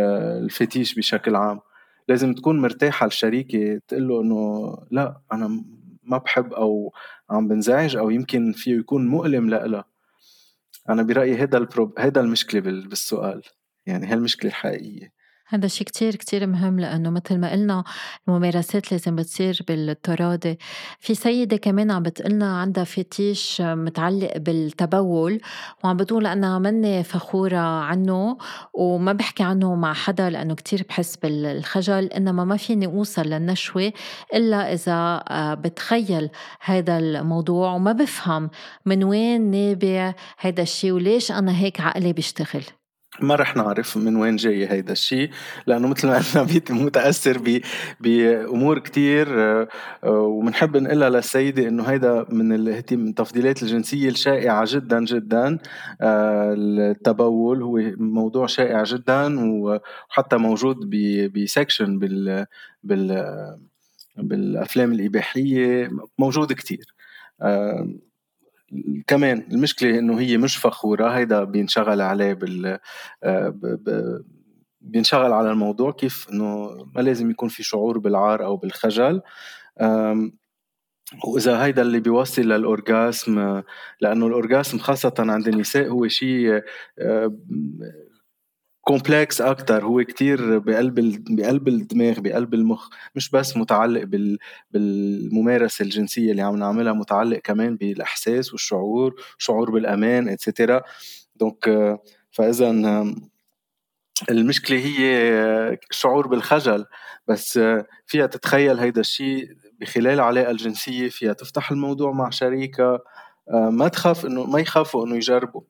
الفتيش 0.44 0.94
بشكل 0.94 1.36
عام. 1.36 1.60
لازم 2.08 2.34
تكون 2.34 2.60
مرتاحة 2.60 3.06
الشريكه 3.06 3.80
تقول 3.88 4.08
له 4.08 4.20
إنه 4.22 4.74
لا 4.90 5.20
أنا 5.32 5.64
ما 6.02 6.18
بحب 6.18 6.52
أو 6.52 6.92
عم 7.30 7.48
بنزعج 7.48 7.96
أو 7.96 8.10
يمكن 8.10 8.52
فيه 8.52 8.78
يكون 8.78 9.08
مؤلم 9.08 9.50
لإلها. 9.50 9.84
أنا 10.88 11.02
برأيي 11.02 11.36
هيدا 11.40 11.58
البروب 11.58 11.94
هيدا 11.98 12.20
المشكلة 12.20 12.60
بالسؤال. 12.60 13.42
يعني 13.86 14.06
هالمشكلة 14.06 14.50
الحقيقية. 14.50 15.12
هذا 15.52 15.68
شيء 15.68 15.86
كتير 15.86 16.16
كتير 16.16 16.46
مهم 16.46 16.80
لأنه 16.80 17.10
مثل 17.10 17.38
ما 17.38 17.52
قلنا 17.52 17.84
الممارسات 18.28 18.92
لازم 18.92 19.16
بتصير 19.16 19.58
بالتراضي. 19.68 20.58
في 21.00 21.14
سيدة 21.14 21.56
كمان 21.56 21.90
عم 21.90 22.02
بتقلنا 22.02 22.60
عندها 22.60 22.84
فتيش 22.84 23.60
متعلق 23.60 24.36
بالتبول 24.36 25.40
وعم 25.84 25.96
بتقول 25.96 26.26
أنا 26.26 26.58
مني 26.58 27.04
فخورة 27.04 27.58
عنه 27.58 28.38
وما 28.74 29.12
بحكي 29.12 29.42
عنه 29.42 29.74
مع 29.74 29.92
حدا 29.92 30.30
لأنه 30.30 30.54
كتير 30.54 30.86
بحس 30.88 31.16
بالخجل 31.16 32.04
إنما 32.06 32.44
ما 32.44 32.56
فيني 32.56 32.86
أوصل 32.86 33.22
للنشوة 33.22 33.92
إلا 34.34 34.72
إذا 34.72 35.24
آه، 35.28 35.54
بتخيل 35.54 36.30
هذا 36.60 36.98
الموضوع 36.98 37.74
وما 37.74 37.92
بفهم 37.92 38.50
من 38.86 39.04
وين 39.04 39.50
نابع 39.50 40.14
هذا 40.38 40.62
الشيء 40.62 40.92
وليش 40.92 41.32
أنا 41.32 41.58
هيك 41.58 41.80
عقلي 41.80 42.12
بيشتغل. 42.12 42.79
ما 43.22 43.34
رح 43.34 43.56
نعرف 43.56 43.96
من 43.96 44.16
وين 44.16 44.36
جاي 44.36 44.70
هيدا 44.70 44.92
الشيء 44.92 45.30
لأنه 45.66 45.88
مثل 45.88 46.08
ما 46.08 46.18
قلنا 46.18 46.46
متأثر 46.84 47.62
بأمور 48.00 48.78
كتير 48.78 49.26
آه، 49.40 49.68
وبنحب 50.04 50.76
نقولها 50.76 51.10
للسيدة 51.10 51.68
إنه 51.68 51.82
هيدا 51.82 52.26
من 52.28 52.52
الاهتمام 52.52 53.00
من 53.00 53.08
التفضيلات 53.08 53.62
الجنسية 53.62 54.08
الشائعة 54.08 54.64
جدا 54.68 55.04
جدا. 55.04 55.58
آه، 56.00 56.54
التبول 56.58 57.62
هو 57.62 57.80
موضوع 57.96 58.46
شائع 58.46 58.82
جدا 58.82 59.36
وحتى 59.40 60.36
موجود 60.36 60.76
بسكشن 61.34 61.98
بال 61.98 62.46
بال 62.82 63.26
بالأفلام 64.16 64.92
الإباحية 64.92 65.90
موجود 66.18 66.52
كتير. 66.52 66.94
آه، 67.42 67.88
كمان 69.06 69.46
المشكلة 69.50 69.98
إنه 69.98 70.20
هي 70.20 70.36
مش 70.36 70.56
فخورة 70.56 71.08
هيدا 71.08 71.44
بينشغل 71.44 72.00
عليه 72.00 72.32
بال 72.32 72.78
آه، 73.22 73.54
بينشغل 74.80 75.32
على 75.32 75.50
الموضوع 75.50 75.92
كيف 75.92 76.26
إنه 76.32 76.70
ما 76.94 77.00
لازم 77.00 77.30
يكون 77.30 77.48
في 77.48 77.62
شعور 77.62 77.98
بالعار 77.98 78.44
أو 78.44 78.56
بالخجل. 78.56 79.22
وإذا 81.24 81.64
هيدا 81.64 81.82
اللي 81.82 82.00
بيوصل 82.00 82.42
لل 82.42 82.72
orgasm 82.72 83.62
لأنه 84.00 84.26
ال 84.26 84.34
orgasm 84.34 84.78
خاصة 84.78 85.14
عند 85.18 85.48
النساء 85.48 85.88
هو 85.88 86.08
شيء 86.08 86.62
آه، 86.98 87.36
complex 88.90 89.40
أكثر 89.40 89.84
هو 89.84 90.04
كتير 90.04 90.58
بقلب 90.58 90.94
بقلب 91.36 91.68
الدماغ 91.68 92.20
بقلب 92.20 92.54
المخ. 92.54 92.88
مش 93.14 93.30
بس 93.30 93.56
متعلق 93.56 94.02
بال 94.02 94.38
بالممارسة 94.70 95.82
الجنسية 95.82 96.30
اللي 96.30 96.42
عم 96.42 96.56
نعملها 96.56 96.92
متعلق 96.92 97.38
كمان 97.38 97.76
بالأحساس 97.76 98.52
والشعور 98.52 99.14
شعور 99.38 99.70
بالأمان 99.70 100.28
et 100.28 100.42
cetera 100.42 100.82
donc 101.36 101.98
فإذا 102.30 102.70
المشكلة 104.30 104.78
هي 104.78 105.78
شعور 105.90 106.26
بالخجل. 106.26 106.84
بس 107.28 107.60
فيها 108.06 108.26
تتخيل 108.26 108.78
هيدا 108.78 109.00
الشيء 109.00 109.48
بخلال 109.80 110.14
العلاقة 110.14 110.50
الجنسية 110.50 111.08
فيها 111.08 111.32
تفتح 111.32 111.70
الموضوع 111.70 112.12
مع 112.12 112.30
شريكها 112.30 112.98
ما 113.52 113.88
تخاف 113.88 114.26
إنه 114.26 114.44
ما 114.44 114.60
يخافوا 114.60 115.06
إنه 115.06 115.16
يجربوا 115.16 115.62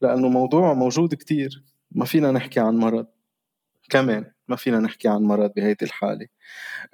لأنه 0.00 0.28
موضوع 0.28 0.74
موجود 0.74 1.14
كتير. 1.14 1.71
ما 1.94 2.04
فينا 2.04 2.32
نحكي 2.32 2.60
عن 2.60 2.76
مرض. 2.76 3.06
كمان 3.90 4.32
ما 4.48 4.56
فينا 4.56 4.78
نحكي 4.80 5.08
عن 5.08 5.22
مرض 5.22 5.52
بهيدي 5.56 5.84
الحالة. 5.84 6.26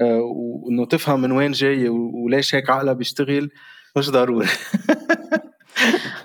آه، 0.01 0.21
وإنه 0.23 0.87
تفهم 0.87 1.21
من 1.23 1.33
وين 1.33 1.53
جاي 1.53 1.89
وليش 1.89 2.55
هيك 2.55 2.71
عقلها 2.71 2.93
بيشتغل 2.93 3.51
مش 3.97 4.11
ضروري. 4.11 4.49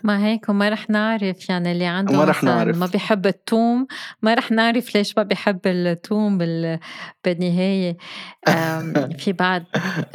ما 0.04 0.26
هيك 0.26 0.50
وما 0.50 0.70
رح 0.70 0.90
نعرف 0.90 1.50
يعني 1.50 1.72
اللي 1.72 1.86
عنده 1.86 2.18
ما 2.18 2.24
رح 2.24 2.44
نعرف 2.44 2.78
ما 2.78 2.86
بيحب 2.86 3.28
الثوم 3.28 3.88
ما 4.22 4.34
رح 4.34 4.52
نعرف 4.52 4.96
ليش 4.96 5.18
ما 5.18 5.24
بيحب 5.24 5.60
الثوم 5.66 6.38
بال... 6.38 6.80
بالنهاية. 7.26 7.98
في 9.20 9.32
بعد 9.32 9.66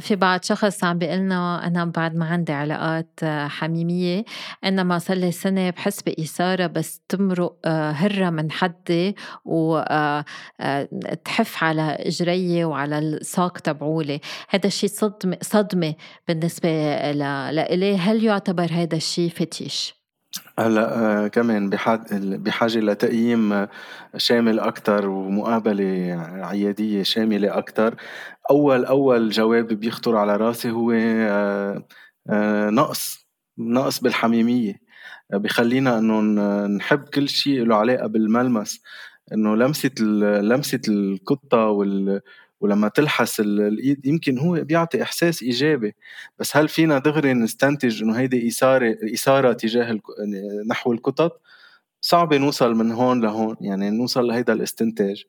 في 0.00 0.16
بعد 0.16 0.44
شخص 0.44 0.84
عم 0.84 0.98
بيقول 0.98 1.18
لنا 1.18 1.66
أنا 1.66 1.84
بعد 1.84 2.16
ما 2.16 2.26
عندي 2.26 2.52
علاقات 2.52 3.20
حميمية 3.24 4.24
إنما 4.64 4.98
صار 4.98 5.16
لي 5.16 5.32
سنة 5.32 5.70
بحس 5.70 6.02
بإثارة 6.02 6.66
بس 6.66 7.00
تمرق 7.08 7.56
آه، 7.64 7.90
هرة 7.90 8.30
من 8.30 8.50
حدي 8.50 9.16
وتحف 9.44 11.62
آه، 11.62 11.66
على 11.66 11.96
إجري 12.00 12.64
وعلى 12.64 12.98
الساق 12.98 13.58
تبعولي. 13.58 14.20
هذا 14.48 14.66
الشيء 14.66 14.90
صدمة 14.90 15.38
صدمة 15.42 15.94
بالنسبة 16.28 16.68
لإلي. 17.50 17.96
هل 17.96 18.24
يعتبر 18.24 18.68
هذا 18.72 18.96
الشيء 18.96 19.30
فتيش؟ 19.30 19.77
هلا 20.58 20.98
آه 21.24 21.28
كمان 21.28 21.70
بحاجة 22.42 22.78
لتقييم 22.80 23.66
شامل 24.16 24.60
أكتر 24.60 25.08
ومقابلة 25.08 25.84
عيادية 26.42 27.02
شاملة 27.02 27.58
أكتر. 27.58 27.94
أول 28.50 28.84
أول 28.84 29.30
جواب 29.30 29.66
بيخطر 29.68 30.16
على 30.16 30.36
راسي 30.36 30.70
هو 30.70 30.92
آه 30.92 31.84
آه 32.30 32.70
نقص 32.70 33.28
نقص 33.58 34.00
بالحميمية. 34.00 34.74
بخلينا 35.32 35.98
إنه 35.98 36.20
نحب 36.66 37.02
كل 37.08 37.28
شيء 37.28 37.64
له 37.66 37.76
علاقة 37.76 38.06
بالملمس. 38.06 38.82
إنه 39.32 39.56
لمسة 39.56 39.90
لمسة 40.42 40.80
القطة 40.88 41.58
وال 41.66 42.20
ولما 42.60 42.88
تلحس 42.88 43.40
الايد 43.40 44.06
يمكن 44.06 44.38
هو 44.38 44.52
بيعطي 44.64 45.02
إحساس 45.02 45.42
إيجابي. 45.42 45.94
بس 46.38 46.56
هل 46.56 46.68
فينا 46.68 46.98
دغري 46.98 47.32
نستنتج 47.34 48.02
إنه 48.02 48.18
هيدي 48.18 48.48
إثارة 48.48 48.96
إثارة 49.14 49.52
تجاه 49.52 50.00
نحو 50.70 50.92
القطط 50.92 51.40
صعب 52.00 52.34
نوصل 52.34 52.74
من 52.74 52.92
هون 52.92 53.20
لهون 53.22 53.56
يعني 53.60 53.90
نوصل 53.90 54.26
لهيدا 54.26 54.52
الاستنتاج. 54.52 55.24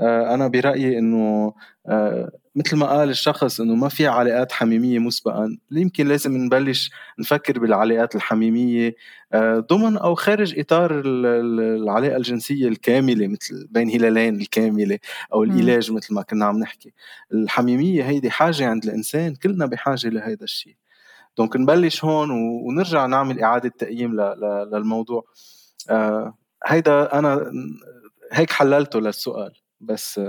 أنا 0.00 0.48
برأيي 0.48 0.98
إنه 0.98 1.52
آه، 1.88 2.30
مثل 2.56 2.76
ما 2.76 2.86
قال 2.86 3.10
الشخص 3.10 3.60
إنه 3.60 3.74
ما 3.74 3.88
في 3.88 4.06
علاقات 4.06 4.52
حميمية 4.52 4.98
مسبقا 4.98 5.58
يمكن 5.72 6.08
لازم 6.08 6.36
نبلش 6.36 6.90
نفكر 7.18 7.58
بالعلاقات 7.58 8.14
الحميمية 8.16 8.94
آه، 9.32 9.58
ضمن 9.58 9.96
أو 9.96 10.14
خارج 10.14 10.58
إطار 10.58 11.02
العلاقة 11.04 12.16
الجنسية 12.16 12.68
الكاملة 12.68 13.26
مثل 13.26 13.66
بين 13.70 13.90
هلالين 13.90 14.40
الكاملة 14.40 14.98
أو 15.32 15.42
العلاج 15.44 15.92
مثل 15.92 16.14
ما 16.14 16.22
كنا 16.22 16.44
عم 16.44 16.58
نحكي. 16.58 16.92
الحميمية 17.32 18.02
هيدي 18.08 18.30
حاجة 18.30 18.66
عند 18.66 18.84
الإنسان 18.84 19.34
كلنا 19.34 19.66
بحاجة 19.66 20.08
لهذا 20.08 20.44
الشيء 20.44 20.76
دونك 21.38 21.56
نبلش 21.56 22.04
هون 22.04 22.30
ونرجع 22.30 23.06
نعمل 23.06 23.40
إعادة 23.40 23.68
تقييم 23.68 24.20
للموضوع. 24.72 25.24
هيدا 26.66 27.18
أنا 27.18 27.52
هيك 28.32 28.50
حللته 28.50 29.00
للسؤال. 29.00 29.65
بس 29.80 30.20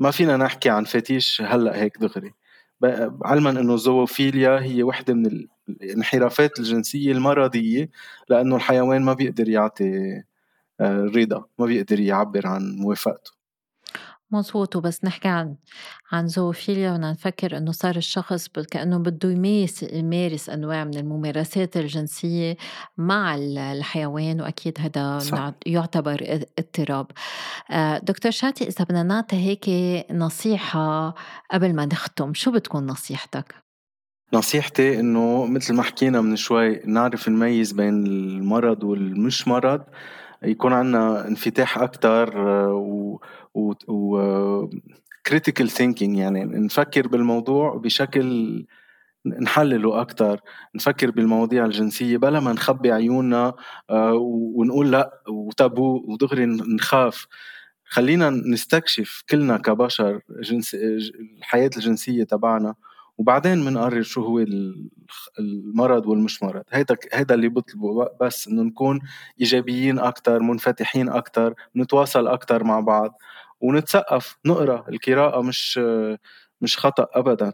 ما 0.00 0.10
فينا 0.10 0.36
نحكي 0.36 0.70
عن 0.70 0.84
فتيش 0.84 1.42
هلأ 1.42 1.76
هيك 1.82 1.98
دغري. 1.98 2.34
علما 3.24 3.50
إنه 3.50 3.74
الزووفيليا 3.74 4.60
هي 4.62 4.82
وحدة 4.82 5.14
من 5.14 5.46
الانحرافات 5.68 6.58
الجنسية 6.58 7.12
المرضية 7.12 7.90
لأنه 8.28 8.56
الحيوان 8.56 9.02
ما 9.02 9.12
بيقدر 9.12 9.48
يعطي 9.48 10.22
آه، 10.80 11.04
رضا 11.16 11.44
ما 11.58 11.66
بيقدر 11.66 12.00
يعبر 12.00 12.46
عن 12.46 12.76
موافقته. 12.76 13.32
مزبوط 14.32 14.76
وبس 14.76 15.04
نحكي 15.04 15.28
عن 15.28 15.56
عن 16.12 16.28
زوفيليا 16.28 16.92
بدنا 16.92 17.12
نفكر 17.12 17.56
إنه 17.56 17.72
صار 17.72 17.96
الشخص 17.96 18.48
كأنه 18.48 18.98
بده 18.98 19.30
يمارس 19.30 19.82
يمارس 19.82 20.48
أنواع 20.48 20.84
من 20.84 20.96
الممارسات 20.96 21.76
الجنسية 21.76 22.56
مع 22.98 23.34
الحيوان 23.34 24.40
وأكيد 24.40 24.78
هذا. 24.80 25.54
يعتبر 25.66 26.46
اضطراب. 26.58 27.06
آه، 27.70 27.98
دكتور 27.98 28.32
شاتي 28.32 28.64
إذا 28.64 28.84
بدنا 28.84 29.02
نعطي 29.02 29.36
هيك 29.36 29.66
نصيحة 30.10 31.14
قبل 31.52 31.74
ما 31.74 31.86
نختم 31.86 32.34
شو 32.34 32.50
بتكون 32.50 32.86
نصيحتك؟ 32.86 33.54
نصيحتي 34.34 35.00
إنه 35.00 35.46
مثل 35.46 35.74
ما 35.74 35.82
حكينا 35.82 36.20
من 36.20 36.36
شوي 36.36 36.80
نعرف 36.84 37.28
نميز 37.28 37.72
بين 37.72 38.06
المرض 38.06 38.84
والمش 38.84 39.48
مرض. 39.48 39.80
يكون 40.44 40.72
عندنا 40.72 41.28
انفتاح 41.28 41.78
أكثر 41.78 42.48
آه، 42.48 42.74
و 42.74 43.18
و 43.88 44.66
critical 45.28 45.68
thinking 45.68 46.16
يعني 46.16 46.44
نفكر 46.44 47.08
بالموضوع 47.08 47.76
بشكل 47.76 48.66
نحلله 49.26 50.00
أكتر 50.00 50.40
نفكر 50.74 51.10
بالمواضيع 51.10 51.64
الجنسية 51.64 52.16
بلا 52.16 52.40
ما 52.40 52.52
نخبي 52.52 52.92
عيوننا 52.92 53.54
آه، 53.90 54.14
ونقول 54.56 54.92
لأ 54.92 55.22
وتابو 55.28 56.04
ودغري 56.08 56.46
نخاف. 56.46 57.26
خلينا 57.84 58.30
نستكشف 58.30 59.22
كلنا 59.30 59.58
كبشر 59.58 60.20
جنس 60.42 60.74
الحياة 61.38 61.70
الجنسية 61.76 62.24
تبعنا 62.24 62.74
وبعدين 63.22 63.64
بنقرر 63.64 64.02
شو 64.02 64.22
هو 64.24 64.38
المرض 65.38 66.06
والمش 66.06 66.42
مرض. 66.42 66.62
هيدا 66.72 66.96
هيدا 67.12 67.34
اللي 67.34 67.48
بطلبه. 67.48 68.08
بس 68.20 68.48
إنه 68.48 68.62
نكون 68.62 69.00
إيجابيين 69.40 69.98
أكثر 69.98 70.40
منفتحين 70.42 71.08
أكثر 71.08 71.54
نتواصل 71.76 72.26
أكثر 72.28 72.64
مع 72.64 72.80
بعض 72.80 73.18
ونتثقف 73.60 74.36
نقرأ. 74.46 74.84
القراءة 74.88 75.42
مش 75.42 75.80
مش 76.60 76.78
خطأ 76.78 77.06
أبدا. 77.14 77.52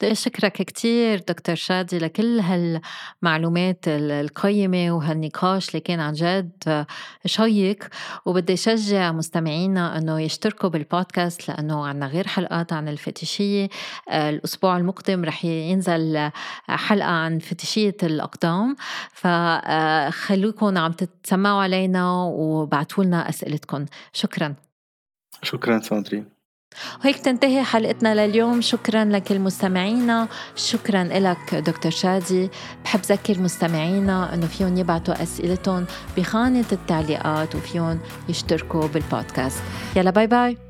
بدي 0.00 0.12
أشكرك 0.12 0.52
كتير 0.52 1.18
دكتور 1.18 1.54
شادي 1.54 1.98
لكل 1.98 2.40
هالمعلومات 2.40 3.84
القيمة 3.88 4.90
وهالنقاش 4.90 5.68
اللي 5.68 5.80
كان 5.80 6.00
عن 6.00 6.12
جد 6.12 6.86
شيق. 7.26 7.84
وبدي 8.26 8.54
أشجع 8.54 9.12
مستمعينا 9.12 9.98
أنه 9.98 10.20
يشتركوا 10.20 10.68
بالبودكاست 10.68 11.48
لأنه 11.48 11.86
عنا 11.86 12.06
غير 12.06 12.26
حلقات 12.26 12.72
عن 12.72 12.88
الفتشية 12.88 13.68
الأسبوع 14.12 14.76
المقدم 14.76 15.24
رح 15.24 15.44
ينزل 15.44 16.30
حلقة 16.68 17.10
عن 17.10 17.38
فتشية 17.38 17.96
الأقدام. 18.02 18.76
فخلوكم 19.12 20.78
عم 20.78 20.92
تتسمعوا 20.92 21.62
علينا 21.62 22.12
وبعتوا 22.22 23.04
لنا 23.04 23.28
أسئلتكم 23.28 23.84
شكرا. 24.12 24.54
شكرا 25.42 25.80
ساندرين 25.80 26.37
وهيك 27.00 27.18
تنتهي 27.18 27.62
حلقتنا 27.62 28.26
لليوم. 28.26 28.60
شكرا 28.60 29.04
لكل 29.04 29.38
مستمعينا. 29.38 30.28
شكرا 30.56 31.04
لك 31.04 31.54
دكتور 31.54 31.92
شادي. 31.92 32.50
بحب 32.84 33.00
ذكر 33.00 33.40
مستمعينا 33.40 34.34
إنه 34.34 34.46
فيهم 34.46 34.76
يبعتوا 34.76 35.22
أسئلتهم 35.22 35.86
بخانة 36.16 36.64
التعليقات 36.72 37.54
وفيهم 37.54 38.00
يشتركوا 38.28 38.86
بالبودكاست. 38.86 39.62
يلا 39.96 40.10
bye 40.10 40.26
bye. 40.26 40.67